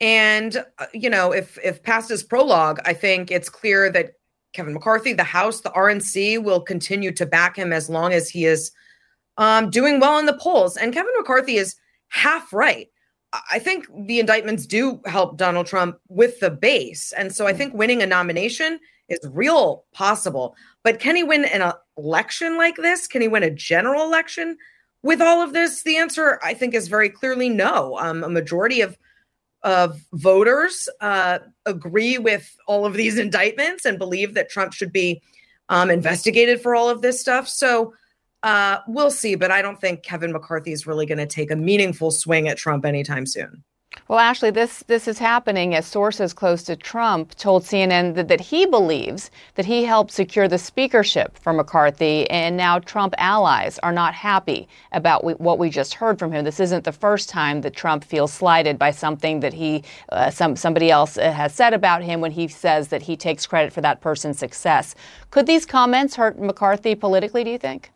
And, 0.00 0.64
uh, 0.78 0.86
you 0.94 1.10
know, 1.10 1.32
if, 1.32 1.58
if 1.62 1.82
past 1.82 2.08
his 2.08 2.22
prologue, 2.22 2.80
I 2.84 2.94
think 2.94 3.30
it's 3.30 3.48
clear 3.48 3.90
that 3.92 4.12
Kevin 4.52 4.74
McCarthy, 4.74 5.12
the 5.12 5.22
House, 5.22 5.60
the 5.60 5.70
RNC 5.70 6.42
will 6.42 6.60
continue 6.60 7.12
to 7.12 7.26
back 7.26 7.56
him 7.56 7.72
as 7.72 7.88
long 7.88 8.12
as 8.12 8.28
he 8.28 8.46
is 8.46 8.72
um, 9.36 9.70
doing 9.70 10.00
well 10.00 10.18
in 10.18 10.26
the 10.26 10.34
polls. 10.34 10.76
And 10.76 10.92
Kevin 10.92 11.12
McCarthy 11.16 11.56
is 11.56 11.76
half 12.08 12.52
right. 12.52 12.88
I 13.50 13.60
think 13.60 13.86
the 14.06 14.18
indictments 14.18 14.66
do 14.66 15.00
help 15.06 15.36
Donald 15.36 15.66
Trump 15.66 15.98
with 16.08 16.40
the 16.40 16.50
base. 16.50 17.12
And 17.12 17.32
so 17.32 17.46
I 17.46 17.52
think 17.52 17.74
winning 17.74 18.02
a 18.02 18.06
nomination 18.06 18.80
is 19.08 19.20
real 19.30 19.84
possible. 19.92 20.56
But 20.82 20.98
can 20.98 21.14
he 21.14 21.22
win 21.22 21.44
an 21.44 21.72
election 21.96 22.56
like 22.56 22.76
this? 22.76 23.06
Can 23.06 23.22
he 23.22 23.28
win 23.28 23.44
a 23.44 23.50
general 23.50 24.02
election 24.02 24.56
with 25.02 25.20
all 25.20 25.42
of 25.42 25.52
this? 25.52 25.82
The 25.82 25.96
answer, 25.96 26.38
I 26.42 26.54
think, 26.54 26.74
is 26.74 26.88
very 26.88 27.08
clearly 27.08 27.48
no. 27.48 27.98
Um, 27.98 28.24
a 28.24 28.28
majority 28.28 28.80
of 28.80 28.96
of 29.62 30.00
voters 30.14 30.88
uh, 31.02 31.38
agree 31.66 32.16
with 32.16 32.56
all 32.66 32.86
of 32.86 32.94
these 32.94 33.18
indictments 33.26 33.84
and 33.84 33.98
believe 33.98 34.34
that 34.34 34.48
Trump 34.48 34.72
should 34.72 34.92
be 34.92 35.20
um, 35.68 35.90
investigated 35.90 36.60
for 36.60 36.74
all 36.74 36.88
of 36.88 37.02
this 37.02 37.20
stuff. 37.20 37.48
So 37.48 37.92
uh, 38.42 38.78
we'll 38.88 39.10
see, 39.10 39.34
but 39.34 39.50
I 39.50 39.60
don't 39.62 39.80
think 39.80 40.02
Kevin 40.02 40.32
McCarthy 40.32 40.72
is 40.72 40.86
really 40.86 41.06
going 41.06 41.18
to 41.18 41.26
take 41.26 41.50
a 41.50 41.56
meaningful 41.56 42.10
swing 42.10 42.48
at 42.48 42.56
Trump 42.56 42.84
anytime 42.86 43.26
soon. 43.26 43.62
Well, 44.10 44.18
Ashley, 44.18 44.50
this 44.50 44.82
this 44.88 45.06
is 45.06 45.20
happening 45.20 45.76
as 45.76 45.86
sources 45.86 46.32
close 46.32 46.64
to 46.64 46.74
Trump 46.74 47.32
told 47.36 47.62
CNN 47.62 48.16
that, 48.16 48.26
that 48.26 48.40
he 48.40 48.66
believes 48.66 49.30
that 49.54 49.66
he 49.66 49.84
helped 49.84 50.10
secure 50.10 50.48
the 50.48 50.58
speakership 50.58 51.38
for 51.38 51.52
McCarthy, 51.52 52.28
and 52.28 52.56
now 52.56 52.80
Trump 52.80 53.14
allies 53.18 53.78
are 53.84 53.92
not 53.92 54.12
happy 54.12 54.68
about 54.90 55.22
we, 55.22 55.34
what 55.34 55.60
we 55.60 55.70
just 55.70 55.94
heard 55.94 56.18
from 56.18 56.32
him. 56.32 56.44
This 56.44 56.58
isn't 56.58 56.82
the 56.82 56.90
first 56.90 57.28
time 57.28 57.60
that 57.60 57.76
Trump 57.76 58.02
feels 58.02 58.32
slighted 58.32 58.78
by 58.78 58.90
something 58.90 59.38
that 59.40 59.52
he 59.52 59.84
uh, 60.08 60.30
some 60.30 60.56
somebody 60.56 60.90
else 60.90 61.16
uh, 61.16 61.30
has 61.30 61.54
said 61.54 61.72
about 61.72 62.02
him 62.02 62.20
when 62.20 62.32
he 62.32 62.48
says 62.48 62.88
that 62.88 63.02
he 63.02 63.16
takes 63.16 63.46
credit 63.46 63.72
for 63.72 63.80
that 63.80 64.00
person's 64.00 64.40
success. 64.40 64.96
Could 65.30 65.46
these 65.46 65.66
comments 65.66 66.16
hurt 66.16 66.36
McCarthy 66.36 66.96
politically? 66.96 67.44
Do 67.44 67.50
you 67.50 67.58
think? 67.58 67.92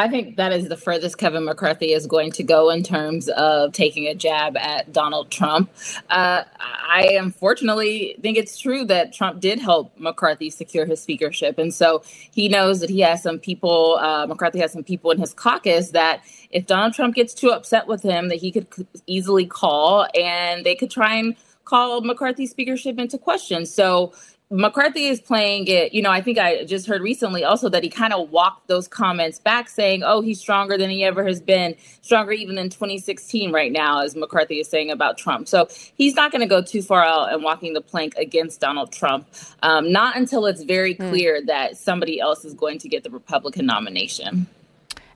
I 0.00 0.08
think 0.08 0.36
that 0.36 0.50
is 0.50 0.66
the 0.66 0.78
furthest 0.78 1.18
Kevin 1.18 1.44
McCarthy 1.44 1.92
is 1.92 2.06
going 2.06 2.32
to 2.32 2.42
go 2.42 2.70
in 2.70 2.82
terms 2.82 3.28
of 3.28 3.74
taking 3.74 4.06
a 4.06 4.14
jab 4.14 4.56
at 4.56 4.94
Donald 4.94 5.30
Trump. 5.30 5.70
Uh, 6.08 6.44
I 6.58 7.18
unfortunately 7.20 8.16
think 8.22 8.38
it's 8.38 8.58
true 8.58 8.86
that 8.86 9.12
Trump 9.12 9.40
did 9.40 9.58
help 9.58 9.92
McCarthy 9.98 10.48
secure 10.48 10.86
his 10.86 11.02
speakership. 11.02 11.58
And 11.58 11.74
so 11.74 12.02
he 12.32 12.48
knows 12.48 12.80
that 12.80 12.88
he 12.88 13.00
has 13.00 13.22
some 13.22 13.38
people, 13.38 13.98
uh, 14.00 14.26
McCarthy 14.26 14.60
has 14.60 14.72
some 14.72 14.84
people 14.84 15.10
in 15.10 15.18
his 15.18 15.34
caucus 15.34 15.90
that 15.90 16.22
if 16.50 16.64
Donald 16.64 16.94
Trump 16.94 17.14
gets 17.14 17.34
too 17.34 17.50
upset 17.50 17.86
with 17.86 18.02
him, 18.02 18.30
that 18.30 18.38
he 18.38 18.50
could 18.50 18.68
easily 19.06 19.44
call 19.44 20.06
and 20.18 20.64
they 20.64 20.76
could 20.76 20.90
try 20.90 21.16
and 21.16 21.36
call 21.66 22.00
McCarthy's 22.00 22.52
speakership 22.52 22.98
into 22.98 23.18
question. 23.18 23.66
So 23.66 24.14
McCarthy 24.52 25.06
is 25.06 25.20
playing 25.20 25.68
it. 25.68 25.94
You 25.94 26.02
know, 26.02 26.10
I 26.10 26.20
think 26.20 26.36
I 26.36 26.64
just 26.64 26.86
heard 26.86 27.02
recently 27.02 27.44
also 27.44 27.68
that 27.68 27.84
he 27.84 27.88
kind 27.88 28.12
of 28.12 28.30
walked 28.30 28.66
those 28.66 28.88
comments 28.88 29.38
back, 29.38 29.68
saying, 29.68 30.02
"Oh, 30.02 30.22
he's 30.22 30.40
stronger 30.40 30.76
than 30.76 30.90
he 30.90 31.04
ever 31.04 31.24
has 31.24 31.40
been, 31.40 31.76
stronger 32.02 32.32
even 32.32 32.56
than 32.56 32.68
2016 32.68 33.52
right 33.52 33.70
now," 33.70 34.00
as 34.00 34.16
McCarthy 34.16 34.58
is 34.58 34.68
saying 34.68 34.90
about 34.90 35.16
Trump. 35.16 35.46
So 35.46 35.68
he's 35.94 36.16
not 36.16 36.32
going 36.32 36.40
to 36.40 36.48
go 36.48 36.60
too 36.60 36.82
far 36.82 37.04
out 37.04 37.32
and 37.32 37.44
walking 37.44 37.74
the 37.74 37.80
plank 37.80 38.16
against 38.16 38.60
Donald 38.60 38.90
Trump. 38.90 39.28
Um, 39.62 39.92
not 39.92 40.16
until 40.16 40.46
it's 40.46 40.64
very 40.64 40.94
hmm. 40.94 41.08
clear 41.10 41.40
that 41.46 41.76
somebody 41.76 42.18
else 42.18 42.44
is 42.44 42.54
going 42.54 42.78
to 42.80 42.88
get 42.88 43.04
the 43.04 43.10
Republican 43.10 43.66
nomination. 43.66 44.48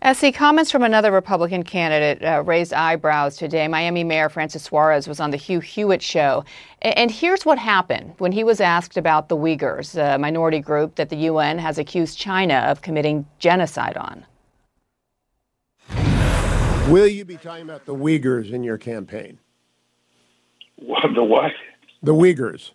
S.E., 0.05 0.33
comments 0.33 0.71
from 0.71 0.83
another 0.83 1.11
Republican 1.11 1.63
candidate 1.63 2.23
uh, 2.23 2.43
raised 2.43 2.75
eyebrows 2.75 3.39
today. 3.39 3.67
Miami 3.69 4.05
Mayor 4.05 4.29
Francis 4.29 4.63
Suarez 4.65 5.09
was 5.09 5.19
on 5.19 5.31
the 5.31 5.39
Hugh 5.39 5.61
Hewitt 5.61 6.03
show. 6.03 6.45
And 6.83 7.11
here's 7.11 7.47
what 7.47 7.59
happened 7.59 8.13
when 8.19 8.31
he 8.31 8.45
was 8.45 8.61
asked 8.61 8.99
about 8.99 9.31
the 9.31 9.37
Uyghurs, 9.37 9.97
a 9.97 10.19
minority 10.19 10.61
group 10.61 10.97
that 10.97 11.09
the 11.09 11.17
UN 11.17 11.57
has 11.57 11.79
accused 11.79 12.19
China 12.19 12.67
of 12.67 12.83
committing 12.83 13.25
genocide 13.39 13.97
on. 13.97 14.27
Will 16.91 17.09
you 17.09 17.25
be 17.25 17.39
talking 17.39 17.65
about 17.65 17.87
the 17.87 17.95
Uyghurs 17.95 18.53
in 18.53 18.63
your 18.63 18.77
campaign? 18.77 19.39
What, 20.77 21.03
the 21.15 21.25
what? 21.25 21.53
The 22.03 22.13
Uyghurs. 22.13 22.73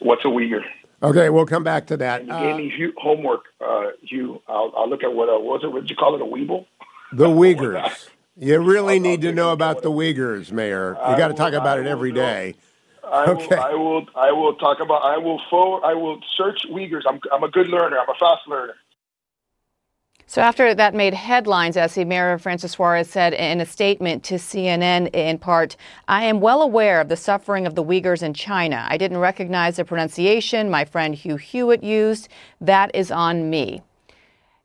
What's 0.00 0.26
a 0.26 0.28
Uyghur? 0.28 0.60
Okay, 1.02 1.28
we'll 1.28 1.46
come 1.46 1.64
back 1.64 1.86
to 1.88 1.96
that. 1.98 2.22
And 2.22 2.28
you 2.28 2.34
gave 2.34 2.56
me 2.56 2.92
homework, 2.96 3.44
uh, 3.60 3.88
Hugh. 4.02 4.40
I'll, 4.48 4.72
I'll, 4.76 4.88
look 4.88 5.02
at 5.02 5.12
what, 5.12 5.28
uh, 5.28 5.38
what 5.38 5.42
was 5.42 5.64
it? 5.64 5.72
What 5.72 5.80
did 5.82 5.90
you 5.90 5.96
call 5.96 6.14
it? 6.14 6.22
A 6.22 6.24
Weeble? 6.24 6.66
The 7.12 7.26
Uyghurs. 7.28 8.08
You 8.38 8.60
really 8.60 8.94
I'll, 8.94 9.00
need 9.00 9.24
I'll 9.24 9.30
to 9.30 9.32
know 9.32 9.52
about 9.52 9.82
the 9.82 9.90
Uyghurs, 9.90 10.52
Mayor. 10.52 10.96
You 11.08 11.16
got 11.16 11.28
to 11.28 11.34
talk 11.34 11.52
about 11.52 11.78
it 11.78 11.86
every 11.86 12.12
day. 12.12 12.54
I 13.04 13.24
okay. 13.26 13.56
Will, 13.56 13.62
I 13.62 13.74
will. 13.74 14.06
I 14.16 14.32
will 14.32 14.54
talk 14.56 14.80
about. 14.80 15.02
I 15.04 15.16
will 15.16 15.40
forward. 15.48 15.86
I 15.86 15.94
will 15.94 16.20
search 16.36 16.62
Uyghurs. 16.68 17.02
I'm. 17.08 17.20
I'm 17.32 17.44
a 17.44 17.48
good 17.48 17.68
learner. 17.68 17.98
I'm 17.98 18.08
a 18.08 18.18
fast 18.18 18.48
learner. 18.48 18.74
So 20.28 20.42
after 20.42 20.74
that 20.74 20.92
made 20.92 21.14
headlines, 21.14 21.76
S.E. 21.76 22.04
Mayor 22.04 22.36
Francis 22.36 22.72
Suarez 22.72 23.08
said 23.08 23.32
in 23.32 23.60
a 23.60 23.66
statement 23.66 24.24
to 24.24 24.34
CNN 24.34 25.14
in 25.14 25.38
part, 25.38 25.76
I 26.08 26.24
am 26.24 26.40
well 26.40 26.62
aware 26.62 27.00
of 27.00 27.08
the 27.08 27.16
suffering 27.16 27.64
of 27.64 27.76
the 27.76 27.84
Uyghurs 27.84 28.24
in 28.24 28.34
China. 28.34 28.84
I 28.90 28.98
didn't 28.98 29.18
recognize 29.18 29.76
the 29.76 29.84
pronunciation 29.84 30.68
my 30.68 30.84
friend 30.84 31.14
Hugh 31.14 31.36
Hewitt 31.36 31.84
used. 31.84 32.28
That 32.60 32.92
is 32.92 33.12
on 33.12 33.48
me. 33.48 33.82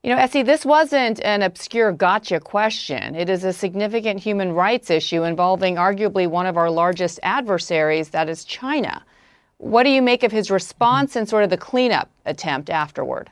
You 0.01 0.09
know, 0.09 0.17
S.E., 0.17 0.41
this 0.41 0.65
wasn't 0.65 1.23
an 1.23 1.43
obscure 1.43 1.91
gotcha 1.91 2.39
question. 2.39 3.13
It 3.13 3.29
is 3.29 3.43
a 3.43 3.53
significant 3.53 4.19
human 4.19 4.53
rights 4.53 4.89
issue 4.89 5.21
involving 5.21 5.75
arguably 5.75 6.27
one 6.27 6.47
of 6.47 6.57
our 6.57 6.71
largest 6.71 7.19
adversaries, 7.21 8.09
that 8.09 8.27
is 8.27 8.43
China. 8.45 9.03
What 9.59 9.83
do 9.83 9.91
you 9.91 10.01
make 10.01 10.23
of 10.23 10.31
his 10.31 10.49
response 10.49 11.15
and 11.15 11.29
sort 11.29 11.43
of 11.43 11.51
the 11.51 11.57
cleanup 11.57 12.09
attempt 12.25 12.71
afterward? 12.71 13.29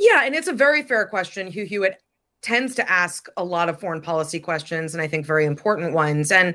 Yeah, 0.00 0.24
and 0.24 0.34
it's 0.34 0.48
a 0.48 0.52
very 0.54 0.82
fair 0.82 1.06
question. 1.06 1.46
Hugh 1.46 1.66
Hewitt 1.66 2.02
tends 2.40 2.74
to 2.76 2.90
ask 2.90 3.28
a 3.36 3.44
lot 3.44 3.68
of 3.68 3.78
foreign 3.78 4.00
policy 4.00 4.40
questions, 4.40 4.94
and 4.94 5.02
I 5.02 5.06
think 5.06 5.26
very 5.26 5.44
important 5.44 5.92
ones. 5.92 6.32
And 6.32 6.54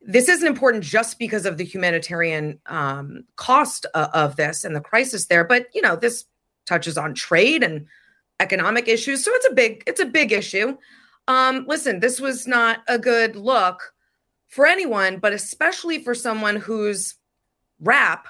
this 0.00 0.30
isn't 0.30 0.48
important 0.48 0.82
just 0.82 1.18
because 1.18 1.44
of 1.44 1.58
the 1.58 1.64
humanitarian 1.64 2.58
um, 2.66 3.24
cost 3.36 3.84
uh, 3.92 4.08
of 4.14 4.36
this 4.36 4.64
and 4.64 4.74
the 4.74 4.80
crisis 4.80 5.26
there, 5.26 5.44
but 5.44 5.66
you 5.74 5.82
know 5.82 5.94
this 5.94 6.24
touches 6.64 6.96
on 6.96 7.14
trade 7.14 7.62
and 7.62 7.86
economic 8.40 8.88
issues, 8.88 9.22
so 9.22 9.30
it's 9.34 9.48
a 9.50 9.54
big 9.54 9.82
it's 9.86 10.00
a 10.00 10.06
big 10.06 10.32
issue. 10.32 10.74
Um, 11.28 11.66
listen, 11.68 12.00
this 12.00 12.18
was 12.18 12.46
not 12.46 12.78
a 12.88 12.98
good 12.98 13.36
look 13.36 13.92
for 14.48 14.66
anyone, 14.66 15.18
but 15.18 15.34
especially 15.34 16.02
for 16.02 16.14
someone 16.14 16.56
whose 16.56 17.16
rap 17.78 18.26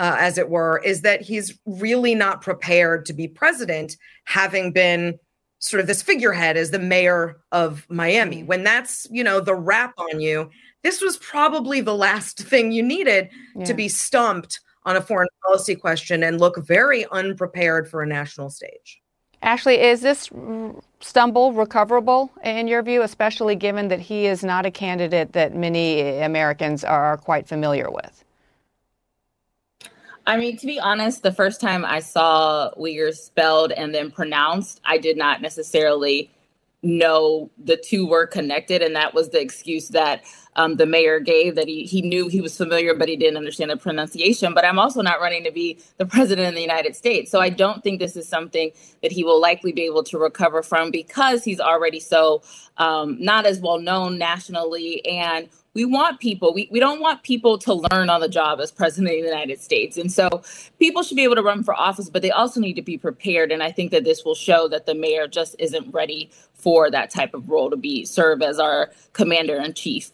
uh, 0.00 0.16
as 0.18 0.38
it 0.38 0.48
were, 0.48 0.78
is 0.82 1.02
that 1.02 1.20
he's 1.20 1.58
really 1.66 2.14
not 2.14 2.40
prepared 2.40 3.04
to 3.04 3.12
be 3.12 3.28
president, 3.28 3.98
having 4.24 4.72
been 4.72 5.18
sort 5.58 5.78
of 5.78 5.86
this 5.86 6.00
figurehead 6.00 6.56
as 6.56 6.70
the 6.70 6.78
mayor 6.78 7.36
of 7.52 7.86
Miami. 7.90 8.38
Mm-hmm. 8.38 8.46
When 8.46 8.64
that's, 8.64 9.06
you 9.10 9.22
know, 9.22 9.40
the 9.40 9.54
rap 9.54 9.92
on 9.98 10.18
you, 10.18 10.48
this 10.82 11.02
was 11.02 11.18
probably 11.18 11.82
the 11.82 11.94
last 11.94 12.38
thing 12.48 12.72
you 12.72 12.82
needed 12.82 13.28
yeah. 13.54 13.66
to 13.66 13.74
be 13.74 13.88
stumped 13.88 14.60
on 14.86 14.96
a 14.96 15.02
foreign 15.02 15.28
policy 15.44 15.74
question 15.76 16.22
and 16.22 16.40
look 16.40 16.56
very 16.66 17.04
unprepared 17.10 17.86
for 17.86 18.02
a 18.02 18.06
national 18.06 18.48
stage. 18.48 19.02
Ashley, 19.42 19.78
is 19.80 20.00
this 20.00 20.30
stumble 21.00 21.52
recoverable 21.52 22.30
in 22.42 22.68
your 22.68 22.82
view, 22.82 23.02
especially 23.02 23.54
given 23.54 23.88
that 23.88 24.00
he 24.00 24.24
is 24.24 24.42
not 24.42 24.64
a 24.64 24.70
candidate 24.70 25.34
that 25.34 25.54
many 25.54 26.20
Americans 26.20 26.84
are 26.84 27.18
quite 27.18 27.46
familiar 27.46 27.90
with? 27.90 28.24
I 30.30 30.36
mean, 30.36 30.56
to 30.58 30.66
be 30.66 30.78
honest, 30.78 31.24
the 31.24 31.32
first 31.32 31.60
time 31.60 31.84
I 31.84 31.98
saw 31.98 32.70
Uyghur 32.78 33.12
spelled 33.12 33.72
and 33.72 33.92
then 33.92 34.12
pronounced, 34.12 34.80
I 34.84 34.96
did 34.96 35.16
not 35.16 35.42
necessarily 35.42 36.30
know 36.82 37.50
the 37.58 37.76
two 37.76 38.06
were 38.06 38.28
connected. 38.28 38.80
And 38.80 38.94
that 38.94 39.12
was 39.12 39.30
the 39.30 39.40
excuse 39.40 39.88
that 39.88 40.22
um, 40.54 40.76
the 40.76 40.86
mayor 40.86 41.18
gave 41.18 41.56
that 41.56 41.66
he, 41.66 41.82
he 41.82 42.00
knew 42.00 42.28
he 42.28 42.40
was 42.40 42.56
familiar, 42.56 42.94
but 42.94 43.08
he 43.08 43.16
didn't 43.16 43.38
understand 43.38 43.72
the 43.72 43.76
pronunciation. 43.76 44.54
But 44.54 44.64
I'm 44.64 44.78
also 44.78 45.02
not 45.02 45.20
running 45.20 45.42
to 45.42 45.50
be 45.50 45.80
the 45.96 46.06
president 46.06 46.46
of 46.46 46.54
the 46.54 46.60
United 46.60 46.94
States. 46.94 47.28
So 47.28 47.40
I 47.40 47.48
don't 47.48 47.82
think 47.82 47.98
this 47.98 48.14
is 48.14 48.28
something 48.28 48.70
that 49.02 49.10
he 49.10 49.24
will 49.24 49.40
likely 49.40 49.72
be 49.72 49.82
able 49.82 50.04
to 50.04 50.16
recover 50.16 50.62
from 50.62 50.92
because 50.92 51.42
he's 51.42 51.58
already 51.58 51.98
so 51.98 52.42
um, 52.76 53.16
not 53.20 53.46
as 53.46 53.58
well 53.58 53.80
known 53.80 54.16
nationally 54.16 55.04
and 55.04 55.48
we 55.74 55.84
want 55.84 56.20
people 56.20 56.52
we, 56.52 56.68
we 56.70 56.80
don't 56.80 57.00
want 57.00 57.22
people 57.22 57.58
to 57.58 57.74
learn 57.74 58.10
on 58.10 58.20
the 58.20 58.28
job 58.28 58.60
as 58.60 58.70
president 58.70 59.14
of 59.14 59.22
the 59.22 59.28
united 59.28 59.60
states. 59.60 59.96
And 59.96 60.10
so 60.10 60.42
people 60.78 61.02
should 61.02 61.16
be 61.16 61.24
able 61.24 61.36
to 61.36 61.42
run 61.42 61.62
for 61.62 61.74
office 61.74 62.08
but 62.08 62.22
they 62.22 62.30
also 62.30 62.60
need 62.60 62.74
to 62.74 62.82
be 62.82 62.98
prepared. 62.98 63.52
And 63.52 63.62
i 63.62 63.70
think 63.70 63.90
that 63.90 64.04
this 64.04 64.24
will 64.24 64.34
show 64.34 64.68
that 64.68 64.86
the 64.86 64.94
mayor 64.94 65.26
just 65.26 65.56
isn't 65.58 65.92
ready 65.92 66.30
for 66.54 66.90
that 66.90 67.10
type 67.10 67.34
of 67.34 67.48
role 67.48 67.70
to 67.70 67.76
be 67.76 68.04
serve 68.04 68.42
as 68.42 68.58
our 68.58 68.90
commander 69.12 69.56
in 69.56 69.74
chief 69.74 70.10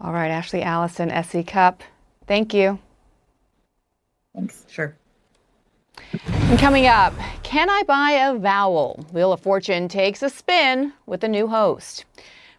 all 0.00 0.12
right 0.12 0.30
ashley 0.30 0.62
allison 0.62 1.10
S.E. 1.10 1.42
Cupp. 1.42 1.82
Thank 2.26 2.54
you. 2.54 2.78
Thanks. 4.34 4.64
Sure. 4.68 4.96
And 6.26 6.58
coming 6.58 6.86
up, 6.86 7.14
can 7.42 7.70
I 7.70 7.82
buy 7.84 8.10
a 8.12 8.34
vowel? 8.34 9.06
Wheel 9.12 9.32
of 9.32 9.40
Fortune 9.40 9.88
takes 9.88 10.22
a 10.22 10.28
spin 10.28 10.92
with 11.06 11.22
a 11.22 11.28
new 11.28 11.46
host. 11.46 12.04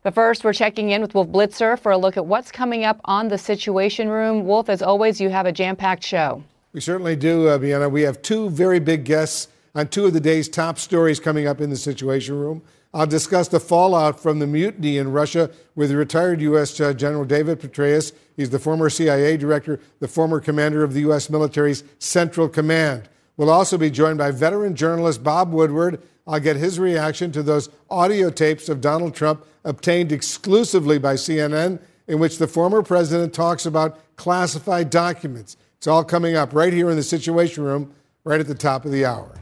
But 0.05 0.13
first, 0.13 0.43
we're 0.43 0.53
checking 0.53 0.91
in 0.91 1.01
with 1.01 1.15
Wolf 1.15 1.29
Blitzer 1.29 1.79
for 1.79 1.91
a 1.91 1.97
look 1.97 2.15
at 2.15 2.27
what's 2.27 2.51
coming 2.51 2.83
up 2.83 3.01
on 3.05 3.29
the 3.29 3.39
Situation 3.39 4.07
Room. 4.07 4.45
Wolf, 4.45 4.69
as 4.69 4.83
always, 4.83 5.19
you 5.19 5.29
have 5.29 5.47
a 5.47 5.51
jam 5.51 5.75
packed 5.75 6.03
show. 6.03 6.43
We 6.73 6.81
certainly 6.81 7.15
do, 7.15 7.47
uh, 7.47 7.57
Bianna. 7.57 7.89
We 7.89 8.03
have 8.03 8.21
two 8.21 8.51
very 8.51 8.77
big 8.77 9.03
guests 9.03 9.47
on 9.73 9.87
two 9.87 10.05
of 10.05 10.13
the 10.13 10.19
day's 10.19 10.47
top 10.47 10.77
stories 10.77 11.19
coming 11.19 11.47
up 11.47 11.59
in 11.59 11.71
the 11.71 11.75
Situation 11.75 12.37
Room. 12.37 12.61
I'll 12.93 13.07
discuss 13.07 13.47
the 13.47 13.59
fallout 13.59 14.19
from 14.19 14.37
the 14.37 14.45
mutiny 14.45 14.99
in 14.99 15.11
Russia 15.11 15.49
with 15.73 15.91
retired 15.91 16.39
U.S. 16.39 16.79
Uh, 16.79 16.93
General 16.93 17.25
David 17.25 17.59
Petraeus. 17.59 18.11
He's 18.37 18.51
the 18.51 18.59
former 18.59 18.91
CIA 18.91 19.37
director, 19.37 19.79
the 20.01 20.07
former 20.07 20.39
commander 20.39 20.83
of 20.83 20.93
the 20.93 20.99
U.S. 20.99 21.31
military's 21.31 21.83
Central 21.97 22.47
Command. 22.47 23.09
We'll 23.37 23.49
also 23.49 23.75
be 23.75 23.89
joined 23.89 24.19
by 24.19 24.29
veteran 24.29 24.75
journalist 24.75 25.23
Bob 25.23 25.51
Woodward. 25.51 25.99
I'll 26.27 26.39
get 26.39 26.55
his 26.55 26.79
reaction 26.79 27.31
to 27.33 27.43
those 27.43 27.69
audio 27.89 28.29
tapes 28.31 28.67
of 28.67 28.81
Donald 28.81 29.13
Trump 29.13 29.45
obtained 29.63 30.11
exclusively 30.11 30.97
by 30.97 31.13
CNN, 31.13 31.79
in 32.07 32.19
which 32.19 32.37
the 32.39 32.47
former 32.47 32.81
president 32.81 33.33
talks 33.33 33.65
about 33.65 33.99
classified 34.15 34.89
documents. 34.89 35.55
It's 35.77 35.87
all 35.87 36.03
coming 36.03 36.35
up 36.35 36.53
right 36.53 36.73
here 36.73 36.89
in 36.89 36.95
the 36.95 37.03
Situation 37.03 37.63
Room, 37.63 37.93
right 38.23 38.39
at 38.39 38.47
the 38.47 38.55
top 38.55 38.85
of 38.85 38.91
the 38.91 39.05
hour. 39.05 39.35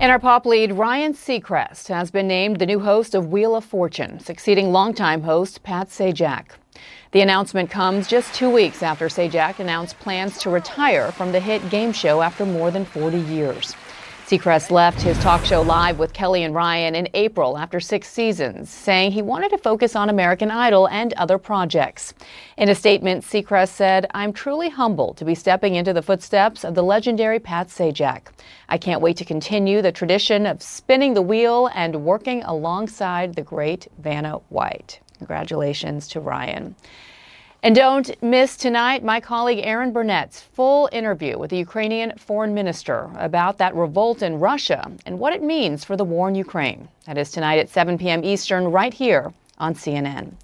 And 0.00 0.10
our 0.10 0.18
pop 0.18 0.44
lead, 0.44 0.72
Ryan 0.72 1.14
Seacrest, 1.14 1.88
has 1.88 2.10
been 2.10 2.28
named 2.28 2.58
the 2.58 2.66
new 2.66 2.78
host 2.78 3.14
of 3.14 3.28
Wheel 3.28 3.56
of 3.56 3.64
Fortune, 3.64 4.20
succeeding 4.20 4.70
longtime 4.70 5.22
host 5.22 5.62
Pat 5.62 5.88
Sajak. 5.88 6.52
The 7.14 7.20
announcement 7.20 7.70
comes 7.70 8.08
just 8.08 8.34
two 8.34 8.50
weeks 8.50 8.82
after 8.82 9.06
Sajak 9.06 9.60
announced 9.60 10.00
plans 10.00 10.36
to 10.38 10.50
retire 10.50 11.12
from 11.12 11.30
the 11.30 11.38
hit 11.38 11.70
game 11.70 11.92
show 11.92 12.22
after 12.22 12.44
more 12.44 12.72
than 12.72 12.84
40 12.84 13.20
years. 13.20 13.76
Seacrest 14.26 14.72
left 14.72 15.00
his 15.00 15.16
talk 15.20 15.44
show 15.44 15.62
live 15.62 16.00
with 16.00 16.12
Kelly 16.12 16.42
and 16.42 16.52
Ryan 16.52 16.96
in 16.96 17.08
April 17.14 17.56
after 17.56 17.78
six 17.78 18.08
seasons, 18.08 18.68
saying 18.68 19.12
he 19.12 19.22
wanted 19.22 19.50
to 19.50 19.58
focus 19.58 19.94
on 19.94 20.10
American 20.10 20.50
Idol 20.50 20.88
and 20.88 21.12
other 21.12 21.38
projects. 21.38 22.14
In 22.56 22.68
a 22.68 22.74
statement, 22.74 23.22
Seacrest 23.22 23.68
said, 23.68 24.08
I'm 24.12 24.32
truly 24.32 24.68
humbled 24.68 25.16
to 25.18 25.24
be 25.24 25.36
stepping 25.36 25.76
into 25.76 25.92
the 25.92 26.02
footsteps 26.02 26.64
of 26.64 26.74
the 26.74 26.82
legendary 26.82 27.38
Pat 27.38 27.68
Sajak. 27.68 28.22
I 28.68 28.76
can't 28.76 29.00
wait 29.00 29.18
to 29.18 29.24
continue 29.24 29.82
the 29.82 29.92
tradition 29.92 30.46
of 30.46 30.64
spinning 30.64 31.14
the 31.14 31.22
wheel 31.22 31.70
and 31.76 32.04
working 32.04 32.42
alongside 32.42 33.36
the 33.36 33.42
great 33.42 33.86
Vanna 34.00 34.40
White. 34.48 34.98
Congratulations 35.18 36.08
to 36.08 36.20
Ryan. 36.20 36.74
And 37.64 37.74
don't 37.74 38.22
miss 38.22 38.58
tonight 38.58 39.02
my 39.02 39.20
colleague 39.20 39.60
Erin 39.62 39.90
Burnett's 39.90 40.42
full 40.42 40.86
interview 40.92 41.38
with 41.38 41.48
the 41.48 41.56
Ukrainian 41.56 42.12
foreign 42.18 42.52
minister 42.52 43.10
about 43.16 43.56
that 43.56 43.74
revolt 43.74 44.20
in 44.20 44.38
Russia 44.38 44.92
and 45.06 45.18
what 45.18 45.32
it 45.32 45.42
means 45.42 45.82
for 45.82 45.96
the 45.96 46.04
war 46.04 46.28
in 46.28 46.34
Ukraine. 46.34 46.88
That 47.06 47.16
is 47.16 47.30
tonight 47.30 47.58
at 47.58 47.70
7 47.70 47.96
p.m. 47.96 48.22
Eastern, 48.22 48.66
right 48.66 48.92
here 48.92 49.32
on 49.56 49.74
CNN. 49.74 50.34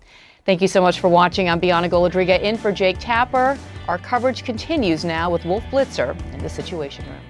Thank 0.47 0.63
you 0.63 0.69
so 0.69 0.81
much 0.81 0.99
for 0.99 1.09
watching. 1.09 1.51
I'm 1.51 1.61
Bianna 1.61 1.91
Golodryga 1.91 2.41
in 2.41 2.57
for 2.57 2.73
Jake 2.73 2.97
Tapper. 2.99 3.59
Our 3.87 3.99
coverage 3.99 4.43
continues 4.43 5.05
now 5.05 5.31
with 5.31 5.45
Wolf 5.45 5.65
Blitzer 5.65 6.19
in 6.33 6.43
the 6.43 6.49
Situation 6.49 7.05
Room. 7.05 7.30